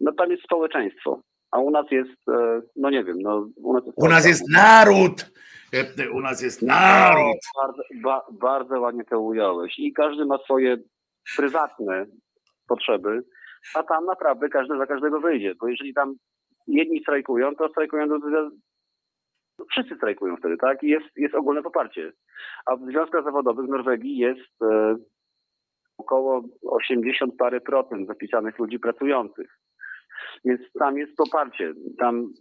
[0.00, 3.86] no tam jest społeczeństwo, a u nas jest, e, no nie wiem, no u nas
[3.86, 3.98] jest...
[3.98, 5.34] U nas jest naród!
[5.72, 7.36] E, U nas jest naród!
[7.62, 9.78] Bardzo, ba, bardzo ładnie to ująłeś.
[9.78, 10.76] I każdy ma swoje
[11.36, 12.06] prywatne
[12.68, 13.24] potrzeby,
[13.74, 15.54] a tam naprawdę każdy za każdego wyjdzie.
[15.60, 16.14] Bo jeżeli tam
[16.66, 18.50] jedni strajkują, to strajkują do, do,
[19.70, 20.82] wszyscy strajkują wtedy, tak?
[20.82, 22.12] I jest, jest ogólne poparcie.
[22.66, 24.96] A w związkach zawodowych w Norwegii jest e,
[25.98, 29.58] około 80 parę procent zapisanych ludzi pracujących.
[30.44, 31.74] Więc tam jest poparcie.
[31.98, 32.32] Tam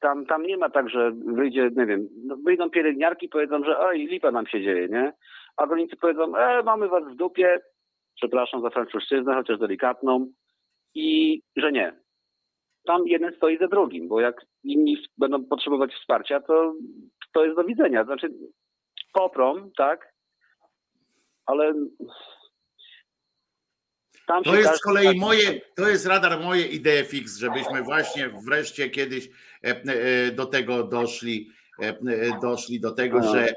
[0.00, 3.98] tam, tam nie ma tak, że wyjdzie, nie wiem, no wyjdą pielęgniarki powiedzą, że oj,
[3.98, 5.12] lipa nam się dzieje, nie?
[5.56, 7.60] A rolnicy powiedzą, e, mamy was w dupie,
[8.16, 10.26] przepraszam za francuszczyznę, chociaż delikatną,
[10.94, 12.00] i że nie.
[12.84, 16.74] Tam jeden stoi za drugim, bo jak inni będą potrzebować wsparcia, to
[17.32, 18.04] to jest do widzenia.
[18.04, 18.30] Znaczy,
[19.12, 20.14] poprą, tak,
[21.46, 21.74] ale
[24.26, 28.90] tam To jest z kolei moje, to jest radar moje idee fix, żebyśmy właśnie wreszcie
[28.90, 29.30] kiedyś
[29.64, 31.50] e, e, do tego doszli,
[31.82, 33.54] e, doszli do tego, No, że,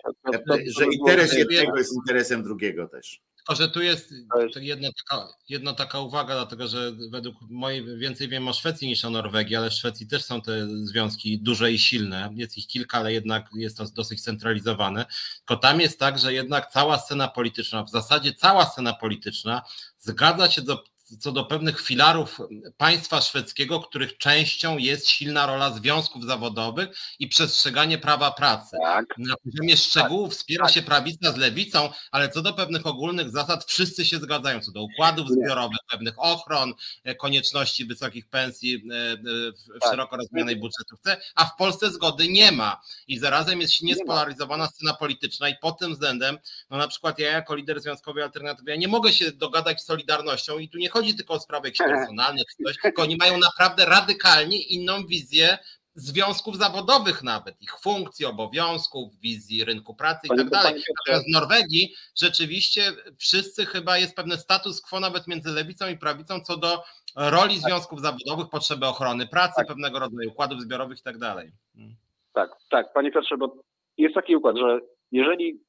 [0.77, 3.21] że interes jednego jest interesem drugiego też.
[3.47, 8.27] Tylko, że tu jest jest- jedna, taka, jedna taka uwaga, dlatego że według mojej więcej
[8.29, 11.79] wiem o Szwecji niż o Norwegii, ale w Szwecji też są te związki duże i
[11.79, 12.29] silne.
[12.35, 15.05] Jest ich kilka, ale jednak jest to dosyć centralizowane.
[15.37, 19.61] Tylko tam jest tak, że jednak cała scena polityczna, w zasadzie cała scena polityczna
[19.99, 20.83] zgadza się do,
[21.19, 22.39] co do pewnych filarów
[22.77, 26.89] państwa szwedzkiego, których częścią jest silna rola związków zawodowych
[27.19, 28.77] i przestrzeganie prawa pracy.
[28.83, 29.05] Tak.
[29.17, 34.05] Na poziomie szczegółów wspiera się prawica z lewicą, ale co do pewnych ogólnych zasad wszyscy
[34.05, 36.73] się zgadzają, co do układów zbiorowych, pewnych ochron,
[37.03, 39.17] e, konieczności wysokich pensji e, e,
[39.51, 39.91] w Tak.
[39.91, 42.81] szeroko rozumianej budżetówce, a w Polsce zgody nie ma.
[43.07, 43.95] I zarazem jest Nie ma.
[43.95, 46.37] niespolaryzowana scena polityczna i pod tym względem,
[46.69, 50.59] no na przykład ja jako lider Związkowej Alternatywy, ja nie mogę się dogadać z Solidarnością
[50.59, 53.85] i tu nie chodzi tylko o sprawy jakieś personalne czy coś, tylko oni mają naprawdę
[53.85, 55.57] radykalnie inną wizję
[55.95, 60.83] związków zawodowych nawet, ich funkcji, obowiązków, wizji rynku pracy i tak dalej.
[60.99, 62.81] Natomiast w Norwegii rzeczywiście
[63.17, 66.83] wszyscy chyba jest pewien status quo nawet między lewicą i prawicą co do
[67.15, 69.67] roli związków zawodowych, potrzeby ochrony pracy, Tak.
[69.67, 71.51] pewnego rodzaju układów zbiorowych i tak dalej.
[71.75, 71.95] Mm.
[72.33, 73.55] Tak, tak, panie Piotrze, bo
[73.97, 74.79] jest taki układ, że
[75.11, 75.59] jeżeli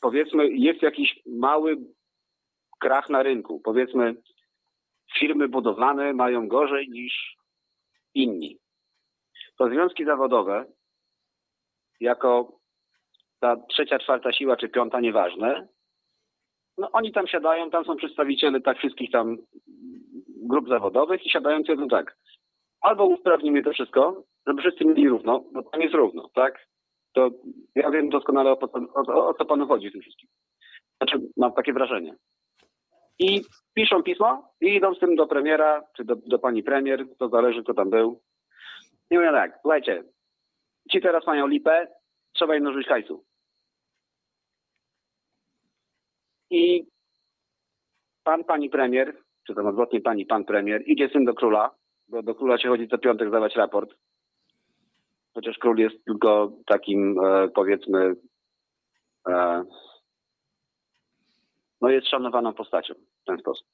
[0.00, 1.76] powiedzmy jest jakiś mały
[2.80, 4.14] krach na rynku, powiedzmy
[5.18, 7.36] firmy budowlane mają gorzej niż
[8.14, 8.58] inni,
[9.58, 10.64] to związki zawodowe
[12.00, 12.58] jako
[13.40, 15.68] ta trzecia, czwarta siła czy piąta, nieważne,
[16.78, 19.36] no oni tam siadają, tam są przedstawiciele tak wszystkich tam
[20.28, 22.16] grup zawodowych i siadają i twierdzą tak,
[22.80, 26.66] albo usprawnimy to wszystko, żeby wszyscy mieli równo, bo tam jest równo, tak?
[27.12, 27.30] To
[27.74, 30.28] ja wiem doskonale o, o, o, o co panu chodzi w tym wszystkim.
[30.96, 32.16] Znaczy, mam takie wrażenie.
[33.18, 33.42] I
[33.74, 37.62] piszą pismo i idą z tym do premiera, czy do, do pani premier, to zależy
[37.62, 38.20] kto tam był.
[39.10, 40.04] I mówią tak, słuchajcie,
[40.90, 41.88] ci teraz mają lipę,
[42.32, 43.24] trzeba im nożyć hajsu.
[46.50, 46.86] I
[48.24, 49.16] pan, pani premier,
[49.46, 51.70] czy tam odwrotnie pani, pan premier, idzie tym do króla,
[52.08, 53.94] bo do króla się chodzi co piątek zdawać raport.
[55.34, 58.14] Chociaż król jest tylko takim, e, powiedzmy,
[59.28, 59.64] e,
[61.84, 63.66] no jest szanowaną postacią w ten sposób.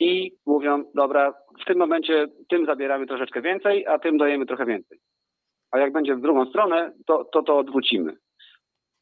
[0.00, 4.98] I mówią, dobra, w tym momencie tym zabieramy troszeczkę więcej, a tym dajemy trochę więcej.
[5.70, 8.16] A jak będzie w drugą stronę, to to, to odwrócimy.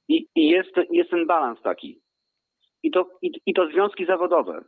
[0.09, 2.01] I, i jest, jest ten balans taki.
[2.83, 4.65] I to, i, I to związki zawodowe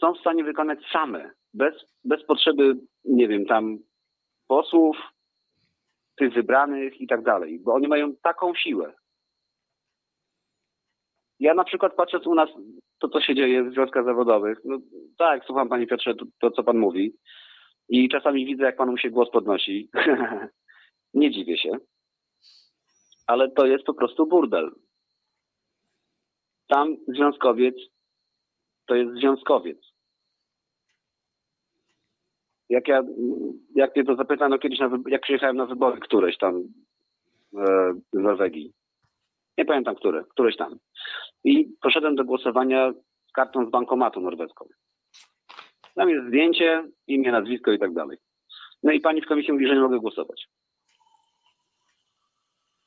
[0.00, 1.74] są w stanie wykonać same, bez,
[2.04, 2.74] bez potrzeby,
[3.04, 3.78] nie wiem, tam
[4.48, 4.96] posłów,
[6.16, 8.94] tych wybranych i tak dalej, bo oni mają taką siłę.
[11.40, 12.48] Ja na przykład patrząc u nas,
[12.98, 14.78] to co się dzieje w związkach zawodowych, no
[15.18, 17.14] tak, słucham Panie Piotrze, to, to co Pan mówi
[17.88, 19.88] i czasami widzę, jak Panu się głos podnosi.
[21.14, 21.70] Nie dziwię się,
[23.26, 24.70] ale to jest po prostu burdel.
[26.66, 27.74] Tam związkowiec
[28.86, 29.78] to jest związkowiec.
[32.68, 33.02] Jak ja,
[33.74, 38.72] jak mnie to zapytano kiedyś, na, jak przyjechałem na wybory któreś tam e, w Norwegii.
[39.58, 40.78] Nie pamiętam które, któreś tam.
[41.44, 42.92] I poszedłem do głosowania
[43.28, 44.68] z kartą z bankomatu norweską.
[45.94, 48.18] Tam jest zdjęcie, imię, nazwisko i tak dalej.
[48.82, 50.48] No i pani w komisji mówi, że nie mogę głosować.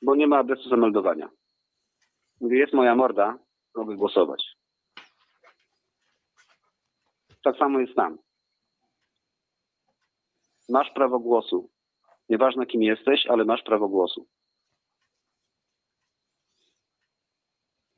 [0.02, 1.30] Bo nie ma adresu zameldowania.
[2.42, 3.38] Mówię, jest moja morda,
[3.76, 4.44] mogę głosować.
[7.44, 8.18] Tak samo jest tam.
[10.70, 11.70] Masz prawo głosu.
[12.30, 14.28] Nieważne kim jesteś, ale masz prawo głosu.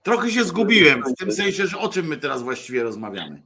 [0.03, 3.43] Trochę się zgubiłem, w tym sensie, że o czym my teraz właściwie rozmawiamy.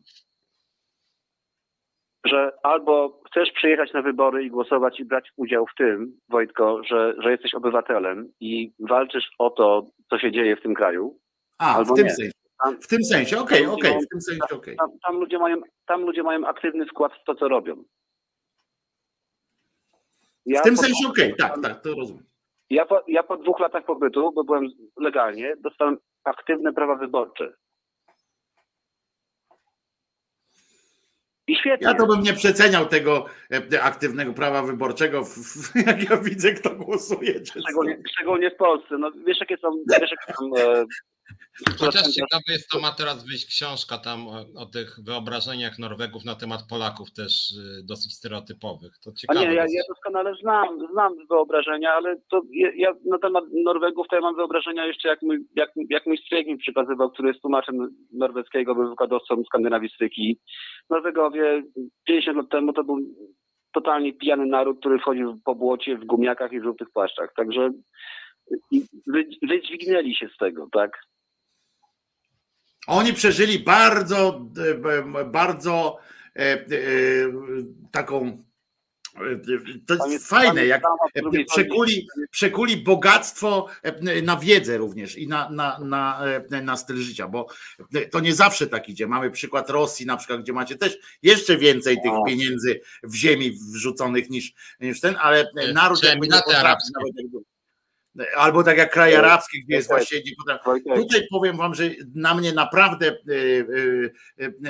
[2.26, 7.14] Że albo chcesz przyjechać na wybory i głosować i brać udział w tym, Wojtko, że,
[7.24, 11.20] że jesteś obywatelem i walczysz o to, co się dzieje w tym kraju.
[11.58, 12.14] A, Albo w tym nie.
[12.14, 12.32] sensie.
[12.64, 14.76] Tam, W tym sensie, okej, okej, w tym sensie, okej.
[14.78, 17.84] tam, tam, ludzie mają, tam ludzie mają aktywny wkład w to, co robią.
[20.46, 22.24] Ja W tym po- sensie, okej, tak, tak, to rozumiem.
[22.70, 24.68] Ja po, ja po dwóch latach pobytu, bo byłem
[25.00, 25.98] legalnie, dostałem
[26.28, 27.54] aktywne prawa wyborcze.
[31.48, 31.88] I świetnie.
[31.88, 33.26] Ja to bym nie przeceniał tego
[33.74, 35.24] e, aktywnego prawa wyborczego,
[35.88, 37.46] jak ja widzę, kto głosuje.
[37.46, 38.98] Szczególnie, szczególnie w Polsce.
[38.98, 39.70] No, wiesz, jakie są.
[40.00, 40.86] Wiesz, jakie są e,
[41.80, 46.36] Chociaż ciekawe jest, to ma teraz wyjść książka tam o, o tych wyobrażeniach Norwegów na
[46.36, 48.94] temat Polaków też y, dosyć stereotypowych.
[49.04, 49.40] To A ciekawe.
[49.40, 54.16] nie, ja, ja doskonale znam, znam wyobrażenia, ale to ja, ja na temat Norwegów to
[54.16, 56.18] ja mam wyobrażenia jeszcze jak mój, jak, jak mój
[56.48, 60.40] mi przekazywał, który jest tłumaczem norweskiego, był wykładowcą skandynawistyki.
[60.90, 61.64] Norwegowie
[62.06, 62.98] 50 lat temu to był
[63.74, 67.34] totalnie pijany naród, który wchodził po błocie w gumiakach i żółtych płaszczach.
[67.36, 67.70] Także
[69.08, 70.92] wy, wydźwignęli się z tego, tak?
[72.88, 74.42] Oni przeżyli bardzo,
[75.20, 75.98] e, bardzo
[76.36, 76.66] e, e,
[77.92, 78.44] taką
[79.88, 80.82] To jest fajne, jak
[81.48, 83.68] przekuli, przekuli bogactwo
[84.24, 86.22] na wiedzę również i na, na, na,
[86.64, 87.48] na styl życia, bo
[88.12, 89.08] to nie zawsze tak idzie.
[89.08, 94.30] Mamy przykład Rosji na przykład, gdzie macie też jeszcze więcej tych pieniędzy w ziemi wrzuconych
[94.30, 97.57] niż, niż ten, ale naród czy jakby nie potrafi nawet jakby-
[98.38, 99.26] Albo tak jak kraje Tak.
[99.26, 99.98] arabskie, gdzie jest Tak.
[99.98, 100.64] właśnie nie potrafi.
[100.66, 101.84] Wojtek, Tutaj powiem wam, że
[102.16, 103.18] na mnie naprawdę,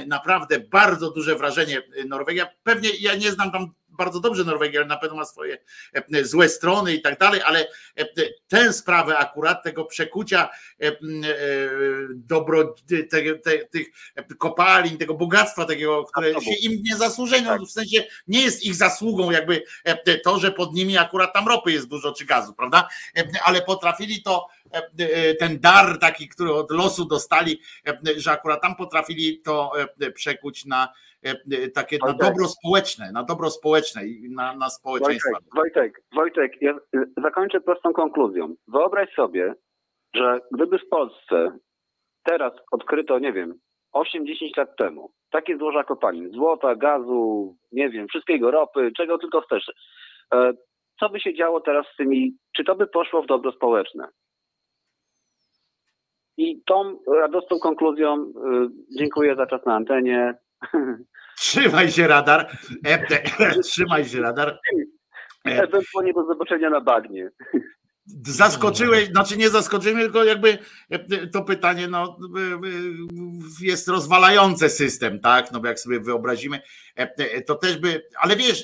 [0.07, 2.47] naprawdę bardzo duże wrażenie Norwegia.
[2.63, 3.67] Pewnie ja nie znam tam
[3.97, 5.57] bardzo dobrze Norwegii, ale na pewno ma swoje
[5.93, 8.05] e, złe strony i tak dalej, ale e,
[8.47, 10.49] tę sprawę akurat tego przekucia
[10.81, 10.91] e,
[12.15, 12.75] dobro,
[13.09, 13.87] te, te, tych
[14.37, 19.31] kopalin, tego bogactwa takiego, które się im nie zasłużenie, w sensie nie jest ich zasługą
[19.31, 19.63] jakby
[20.23, 22.87] to, że pod nimi akurat tam ropy jest dużo czy gazu, prawda?
[23.43, 24.47] Ale potrafili to
[25.39, 27.61] ten dar taki, który od losu dostali,
[28.15, 29.71] że akurat tam potrafili to
[30.13, 32.27] przekuć na e, takie na Wojtek.
[32.27, 35.29] dobro społeczne, na dobro społeczne i na, na społeczeństwa.
[35.31, 38.55] Wojtek, Wojtek, Wojtek, ja y, zakończę prostą konkluzją.
[38.67, 39.53] Wyobraź sobie,
[40.15, 41.57] że gdyby w Polsce
[42.23, 43.53] teraz odkryto, nie wiem,
[43.95, 49.71] 8-10 lat temu takie złoża kopalin, złota, gazu, nie wiem, wszystkiego, ropy, czego tylko chcesz,
[50.33, 50.53] e,
[50.99, 54.07] co by się działo teraz z tymi, czy to by poszło w dobro społeczne?
[56.37, 58.33] I tą radosną konkluzją
[58.97, 60.33] dziękuję za czas na antenie.
[61.37, 62.89] Trzymaj się radar, e,
[63.39, 64.59] e, trzymaj się radar.
[65.45, 67.31] Ewentualnie do zobaczenia na bagnie.
[68.25, 70.57] Zaskoczyłeś, znaczy nie zaskoczyłeś, tylko jakby
[70.89, 72.17] e, to pytanie no,
[73.61, 75.51] jest rozwalające system, tak?
[75.51, 76.61] No bo jak sobie wyobrazimy,
[77.45, 78.63] to też by, ale wiesz,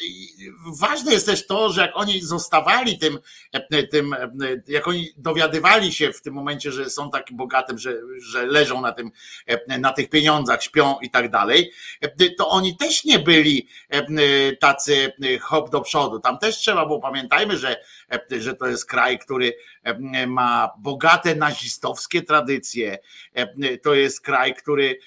[0.80, 3.20] ważne jest też to, że jak oni zostawali tym,
[3.52, 4.28] e, tym, e,
[4.68, 8.92] jak oni dowiadywali się w tym momencie, że są takim bogatym, że, że leżą na
[8.92, 9.12] tym,
[9.48, 14.56] e, na tych pieniądzach, śpią i tak dalej, e, to oni też nie byli e,
[14.56, 16.20] tacy e, hop do przodu.
[16.20, 17.78] Tam też trzeba było, pamiętajmy, że,
[18.12, 19.54] e, że to jest kraj, który e,
[20.28, 22.98] ma bogate nazistowskie tradycje.
[23.82, 25.00] To jest kraj, który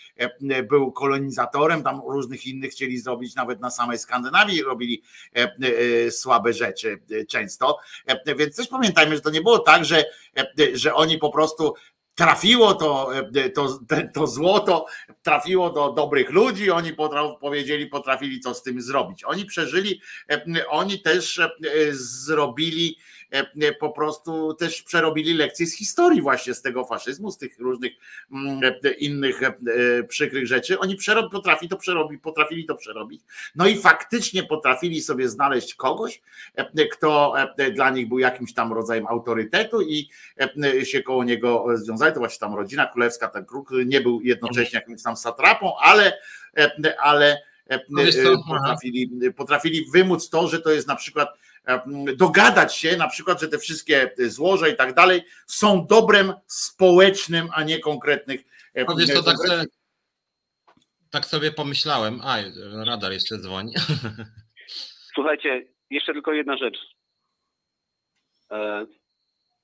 [0.68, 5.02] był kolonizatorem, tam różnych innych chcieli zrobić, nawet na samej Skandynawii robili
[5.34, 7.78] e, słabe rzeczy e, często.
[8.36, 10.04] Więc też pamiętajmy, że to nie było tak, że,
[10.74, 11.74] że oni po prostu
[12.16, 13.10] trafiło to,
[13.54, 13.78] to,
[14.14, 14.86] to złoto,
[15.22, 19.24] trafiło do dobrych ludzi, oni potraf, powiedzieli, potrafili co z tym zrobić.
[19.24, 20.00] Oni przeżyli,
[20.68, 21.50] oni też e,
[21.92, 22.98] zrobili
[23.80, 27.92] po prostu też przerobili lekcje z historii właśnie z tego faszyzmu, z tych różnych
[28.32, 29.54] mm, e, innych e,
[30.08, 30.78] przykrych rzeczy.
[30.78, 33.22] Oni przerob, potrafi to przerobić, potrafili to przerobić.
[33.56, 36.22] No i faktycznie potrafili sobie znaleźć kogoś,
[36.54, 40.08] e, kto e, dla nich był jakimś tam rodzajem autorytetu i
[40.64, 42.14] e, się koło niego związali.
[42.14, 46.18] To właśnie tam rodzina królewska, ten król, nie był jednocześnie jakimś tam satrapą, ale,
[46.56, 48.02] e, ale e, No
[48.48, 51.36] potrafili, potrafili wymóc to, że to jest na przykład e,
[52.16, 57.62] dogadać się, na przykład, że te wszystkie złoża i tak dalej są dobrem społecznym, a
[57.62, 58.40] nie konkretnych.
[58.74, 59.64] e, No wiesz, to tak sobie,
[61.10, 62.20] tak sobie pomyślałem.
[62.24, 62.36] A,
[62.84, 63.74] radar jeszcze dzwoni.
[65.14, 66.78] Słuchajcie, jeszcze tylko jedna rzecz.
[68.50, 68.86] E,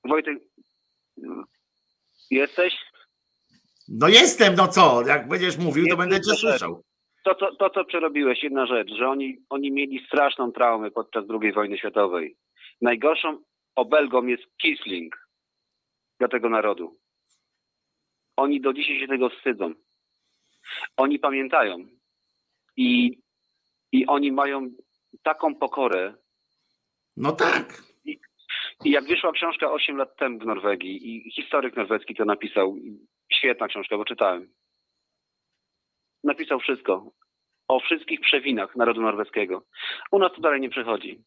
[0.05, 0.37] Wojtek,
[2.31, 2.73] jesteś?
[3.87, 5.07] No jestem, no co?
[5.07, 6.83] Jak będziesz mówił, to Jest będę cię słyszał.
[7.23, 11.53] To, to, to, co przerobiłeś, jedna rzecz, że oni, oni mieli straszną traumę podczas II
[11.53, 12.35] wojny światowej.
[12.81, 13.37] Najgorszą
[13.75, 15.27] obelgą jest Kisling
[16.19, 16.99] dla tego narodu.
[18.37, 19.73] Oni do dzisiaj się tego wstydzą.
[20.97, 21.77] Oni pamiętają.
[22.77, 23.17] I,
[23.91, 24.69] i oni mają
[25.23, 26.13] taką pokorę.
[27.17, 27.83] No tak.
[28.85, 32.75] I jak wyszła książka 8 lat temu w Norwegii i historyk norweski to napisał,
[33.33, 34.47] świetna książka, bo czytałem.
[36.23, 37.11] Napisał wszystko.
[37.67, 39.65] O wszystkich przewinach narodu norweskiego.
[40.11, 41.23] U nas to dalej nie przechodzi.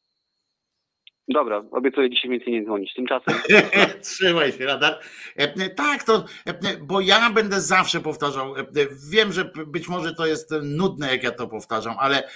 [1.28, 2.94] Dobra, obiecuję dzisiaj więcej nie dzwonić.
[2.94, 3.34] Tymczasem
[4.02, 5.00] Trzymaj się, radar.
[5.36, 8.56] E, Tak, to, e, bo ja będę zawsze powtarzał.
[8.56, 8.64] e,
[9.10, 12.28] Wiem, że być może to jest nudne, jak ja to powtarzam, ale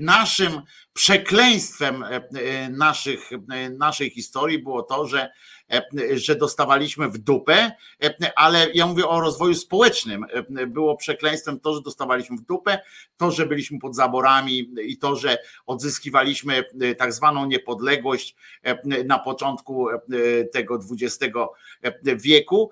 [0.00, 0.52] naszym
[0.94, 5.30] przekleństwem e, e, naszych, e, naszej historii było to, że,
[6.14, 7.72] że dostawaliśmy w dupę,
[8.36, 10.26] ale ja mówię o rozwoju społecznym.
[10.66, 12.78] Było przekleństwem to, że dostawaliśmy w dupę,
[13.16, 16.64] to, że byliśmy pod zaborami i to, że odzyskiwaliśmy
[16.98, 18.36] tak zwaną niepodległość
[19.04, 19.86] na początku
[20.52, 21.34] tego XX
[22.04, 22.70] wieku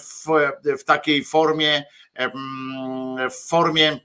[0.00, 0.26] w,
[0.78, 1.84] w takiej formie,
[3.30, 4.00] w formie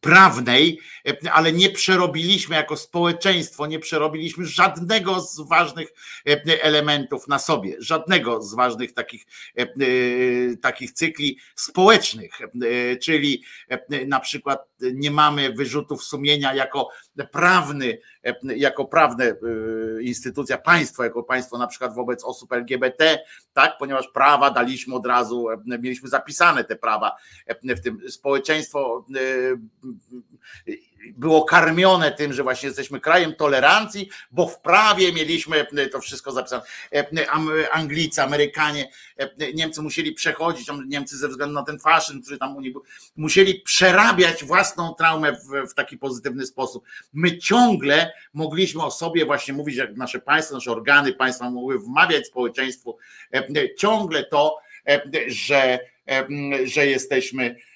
[0.00, 5.92] prawnej, e, ale nie przerobiliśmy jako społeczeństwo, nie przerobiliśmy żadnego z ważnych
[6.26, 9.26] e, elementów na sobie, żadnego z ważnych takich,
[9.56, 9.66] e,
[10.56, 12.38] takich cykli społecznych,
[13.02, 13.42] czyli
[14.06, 16.88] na przykład nie mamy wyrzutów sumienia jako
[17.32, 17.98] prawny,
[18.42, 19.34] jako prawne
[20.00, 23.18] instytucja, państwo, jako państwo na przykład wobec osób LGBT,
[23.52, 27.16] tak, ponieważ prawa daliśmy od razu, mieliśmy zapisane te prawa
[27.62, 29.06] w tym społeczeństwo
[31.16, 36.62] było karmione tym, że właśnie jesteśmy krajem tolerancji, bo w prawie mieliśmy to wszystko zapisane.
[37.72, 38.90] Anglicy, Amerykanie,
[39.54, 42.82] Niemcy musieli przechodzić, Niemcy ze względu na ten faszyzm, który tam u nich był,
[43.16, 46.84] musieli przerabiać własną traumę w, w taki pozytywny sposób.
[47.12, 52.26] My ciągle mogliśmy o sobie właśnie mówić, jak nasze państwa, nasze organy państwa mogły wmawiać
[52.26, 52.98] społeczeństwu
[53.78, 54.58] ciągle to,
[55.28, 55.78] że,
[56.64, 57.56] że jesteśmy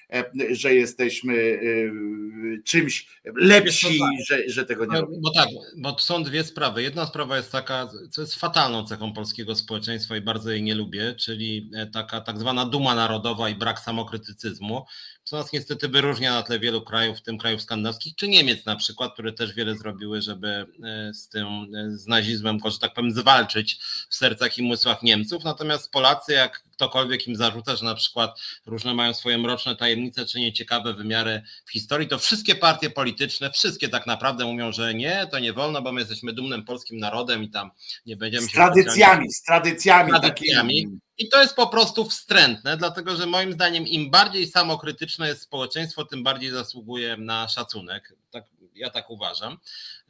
[0.51, 4.09] że jesteśmy e, czymś lepsi, tak.
[4.27, 5.21] że, że tego nie robimy.
[5.21, 6.83] Bo tak, bo są dwie sprawy.
[6.83, 11.15] Jedna sprawa jest taka, co jest fatalną cechą polskiego społeczeństwa i bardzo jej nie lubię,
[11.15, 14.85] czyli e, taka tak zwana duma narodowa i brak samokrytycyzmu,
[15.23, 18.75] co nas niestety wyróżnia na tle wielu krajów, w tym krajów skandynawskich, czy Niemiec na
[18.75, 20.65] przykład, które też wiele zrobiły, żeby
[21.13, 21.47] z tym,
[21.87, 23.79] z nazizmem, że tak powiem, zwalczyć
[24.09, 25.43] w sercach i umysłach Niemców.
[25.43, 30.39] Natomiast Polacy, jak ktokolwiek im zarzuca, że na przykład różne mają swoje mroczne tajemnice czy
[30.39, 35.39] nieciekawe wymiary w historii, to wszystkie partie polityczne, wszystkie tak naprawdę mówią, że nie, to
[35.39, 37.71] nie wolno, bo my jesteśmy dumnym polskim narodem i tam
[38.05, 40.87] nie będziemy z tradycjami, z tradycjami, z tradycjami.
[41.21, 46.05] I to jest po prostu wstrętne, dlatego że moim zdaniem im bardziej samokrytyczne jest społeczeństwo,
[46.05, 48.13] tym bardziej zasługuje na szacunek.
[48.31, 48.45] Tak,
[48.75, 49.57] ja tak uważam.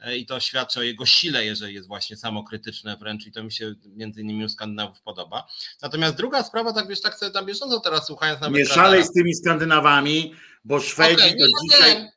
[0.00, 3.52] E, I to świadczy o jego sile, jeżeli jest właśnie samokrytyczne wręcz i to mi
[3.52, 5.46] się między innymi u Skandynawów podoba.
[5.82, 8.58] Natomiast druga sprawa, tak wiesz, tak sobie tam bieżąco teraz słuchając nawet...
[8.58, 10.34] Nie szalej z tymi Skandynawami,
[10.64, 12.10] bo Szwedzi okay, do dzisiaj...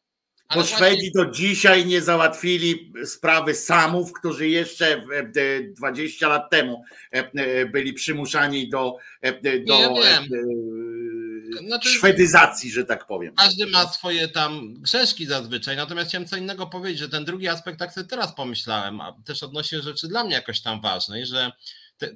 [0.53, 5.05] Bo Szwedzi do dzisiaj nie załatwili sprawy samów, którzy jeszcze
[5.69, 8.97] 20 lat temu e, byli przymuszani do,
[9.65, 10.21] do ja
[11.67, 13.35] znaczy, szwedyzacji, że tak powiem.
[13.35, 17.79] Każdy ma swoje tam grzeszki zazwyczaj, natomiast chciałem co innego powiedzieć, że ten drugi aspekt,
[17.79, 21.51] tak sobie teraz pomyślałem, a też odnośnie rzeczy dla mnie jakoś tam ważnej, że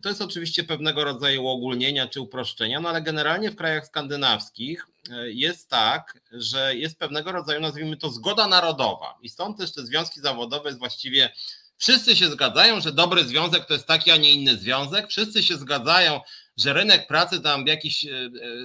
[0.02, 5.32] to jest oczywiście pewnego rodzaju uogólnienia czy uproszczenia, no ale generalnie w krajach skandynawskich e,
[5.32, 9.18] jest tak, że jest pewnego rodzaju, nazwijmy to, zgoda narodowa.
[9.22, 11.30] I stąd też te związki zawodowe jest właściwie.
[11.78, 15.08] Wszyscy się zgadzają, że dobry związek to jest taki, a nie inny związek.
[15.10, 16.20] Wszyscy się zgadzają,
[16.58, 18.10] że rynek pracy tam w jakichś e,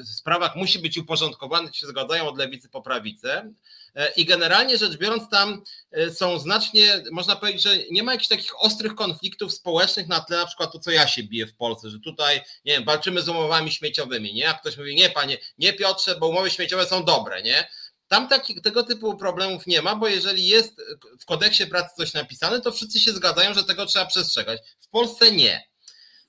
[0.00, 3.52] e, sprawach musi być uporządkowany, się zgadzają od lewicy po prawicę.
[3.94, 5.62] E, I generalnie rzecz biorąc, tam
[6.14, 10.46] są znacznie, można powiedzieć, że nie ma jakichś takich ostrych konfliktów społecznych na tle na
[10.46, 13.72] przykład to, co ja się biję w Polsce, że tutaj, nie wiem, walczymy z umowami
[13.72, 14.48] śmieciowymi, nie?
[14.48, 17.68] A ktoś mówi, nie panie, nie Piotrze, bo umowy śmieciowe są dobre, nie?
[18.08, 20.82] Tam taki, tego typu problemów nie ma, bo jeżeli jest
[21.20, 24.60] w kodeksie pracy coś napisane, to wszyscy się zgadzają, że tego trzeba przestrzegać.
[24.80, 25.73] W Polsce nie.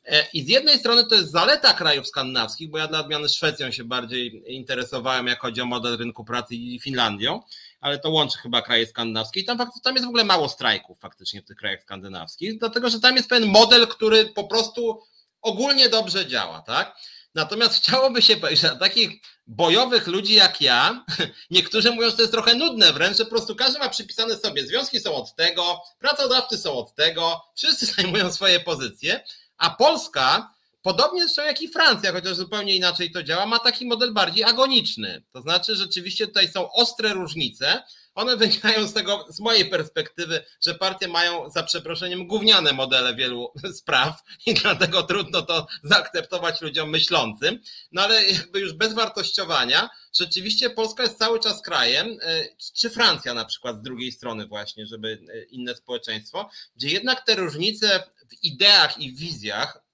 [0.06, 3.72] E, I z jednej strony to jest zaleta krajów skandynawskich, bo ja dla odmiany Szwecją
[3.72, 7.42] się bardziej interesowałem, jak chodzi o model rynku pracy i Finlandią,
[7.82, 11.42] ale to łączy chyba kraje skandynawskie i tam, tam jest w ogóle mało strajków faktycznie
[11.42, 15.02] w tych krajach skandynawskich, dlatego że tam jest pewien model, który po prostu
[15.42, 16.96] ogólnie dobrze działa, tak?
[17.36, 19.12] Natomiast chciałoby się powiedzieć, że takich
[19.48, 21.06] bojowych ludzi jak ja,
[21.52, 24.68] niektórzy mówią, że to jest trochę nudne wręcz, że po prostu każdy ma przypisane sobie,
[24.68, 29.24] związki są od tego, pracodawcy są od tego, wszyscy zajmują swoje pozycje,
[29.58, 34.14] a Polska, podobnie zresztą jak i Francja, chociaż zupełnie inaczej to działa, ma taki model
[34.14, 35.24] bardziej agoniczny.
[35.32, 37.84] To znaczy, rzeczywiście tutaj są ostre różnice.
[38.16, 43.52] One wynikają z tego, z mojej perspektywy, że partie mają za przeproszeniem gówniane modele wielu
[43.80, 47.60] spraw i dlatego trudno to zaakceptować ludziom myślącym.
[47.92, 49.90] No ale jakby już bez wartościowania,
[50.20, 54.86] rzeczywiście Polska jest cały czas krajem, e, czy Francja na przykład z drugiej strony właśnie,
[54.86, 59.86] żeby e, inne społeczeństwo, gdzie jednak te różnice w ideach i wizjach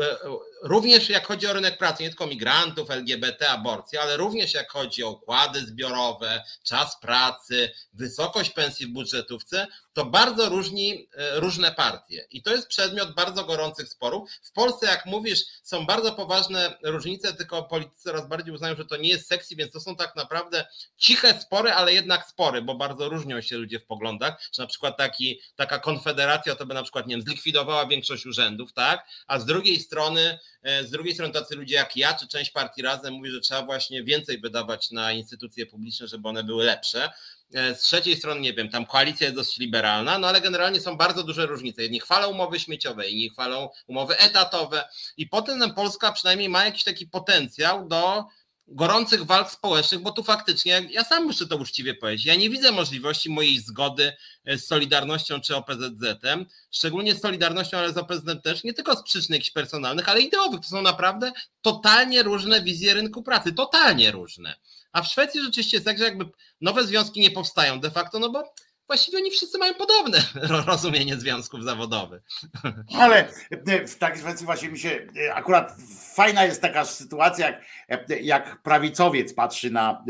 [0.00, 0.16] E,
[0.62, 5.04] również jak chodzi o rynek pracy, nie tylko migrantów, LGBT, aborcji, ale również jak chodzi
[5.04, 12.26] o układy zbiorowe, czas pracy, wysokość pensji w budżetówce, to bardzo różni e, różne partie.
[12.30, 14.30] I to jest przedmiot bardzo gorących sporów.
[14.42, 18.96] W Polsce, jak mówisz, są bardzo poważne różnice, tylko politycy coraz bardziej uznają, że to
[18.96, 20.66] nie jest seksy, więc to są tak naprawdę
[20.96, 24.96] ciche spory, ale jednak spory, bo bardzo różnią się ludzie w poglądach, że na przykład
[24.96, 29.06] taki, taka konfederacja to by na przykład, nie wiem, zlikwidowała większość urzędów, tak?
[29.26, 33.14] A z drugiej strony, z drugiej strony tacy ludzie jak ja, czy część partii razem
[33.14, 37.10] mówi, że trzeba właśnie więcej wydawać na instytucje publiczne, żeby one były lepsze.
[37.54, 40.96] E, z trzeciej strony, nie wiem, tam koalicja jest dosyć liberalna, no ale generalnie są
[40.96, 41.82] bardzo duże różnice.
[41.82, 47.06] Jedni chwalą umowy śmieciowe, inni chwalą umowy etatowe i potem Polska przynajmniej ma jakiś taki
[47.06, 48.24] potencjał do
[48.70, 52.72] gorących walk społecznych, bo tu faktycznie, ja sam muszę to uczciwie powiedzieć, ja nie widzę
[52.72, 54.12] możliwości mojej zgody
[54.46, 59.34] z Solidarnością czy OPZZ-em, szczególnie z Solidarnością, ale z OPZZ też, nie tylko z przyczyn
[59.34, 60.60] jakichś personalnych, ale ideowych.
[60.60, 61.32] To są naprawdę
[61.62, 64.54] totalnie różne wizje rynku pracy, totalnie różne.
[64.92, 66.24] A w Szwecji rzeczywiście jest tak, że jakby
[66.60, 68.52] nowe związki nie powstają de facto, no bo
[68.88, 70.18] właściwie oni wszyscy mają podobne
[70.66, 72.22] rozumienie związków zawodowych.
[73.00, 73.28] Ale
[73.86, 75.76] w takiej sytuacji właśnie mi się akurat
[76.14, 80.04] fajna jest taka sytuacja, jak, jak prawicowiec patrzy na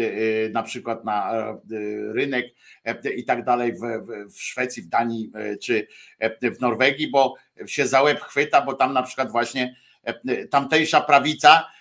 [0.52, 1.32] na przykład na
[2.12, 2.46] rynek
[3.16, 3.80] i tak dalej w,
[4.34, 5.32] w Szwecji, w Danii
[5.62, 5.86] czy
[6.42, 7.34] w Norwegii, bo
[7.66, 9.76] się za łeb chwyta, bo tam na przykład właśnie
[10.50, 11.77] tamtejsza prawica E,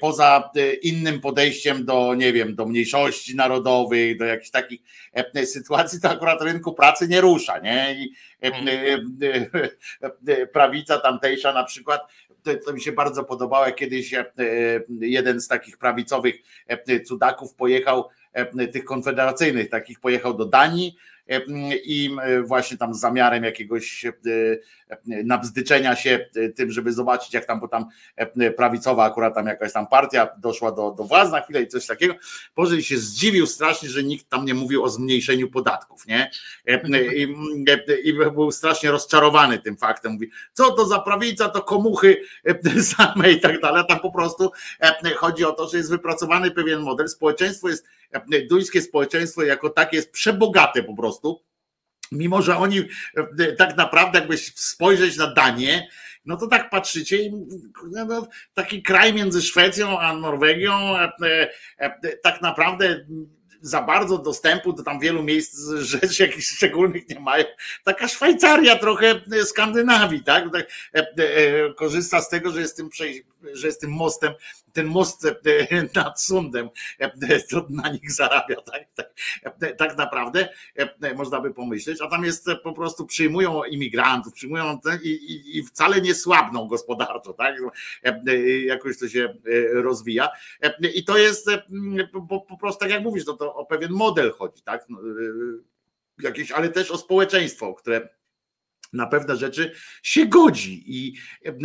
[0.00, 4.80] poza e, innym podejściem do, nie wiem, do mniejszości narodowych, do jakichś takich
[5.12, 7.94] e, sytuacji, to akurat rynku pracy nie rusza, nie?
[7.94, 8.12] I
[10.52, 12.00] prawica tamtejsza na przykład,
[12.42, 14.14] to, to mi się bardzo podobało, kiedyś
[15.00, 16.34] jeden z takich prawicowych
[17.06, 18.08] cudaków pojechał,
[18.72, 20.96] tych konfederacyjnych takich, pojechał do Danii,
[21.84, 24.06] i właśnie tam z zamiarem jakiegoś
[25.06, 26.26] nabzdyczenia się
[26.56, 27.86] tym, żeby zobaczyć jak tam, bo tam
[28.56, 32.14] prawicowa akurat tam jakaś tam partia doszła do, do władzy na chwilę i coś takiego,
[32.56, 36.30] Boże się zdziwił strasznie, że nikt tam nie mówił o zmniejszeniu podatków, nie?
[37.16, 37.34] I,
[38.04, 42.20] i był strasznie rozczarowany tym faktem, mówi, co to za prawica, to komuchy
[42.82, 44.52] same i tak dalej, tam po prostu
[45.16, 47.86] chodzi o to, że jest wypracowany pewien model, społeczeństwo jest,
[48.50, 51.44] duńskie społeczeństwo jako takie jest przebogate po prostu,
[52.12, 52.82] mimo że oni
[53.58, 55.88] tak naprawdę, jakbyś spojrzeć na Danię,
[56.24, 57.32] no to tak patrzycie i
[57.90, 60.94] no, taki kraj między Szwecją a Norwegią,
[62.22, 63.06] tak naprawdę
[63.60, 67.44] za bardzo dostępu do tam wielu miejsc rzeczy jakichś szczególnych nie mają.
[67.84, 70.44] Taka Szwajcaria trochę Skandynawii, tak?
[70.52, 70.68] tak
[71.76, 72.88] korzysta z tego, że jest tym,
[73.52, 74.32] że jest tym mostem
[74.74, 75.34] ten most e,
[76.00, 76.68] nad Sundem
[76.98, 79.12] e, to na nich zarabia, tak, tak,
[79.62, 80.48] e, tak naprawdę
[81.16, 86.00] można by pomyśleć, a tam jest po prostu przyjmują imigrantów, przyjmują i, i, i wcale
[86.00, 87.56] nie słabną gospodarczo, tak,
[88.66, 89.34] jakoś to się
[89.72, 90.28] rozwija.
[90.94, 91.50] I to jest
[92.28, 94.98] po, po prostu tak jak mówisz, to, to o pewien model chodzi, tak, no,
[96.22, 98.08] jakieś, ale też o społeczeństwo, które
[98.94, 99.72] na pewne rzeczy
[100.02, 100.84] się godzi.
[100.86, 101.14] I,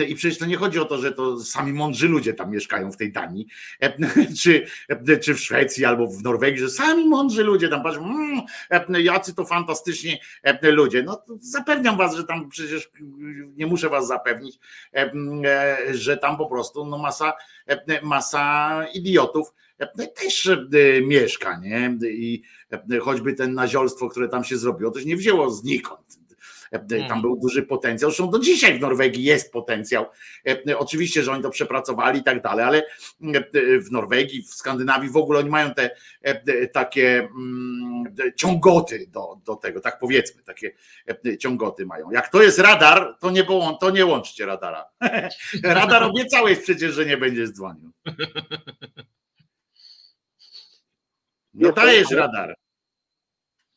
[0.07, 2.97] I przecież to nie chodzi o to, że to sami mądrzy ludzie tam mieszkają w
[2.97, 3.47] tej Danii,
[4.41, 4.65] czy,
[5.21, 8.41] czy w Szwecji albo w Norwegii, że sami mądrzy ludzie tam patrzą, mmm,
[9.03, 10.19] jacy to fantastycznie
[10.61, 11.03] ludzie.
[11.03, 12.91] No zapewniam was, że tam przecież
[13.55, 14.59] nie muszę was zapewnić,
[15.91, 17.33] że tam po prostu no masa,
[18.03, 19.53] masa idiotów
[20.15, 20.49] też
[21.01, 21.97] mieszka, nie?
[22.09, 22.43] I
[23.01, 26.18] choćby ten naziolstwo, które tam się zrobiło, to się nie wzięło znikąd E,
[26.71, 27.21] tam mhm.
[27.21, 28.09] był duży potencjał.
[28.11, 30.05] Zresztą do dzisiaj w Norwegii jest potencjał.
[30.47, 35.09] E, oczywiście, że oni to przepracowali i tak dalej, ale e, w Norwegii, w Skandynawii
[35.09, 35.89] w ogóle oni mają te
[36.73, 40.71] takie mm, ciągoty do, do tego, tak powiedzmy, takie
[41.39, 42.11] ciągoty mają.
[42.11, 43.43] Jak to jest radar, to nie,
[43.79, 44.85] to nie łączcie radara.
[45.63, 47.91] radar obiecałeś przecież, że nie będziesz dzwonił.
[51.53, 52.55] No dajesz radar.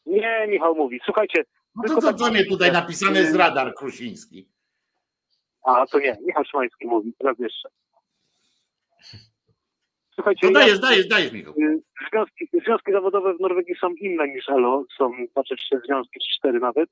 [0.06, 1.00] Nie, Michał mówi.
[1.04, 1.44] Słuchajcie,
[1.74, 4.48] no to co, co mnie tutaj napisane jest radar Krusiński?
[5.64, 7.68] A, to nie, Michał Szymański mówi, teraz jeszcze.
[10.14, 11.54] Słuchajcie, no dajesz, ja, dajesz, dajesz, Michał.
[11.58, 16.36] Y, związki, związki zawodowe w Norwegii są inne niż ELO, są patrzę trzy związki, czy
[16.38, 16.90] cztery nawet.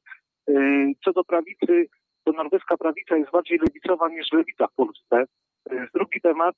[0.51, 1.87] Y, co do prawicy,
[2.25, 5.25] to norweska prawica jest bardziej lewicowa niż lewica w Polsce.
[5.73, 6.57] Y, drugi temat.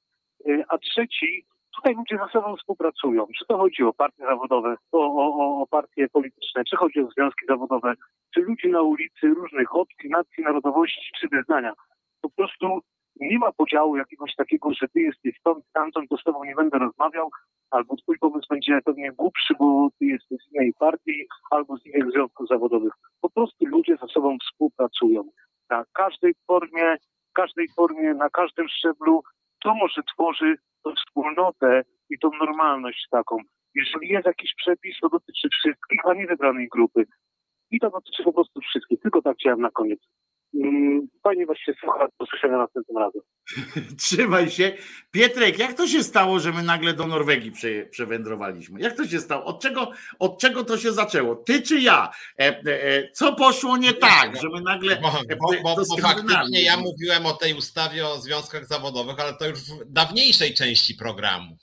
[0.68, 1.46] A trzeci,
[1.76, 3.26] tutaj ludzie ze sobą współpracują.
[3.38, 7.46] Czy to chodzi o partie zawodowe, o, o, o partie polityczne, czy chodzi o związki
[7.48, 7.94] zawodowe,
[8.34, 11.72] czy ludzi na ulicy różnych opcji, nacji, narodowości czy wyznania.
[12.20, 12.80] Po prostu
[13.20, 16.78] nie ma podziału jakiegoś takiego, że ty jesteś stąd, tamtąd, to z tobą nie będę
[16.78, 17.30] rozmawiał,
[17.70, 22.10] albo twój pomysł będzie pewnie głupszy, bo ty jesteś z innej partii, albo z innych
[22.10, 22.92] związków zawodowych.
[23.20, 25.22] Po prostu ludzie ze sobą współpracują.
[25.70, 26.96] Na każdej formie,
[27.32, 29.22] każdej formie, na każdym szczeblu
[29.62, 33.36] to może tworzy tą wspólnotę i tą normalność taką.
[33.74, 37.06] Jeżeli jest jakiś przepis, to dotyczy wszystkich, a nie wybranej grupy.
[37.70, 39.00] I to dotyczy po prostu wszystkich.
[39.00, 40.00] Tylko tak chciałem na koniec.
[41.22, 43.22] Fajnie was się słucha, do usłyszenia następnym razem.
[44.02, 44.72] Trzymaj się.
[45.10, 48.80] Pietrek, jak to się stało, że my nagle do Norwegii prze, przewędrowaliśmy?
[48.80, 49.44] Jak to się stało?
[49.44, 51.36] Od czego, od czego to się zaczęło?
[51.36, 52.10] Ty czy ja?
[52.38, 54.96] E, e, e co poszło nie tak, że my nagle...
[54.96, 59.48] Bo, bo, bo, bo faktycznie ja mówiłem o tej ustawie o związkach zawodowych, ale to
[59.48, 61.56] już w dawniejszej części programu.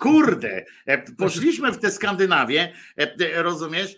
[0.00, 3.96] Kurde, e, poszliśmy w tę Skandynawię, e, e, rozumiesz,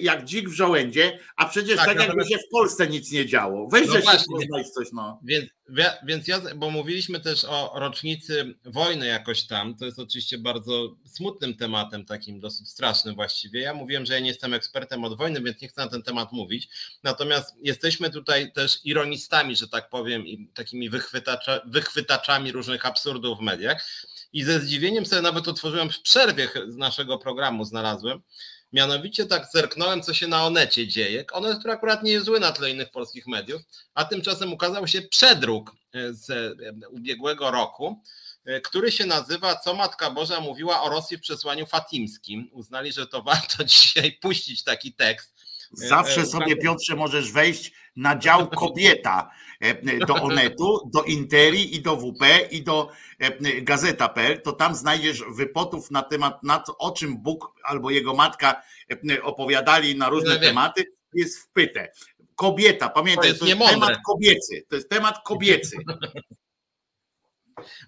[0.00, 3.68] jak dzik w żołędzie, a przecież tak, tak jakby się w Polsce nic nie działo.
[3.72, 5.20] Weź, no poznać coś, no.
[5.24, 5.50] Więc,
[6.06, 11.56] więc ja, bo mówiliśmy też o rocznicy wojny jakoś tam, to jest oczywiście bardzo smutnym
[11.56, 13.60] tematem, takim dosyć strasznym właściwie.
[13.60, 16.32] Ja mówiłem, że ja nie jestem ekspertem od wojny, więc nie chcę na ten temat
[16.32, 16.68] mówić.
[17.02, 23.42] Natomiast jesteśmy tutaj też ironistami, że tak powiem, i takimi wychwytacza, wychwytaczami różnych absurdów w
[23.42, 23.86] mediach.
[24.36, 28.22] I ze zdziwieniem sobie nawet otworzyłem w przerwie z naszego programu, znalazłem.
[28.72, 31.24] Mianowicie tak zerknąłem, co się na Onecie dzieje.
[31.32, 33.62] Onet, który akurat nie jest zły na tle innych polskich mediów,
[33.94, 38.02] a tymczasem ukazał się przedruk e, z e, ubiegłego roku,
[38.44, 42.50] e, który się nazywa Co Matka Boża mówiła o Rosji w przesłaniu fatimskim.
[42.52, 45.35] Uznali, że to warto dzisiaj puścić taki tekst.
[45.72, 49.30] Zawsze sobie, Piotrze, możesz wejść na dział kobieta
[50.06, 52.90] do Onetu, do Interi i do WP i do
[53.62, 58.62] Gazeta.pl, to tam znajdziesz wypotów na temat, na to, o czym Bóg albo jego matka
[59.22, 61.92] opowiadali na różne tematy, jest wpyte.
[62.34, 64.66] Kobieta, pamiętaj, to jest, to jest temat kobiecy.
[64.68, 65.76] To jest temat kobiecy.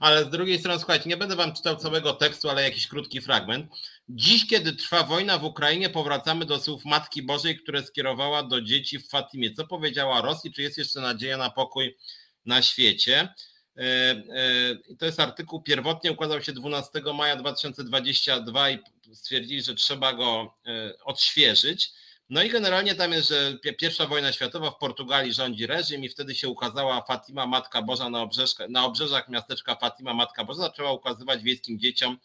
[0.01, 3.67] Ale z drugiej strony, słuchajcie, nie będę wam czytał całego tekstu, ale jakiś krótki fragment.
[4.11, 8.99] Dziś, kiedy trwa wojna w Ukrainie, powracamy do słów Matki Bożej, które skierowała do dzieci
[8.99, 9.55] w Fatimie.
[9.55, 10.53] Co powiedziała Rosji?
[10.53, 11.97] Czy jest jeszcze nadzieja na pokój
[12.47, 13.35] na świecie?
[13.77, 18.79] E, e, to jest artykuł pierwotnie układał się 12 maja 2022 i
[19.13, 21.91] stwierdzili, że trzeba go e, odświeżyć.
[22.31, 26.35] No i generalnie tam jest, że pierwsza wojna światowa w Portugalii rządzi reżim i wtedy
[26.35, 28.29] się ukazała Fatima Matka Boża na,
[28.69, 32.19] na obrzeżach miasteczka Fatima Matka Boża, zaczęła ukazywać wiejskim dzieciom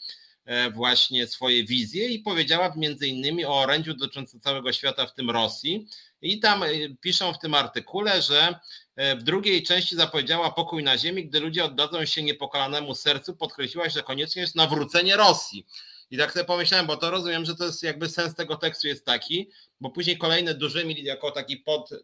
[0.74, 5.88] właśnie swoje wizje i powiedziała między innymi o orędziu dotyczącym całego świata, w tym Rosji.
[6.22, 6.68] I tam e,
[7.02, 8.60] piszą w tym artykule, że
[8.96, 13.90] e, w drugiej części zapowiedziała pokój na ziemi, gdy ludzie oddadzą się niepokalanemu sercu, podkreśliła,
[13.90, 15.66] że konieczne jest nawrócenie Rosji.
[16.14, 19.06] I tak sobie pomyślałem, bo to rozumiem, że to jest jakby sens tego tekstu jest
[19.06, 19.50] taki,
[19.82, 21.98] bo później kolejne dużymi jako taki pod, e,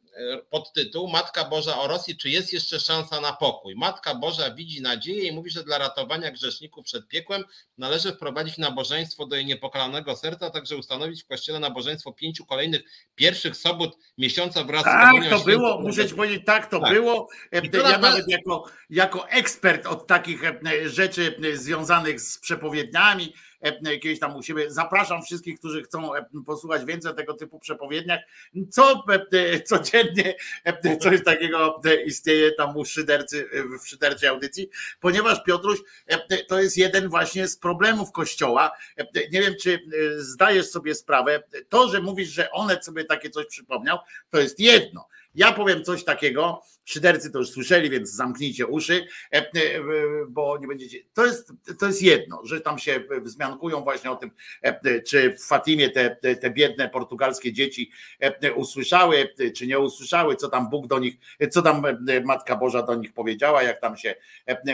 [0.49, 3.76] podtytuł Matka Boża o Rosji, czy jest jeszcze szansa na pokój?
[3.76, 7.44] Matka Boża widzi nadzieję i mówi, że dla ratowania grzeszników przed piekłem
[7.77, 12.81] należy wprowadzić nabożeństwo do jej niepokalanego serca, a także ustanowić w kościele nabożeństwo pięciu kolejnych
[13.15, 16.94] pierwszych sobot miesiąca wraz tak, z Tak, to było, muszę ci powiedzieć, tak to tak.
[16.94, 17.27] było.
[17.52, 17.61] E,
[17.91, 23.34] ja nawet jako, jako ekspert od takich e, rzeczy związanych z przepowiedniami,
[23.84, 24.72] kiedyś tam u siebie.
[24.72, 26.11] Zapraszam wszystkich, którzy chcą
[26.45, 28.19] posłuchać więcej tego typu przepowiedniach.
[28.72, 29.03] Co
[29.65, 30.36] codziennie
[31.02, 33.49] coś takiego istnieje tam u szydercy,
[33.84, 34.69] w szyderczej audycji,
[34.99, 35.80] ponieważ Piotruś
[36.48, 38.72] to jest jeden właśnie z problemów Kościoła.
[39.31, 39.80] Nie wiem, czy
[40.18, 43.98] zdajesz sobie sprawę, to, że mówisz, że one sobie takie coś przypomniał,
[44.30, 49.38] to jest jedno ja powiem coś takiego, szydercy to już słyszeli, więc zamknijcie uszy, e,
[49.38, 49.51] e,
[50.30, 50.97] bo nie będziecie.
[51.14, 54.31] To jest, to jest jedno, że tam się wzmiankują właśnie o tym,
[54.61, 57.91] e, czy w Fatimie te, te biedne portugalskie dzieci
[58.56, 61.15] usłyszały, czy nie usłyszały, co tam Bóg do nich,
[61.51, 61.84] co tam
[62.26, 64.15] Matka Boża do nich powiedziała, jak tam się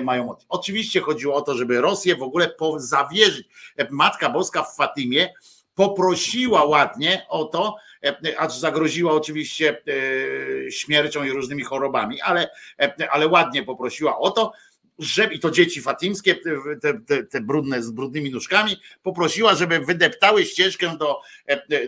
[0.03, 0.35] mają.
[0.49, 3.47] Oczywiście chodziło o to, żeby Rosję w ogóle zawierzyć.
[3.89, 5.33] Matka Boska w Fatimie
[5.75, 7.75] poprosiła ładnie o to,
[8.37, 9.81] acz zagroziła oczywiście
[10.67, 12.49] e, śmiercią i różnymi chorobami, ale,
[12.79, 14.51] e, ale ładnie poprosiła o to,
[14.99, 20.45] żeby, i to dzieci fatimskie, te, te, te, brudne z brudnymi nóżkami, poprosiła, żeby wydeptały
[20.45, 21.21] ścieżkę do,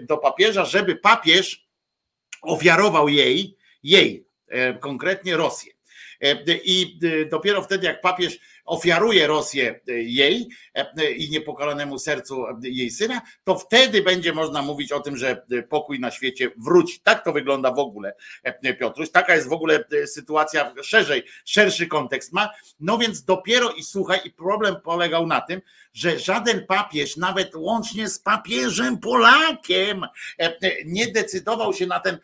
[0.02, 1.68] do papieża, żeby papież
[2.42, 4.26] ofiarował jej, jej,
[4.80, 5.74] konkretnie Rosję.
[6.64, 7.00] I
[7.30, 13.56] dopiero wtedy, jak papież ofiaruje Rosję e, jej e, i niepokalanemu sercu jej syna, to
[13.56, 17.00] wtedy będzie można mówić o tym, że pokój na świecie wróci.
[17.04, 18.14] Tak to wygląda w ogóle,
[18.44, 19.12] e, Piotruś.
[19.12, 22.50] Taka jest w ogóle sytuacja szerzej, szerszy kontekst ma.
[22.80, 25.62] No więc dopiero i słuchaj, i problem polegał na tym,
[25.98, 30.06] że żaden papież, nawet łącznie z papieżem Polakiem,
[30.86, 32.18] nie decydował się na ten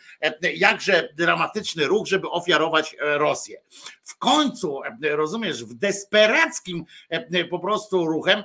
[0.56, 3.62] jakże dramatyczny ruch, żeby ofiarować Rosję.
[4.04, 6.86] W końcu, rozumiesz, w desperackim
[7.50, 8.44] po prostu ruchem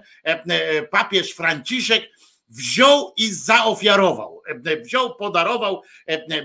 [0.91, 2.11] papież Franciszek
[2.49, 4.43] wziął i zaofiarował.
[4.85, 5.83] Wziął, podarował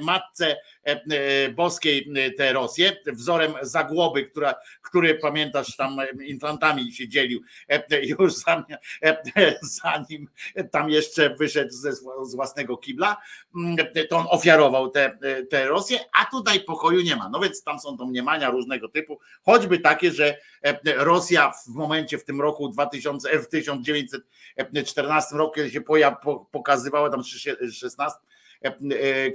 [0.02, 0.58] matce
[1.56, 7.42] boskiej tę Rosję, wzorem zagłoby, która, który pamiętasz tam infantami się dzielił
[8.20, 8.34] już
[9.62, 10.28] zanim
[10.72, 11.94] tam jeszcze wyszedł ze,
[12.24, 13.18] z własnego kibla,
[14.10, 17.30] to on ofiarował tę te, te Rosję, a tutaj pokoju nie ma.
[17.30, 20.38] No więc tam są domniemania różnego typu, choćby takie, że
[20.98, 25.82] Rosja w momencie w tym roku 2000, w 1914 roku, kiedy się
[26.52, 27.24] pokazywała tam
[27.72, 28.20] 16,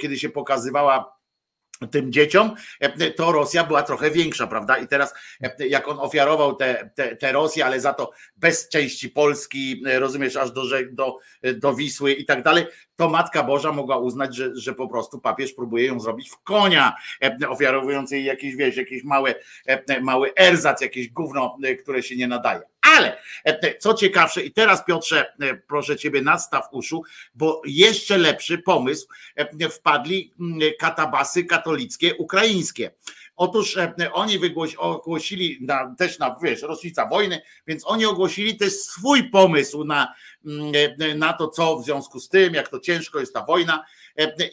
[0.00, 1.17] kiedy się pokazywała
[1.86, 2.55] tym dzieciom,
[3.16, 4.76] to Rosja była trochę większa, prawda?
[4.76, 5.14] I teraz
[5.59, 10.50] jak on ofiarował te, te, te Rosję, ale za to bez części Polski, rozumiesz, aż
[10.50, 11.18] do, do,
[11.55, 15.52] do Wisły i tak dalej, to Matka Boża mogła uznać, że, że po prostu papież
[15.52, 16.96] próbuje ją zrobić w konia,
[17.48, 19.34] ofiarowując jej jakieś, wiesz, jakieś małe,
[20.02, 22.60] mały erzac, jakieś gówno, które się nie nadaje.
[22.97, 23.19] Ale
[23.78, 25.32] co ciekawsze, i teraz Piotrze,
[25.69, 27.02] proszę ciebie, nadstaw uszu,
[27.35, 29.09] bo jeszcze lepszy pomysł
[29.70, 30.35] wpadli
[30.78, 32.90] katabasy katolickie ukraińskie.
[33.36, 33.78] Otóż
[34.12, 34.39] oni
[34.78, 40.15] ogłosili na, też na wiesz, rocznica wojny, więc oni ogłosili też swój pomysł na,
[41.16, 43.85] na to, co w związku z tym, jak to ciężko jest ta wojna.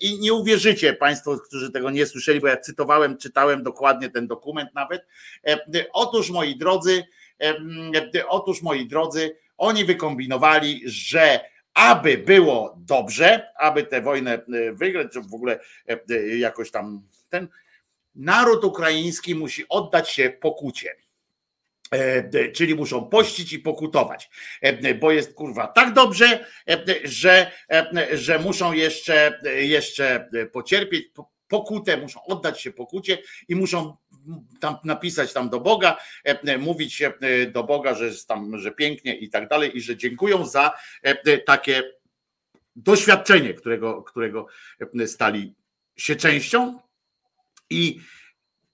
[0.01, 4.69] I nie uwierzycie Państwo, którzy tego nie słyszeli, bo ja cytowałem, czytałem dokładnie ten dokument
[4.73, 5.05] nawet.
[5.93, 7.03] Otóż moi drodzy,
[8.27, 11.39] Otóż, moi drodzy, oni wykombinowali, że
[11.73, 14.41] aby było dobrze, aby tę wojnę
[14.73, 15.59] wygrać, czy w ogóle
[16.37, 17.47] jakoś tam ten
[18.15, 20.95] naród ukraiński musi oddać się pokucie.
[22.53, 24.29] Czyli muszą pościć i pokutować,
[24.99, 26.45] bo jest kurwa tak dobrze,
[27.03, 27.51] że,
[28.13, 31.07] że muszą jeszcze, jeszcze pocierpieć,
[31.47, 33.17] pokutę, muszą oddać się pokucie
[33.47, 33.95] i muszą
[34.59, 37.13] tam napisać tam do Boga, e, mówić e,
[37.45, 41.37] do Boga, że jest tam, że pięknie i tak dalej i że dziękują za e,
[41.37, 41.83] takie
[42.75, 44.47] doświadczenie, którego, którego
[45.05, 45.53] stali
[45.97, 46.79] się częścią.
[47.69, 47.99] I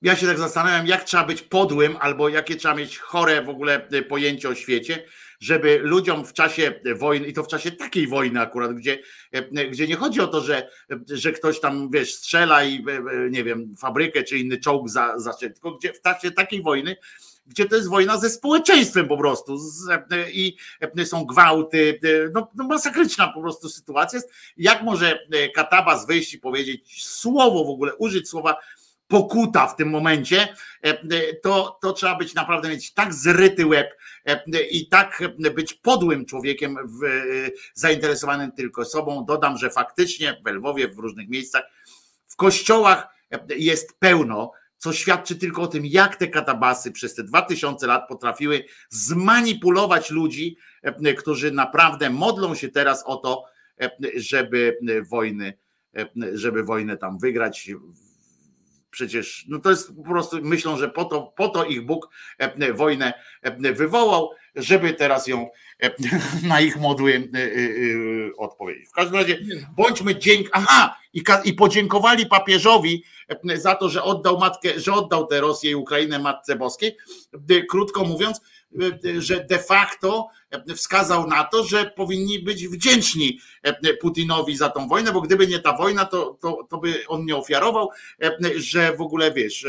[0.01, 3.87] ja się tak zastanawiam, jak trzeba być podłym, albo jakie trzeba mieć chore w ogóle
[4.09, 5.05] pojęcie o świecie,
[5.41, 8.99] żeby ludziom w czasie wojny, i to w czasie takiej wojny akurat, gdzie,
[9.71, 10.69] gdzie nie chodzi o to, że,
[11.07, 12.85] że ktoś tam, wiesz, strzela i
[13.29, 16.95] nie wiem, fabrykę czy inny czołg za, tylko gdzie w czasie takiej wojny,
[17.47, 19.57] gdzie to jest wojna ze społeczeństwem po prostu
[20.31, 20.57] i
[21.05, 21.99] są gwałty,
[22.33, 24.31] no, no masakryczna po prostu sytuacja jest.
[24.57, 25.19] Jak może
[25.55, 28.57] Katabas wyjść i powiedzieć słowo w ogóle, użyć słowa
[29.11, 30.47] pokuta w tym momencie,
[31.43, 33.97] to, to trzeba być naprawdę mieć tak zryty łeb
[34.71, 35.23] i tak
[35.55, 37.05] być podłym człowiekiem, w,
[37.73, 39.25] zainteresowanym tylko sobą.
[39.25, 41.63] Dodam, że faktycznie w Lwowie, w różnych miejscach,
[42.27, 43.07] w kościołach
[43.57, 48.07] jest pełno, co świadczy tylko o tym, jak te katabasy przez te dwa tysiące lat
[48.07, 50.57] potrafiły zmanipulować ludzi,
[51.17, 53.45] którzy naprawdę modlą się teraz o to,
[54.15, 54.77] żeby
[55.09, 55.57] wojny,
[56.33, 57.69] żeby wojnę tam wygrać
[58.91, 62.73] przecież no to jest po prostu, myślą, że po to, po to ich Bóg e,
[62.73, 65.49] wojnę e, wywołał, żeby teraz ją
[65.83, 65.91] e,
[66.47, 67.29] na ich modły
[68.37, 68.89] odpowiedzieć.
[68.89, 69.39] W każdym razie
[69.75, 70.47] bądźmy dzięk.
[70.51, 73.03] Aha, i, i podziękowali papieżowi
[73.55, 76.97] za to, że oddał matkę, że oddał tę Rosję i Ukrainę Matce Boskiej.
[77.69, 78.41] Krótko mówiąc,
[79.17, 80.27] że de facto
[80.75, 83.39] wskazał na to, że powinni być wdzięczni
[84.01, 87.35] Putinowi za tą wojnę, bo gdyby nie ta wojna, to, to, to by on nie
[87.35, 87.89] ofiarował,
[88.55, 89.65] że w ogóle wiesz,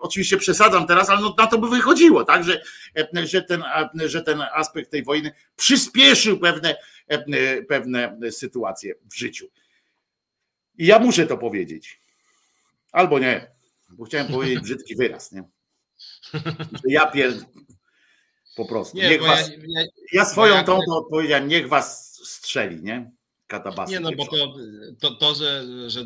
[0.00, 2.62] oczywiście przesadzam teraz, ale no na to by wychodziło, tak, że,
[3.24, 3.62] że, ten,
[3.94, 6.76] że ten aspekt tej wojny przyspieszył pewne,
[7.68, 9.46] pewne sytuacje w życiu.
[10.78, 12.00] I ja muszę to powiedzieć.
[12.92, 13.50] Albo nie,
[13.90, 15.42] bo chciałem powiedzieć brzydki wyraz, nie?
[16.80, 17.32] Że ja pier...
[18.56, 18.96] Po prostu.
[18.96, 23.10] Nie, niech was, ja, ja, ja swoją ja, tą to odpowiedziałem, niech was strzeli, nie?
[23.46, 23.92] Katabasy.
[23.92, 24.54] Nie, no bo to,
[25.00, 26.04] to, to że, że,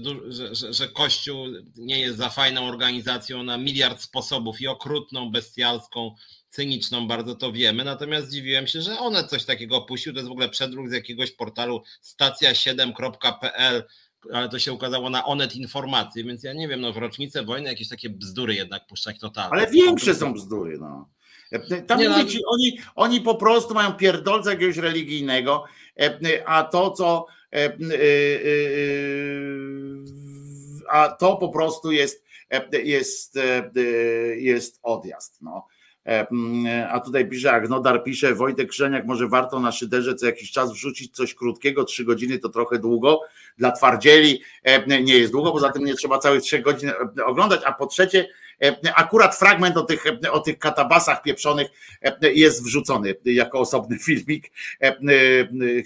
[0.54, 1.46] że, że Kościół
[1.76, 6.14] nie jest za fajną organizacją na miliard sposobów i okrutną, bestialską,
[6.48, 7.84] cyniczną, bardzo to wiemy.
[7.84, 10.12] Natomiast zdziwiłem się, że one coś takiego opuścił.
[10.12, 13.84] To jest w ogóle przedruk z jakiegoś portalu stacja7.pl
[14.32, 17.68] ale to się ukazało na Onet Informacje, więc ja nie wiem, no w rocznicę wojny
[17.68, 19.52] jakieś takie bzdury jednak puszczać totalnie.
[19.52, 21.08] Ale większe są bzdury, no.
[21.86, 22.24] Tam nie, no...
[22.24, 25.64] ci, oni, oni po prostu mają pierdolca jakiegoś religijnego,
[26.46, 27.74] a to, co e, e, e,
[30.88, 32.24] a to po prostu jest,
[32.84, 33.38] jest,
[34.36, 35.42] jest odjazd.
[35.42, 35.66] No.
[36.90, 41.16] A tutaj pisze, Agnodar pisze, Wojtek Krzeniak, może warto na szyderze co jakiś czas wrzucić
[41.16, 43.20] coś krótkiego, trzy godziny to trochę długo,
[43.58, 44.42] dla twardzieli
[45.02, 46.90] nie jest długo, poza tym nie trzeba całych trzech godzin
[47.26, 48.28] oglądać, a po trzecie
[48.94, 51.68] akurat fragment o tych, o tych katabasach pieprzonych
[52.22, 54.52] jest wrzucony jako osobny filmik,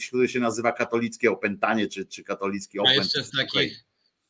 [0.08, 2.98] który się nazywa katolickie opętanie, czy, czy katolicki opęt.
[2.98, 3.88] A jeszcze z takich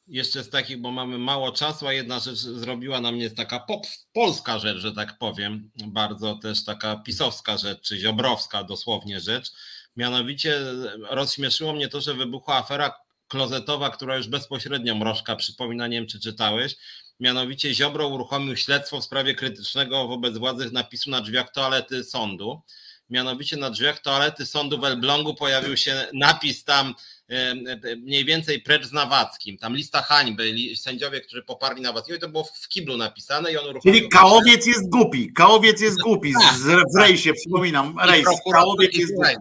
[0.09, 3.87] jeszcze z takich, bo mamy mało czasu, a jedna rzecz zrobiła na mnie taka pop,
[4.13, 9.53] polska rzecz, że tak powiem, bardzo też taka pisowska rzecz, czy ziobrowska dosłownie rzecz.
[9.97, 10.61] Mianowicie
[11.11, 12.95] rozśmieszyło mnie to, że wybuchła afera
[13.29, 16.77] klozetowa, która już bezpośrednio mrożka przypomina, nie wiem czy czytałeś.
[17.21, 22.61] Mianowicie Ziobro uruchomił śledztwo w sprawie krytycznego wobec władzy napisu na drzwiach toalety sądu.
[23.11, 26.95] Mianowicie na drzwiach toalety sądu w Elblągu pojawił się napis tam
[27.97, 29.59] mniej więcej precz z Nawackim.
[29.59, 33.65] Tam lista hańby, sędziowie, którzy poparli Nawackiego i to było w kiblu napisane i on
[33.65, 33.95] uruchomił.
[33.95, 35.33] Czyli Kałowiec jest głupi.
[35.33, 36.33] Kałowiec jest głupi.
[36.57, 36.65] Z,
[36.95, 37.99] w rejsie, przypominam.
[37.99, 38.27] Rejs.
[38.53, 39.35] Kałowiec jest głupi.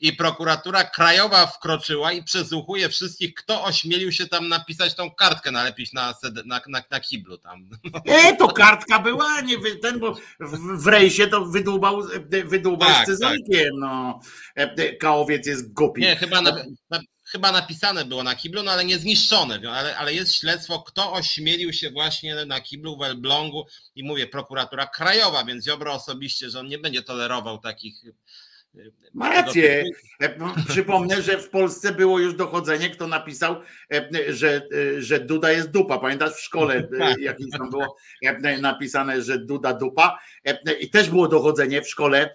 [0.00, 5.92] I prokuratura krajowa wkroczyła i przesłuchuje wszystkich, kto ośmielił się tam napisać tą kartkę, nalepić
[5.92, 6.14] na,
[6.44, 7.68] na, na, na kiblu tam.
[8.04, 12.02] E, to kartka była, nie ten, bo w, w rejsie to wydłubał,
[12.44, 13.38] wydłubał tak, z tak.
[13.74, 14.20] no.
[14.54, 16.00] E, kałowiec jest głupi.
[16.00, 20.14] Nie, chyba, na, na, chyba napisane było na kiblu, no ale nie zniszczone, ale, ale
[20.14, 25.64] jest śledztwo, kto ośmielił się właśnie na kiblu w Elblągu i mówię, prokuratura krajowa, więc
[25.64, 28.02] Ziobro osobiście, że on nie będzie tolerował takich
[29.14, 29.84] ma rację.
[30.20, 30.36] E,
[30.68, 33.56] przypomnę, że w Polsce było już dochodzenie, kto napisał,
[33.92, 34.62] e, że,
[34.96, 35.98] e, że Duda jest dupa.
[35.98, 37.18] Pamiętasz w szkole tak.
[37.18, 37.96] jakimś tam było
[38.60, 40.18] napisane, że Duda dupa
[40.80, 42.34] i też było dochodzenie w szkole,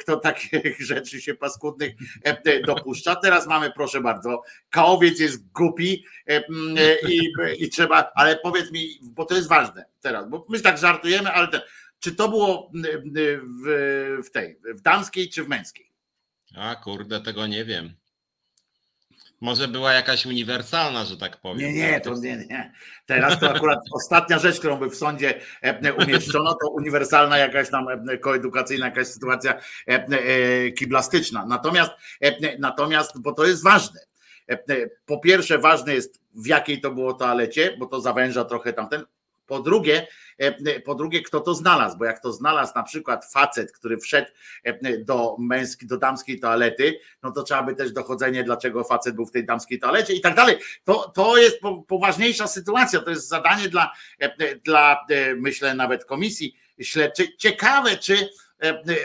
[0.00, 1.92] kto takich rzeczy się paskudnych
[2.66, 3.16] dopuszcza.
[3.16, 6.04] Teraz mamy, proszę bardzo, Kałowiec jest głupi
[7.08, 11.32] i, i trzeba, ale powiedz mi, bo to jest ważne teraz, bo my tak żartujemy,
[11.32, 11.60] ale ten,
[12.00, 12.70] czy to było
[13.64, 15.92] w, w tej, w damskiej czy w męskiej?
[16.56, 17.94] A kurde, tego nie wiem.
[19.40, 21.58] Może była jakaś uniwersalna, że tak powiem.
[21.58, 22.72] Nie, nie, to nie, nie.
[23.06, 27.86] Teraz to akurat ostatnia rzecz, którą by w sądzie e, umieszczono, to uniwersalna jakaś tam
[27.88, 31.46] e, koedukacyjna, jakaś sytuacja e, kiblastyczna.
[31.46, 31.90] Natomiast,
[32.58, 34.00] natomiast, bo to jest ważne.
[35.06, 39.04] Po pierwsze, ważne jest, w jakiej to było toalecie, bo to zawęża trochę tamten.
[39.46, 40.06] Po drugie,
[40.38, 44.30] e, po drugie, kto to znalazł, bo jak to znalazł na przykład facet, który wszedł
[44.64, 49.26] e, do męskiej, do damskiej toalety, no to trzeba by też dochodzenie, dlaczego facet był
[49.26, 50.56] w tej damskiej toalecie i tak dalej.
[50.84, 55.06] To, to jest poważniejsza sytuacja, to jest zadanie dla, e, dla
[55.36, 57.36] myślę nawet komisji śledczej.
[57.36, 58.28] Ciekawe, czy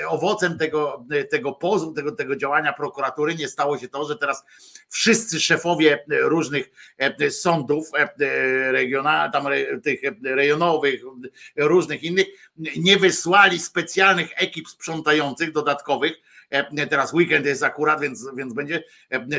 [0.07, 4.43] owocem tego, e, tego pozu, tego, tego działania prokuratury nie stało się to, że teraz
[4.89, 6.69] wszyscy szefowie różnych
[7.29, 7.89] sądów
[8.71, 9.45] regionalnych, tam
[9.83, 11.01] tych rejonowych,
[11.55, 12.25] różnych innych,
[12.77, 16.13] nie wysłali specjalnych ekip sprzątających dodatkowych.
[16.89, 18.83] Teraz weekend jest akurat, więc, więc będzie,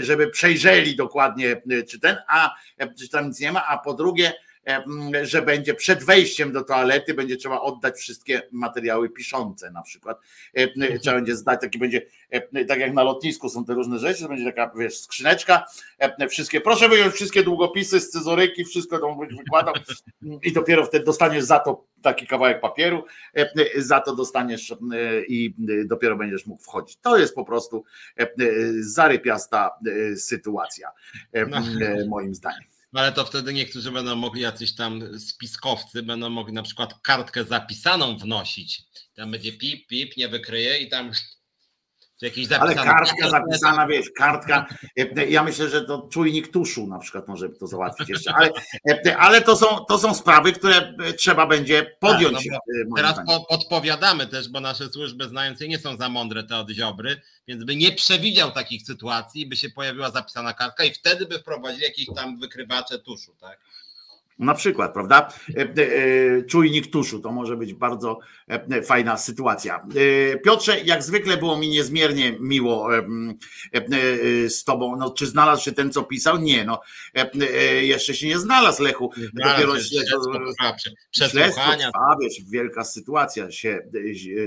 [0.00, 2.54] żeby przejrzeli dokładnie, czy ten, a
[2.98, 4.32] czy tam nic nie ma, a po drugie,
[5.22, 10.20] że będzie przed wejściem do toalety będzie trzeba oddać wszystkie materiały piszące na przykład.
[11.02, 12.02] Trzeba będzie zdać, taki będzie,
[12.68, 15.64] tak jak na lotnisku są te różne rzeczy, będzie taka, wiesz, skrzyneczka,
[16.28, 19.74] wszystkie, proszę wyjąć wszystkie długopisy, scyzoryki, wszystko to będzie wykładał
[20.42, 23.04] i dopiero wtedy dostaniesz za to taki kawałek papieru,
[23.76, 24.74] za to dostaniesz
[25.28, 26.96] i dopiero będziesz mógł wchodzić.
[26.96, 27.84] To jest po prostu
[28.80, 29.70] zarypiasta
[30.16, 30.90] sytuacja,
[31.48, 31.60] no.
[32.08, 32.69] moim zdaniem.
[32.92, 38.18] Ale to wtedy niektórzy będą mogli, jacyś tam spiskowcy, będą mogli na przykład kartkę zapisaną
[38.18, 38.82] wnosić.
[39.14, 41.12] Tam będzie pip, pip, nie wykryje i tam
[42.60, 44.66] ale kartka zapisana, wiesz, kartka.
[45.28, 48.50] Ja myślę, że to czujnik tuszu na przykład może to załatwić jeszcze, ale,
[49.18, 52.34] ale to, są, to są sprawy, które trzeba będzie podjąć.
[52.34, 52.44] Tak,
[52.88, 56.70] no teraz po, podpowiadamy też, bo nasze służby znające nie są za mądre te od
[56.70, 61.38] Ziobry, więc by nie przewidział takich sytuacji, by się pojawiła zapisana kartka i wtedy by
[61.38, 63.60] wprowadzili jakieś tam wykrywacze tuszu, tak?
[64.40, 65.28] Na przykład, prawda?
[65.56, 68.18] E, e, czujnik tuszu to może być bardzo
[68.48, 69.86] e, fajna sytuacja.
[70.44, 72.88] Piotrze, jak zwykle było mi niezmiernie miło
[74.48, 74.96] z Tobą.
[74.96, 76.38] No, czy znalazł się ten, co pisał?
[76.38, 76.80] Nie, no
[77.80, 79.12] jeszcze się nie znalazł, Lechu.
[79.32, 79.72] Dopiero
[81.10, 81.90] przesłuchania.
[81.90, 83.78] Trwa, wiesz, wielka sytuacja się,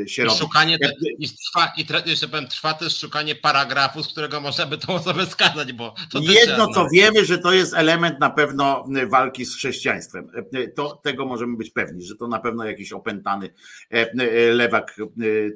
[0.07, 0.37] się robi.
[0.37, 4.77] Szukanie, te, i trwa, i jeszcze powiem, trwa też szukanie paragrafu, z którego można by
[4.77, 9.55] tą osobę skazać, bo Jedno, co wiemy, że to jest element na pewno walki z
[9.55, 10.31] chrześcijanami chrześcijaństwem.
[10.53, 13.49] E, to, tego możemy być pewni, że to na pewno jakiś opętany
[13.91, 14.95] e, e, lewak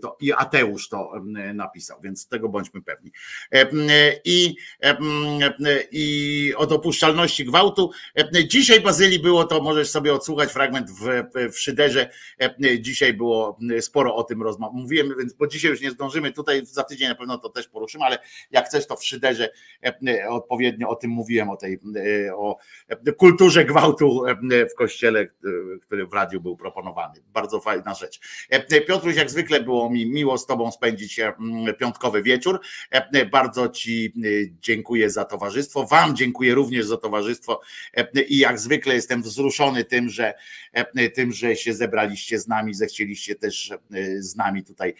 [0.02, 1.12] to, i ateusz to
[1.54, 3.12] napisał, więc tego bądźmy pewni.
[4.26, 4.56] I,
[5.91, 7.91] i o dopuszczalności gwałtu.
[8.48, 11.06] Dzisiaj Bazylii było to, możesz sobie odsłuchać fragment w,
[11.54, 12.10] w Szyderze.
[12.80, 14.74] Dzisiaj było sporo o tym rozmów.
[14.74, 18.06] Mówiłem, więc bo dzisiaj już nie zdążymy, tutaj za tydzień na pewno to też poruszymy,
[18.06, 18.20] ale
[18.52, 19.49] jak chcesz, to w Szyderze
[20.30, 21.80] odpowiednio o tym mówiłem, o tej
[22.36, 22.58] o
[23.18, 24.16] kulturze gwałtu
[24.72, 25.27] w kościele,
[25.81, 27.22] który w radiu był proponowany.
[27.34, 28.19] Bardzo fajna rzecz.
[28.88, 31.19] Piotruś, jak zwykle było mi miło z Tobą spędzić
[31.80, 32.60] piątkowy wieczór.
[33.31, 34.14] Bardzo Ci
[34.61, 35.85] dziękuję za towarzystwo.
[35.85, 37.61] Wam dziękuję również za towarzystwo
[38.27, 40.34] i jak zwykle jestem wzruszony tym, że
[41.14, 43.73] tym, że się zebraliście z nami, zechcieliście też
[44.19, 44.94] z nami tutaj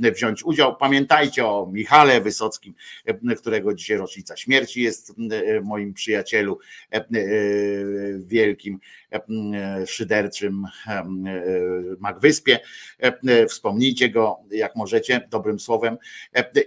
[0.00, 0.76] wziąć udział.
[0.76, 2.74] Pamiętajcie o Michale Wysockim,
[3.38, 5.12] którego dzisiaj rocznica śmierci jest
[5.62, 6.58] moim przyjacielu
[8.18, 8.51] wielkim
[9.86, 10.64] szyderczym
[11.98, 12.60] Magwyspie.
[13.48, 15.96] Wspomnijcie go, jak możecie, dobrym słowem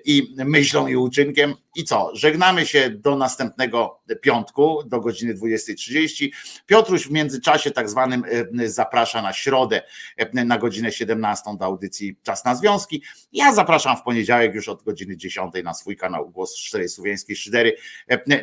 [0.06, 1.54] i myślą i uczynkiem.
[1.78, 2.12] I co?
[2.14, 6.30] Żegnamy się do następnego piątku, do godziny 20.30.
[6.66, 8.24] Piotruś w międzyczasie tak zwanym
[8.66, 9.82] zaprasza na środę
[10.34, 13.04] na godzinę 17 do audycji Czas na Związki.
[13.34, 17.76] Ja zapraszam w poniedziałek już od godziny 10 na swój kanał Głos Szczerej Słowiańskiej Szydery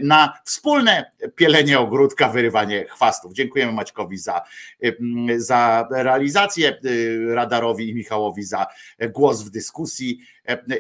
[0.03, 3.32] na wspólne pielenie ogródka, wyrywanie chwastów.
[3.33, 4.43] Dziękujemy Maćkowi za,
[5.37, 6.81] za realizację,
[7.29, 8.67] Radarowi i Michałowi za
[9.11, 10.19] głos w dyskusji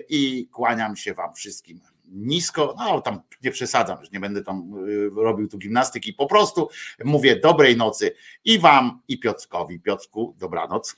[0.09, 1.81] i kłaniam się Wam wszystkim
[2.12, 4.74] nisko, no tam nie przesadzam, że nie będę tam
[5.16, 6.69] robił tu gimnastyki, po prostu
[7.05, 8.15] mówię dobrej nocy
[8.45, 9.81] i Wam i Piotrkowi.
[9.81, 10.97] Piotrku, dobranoc.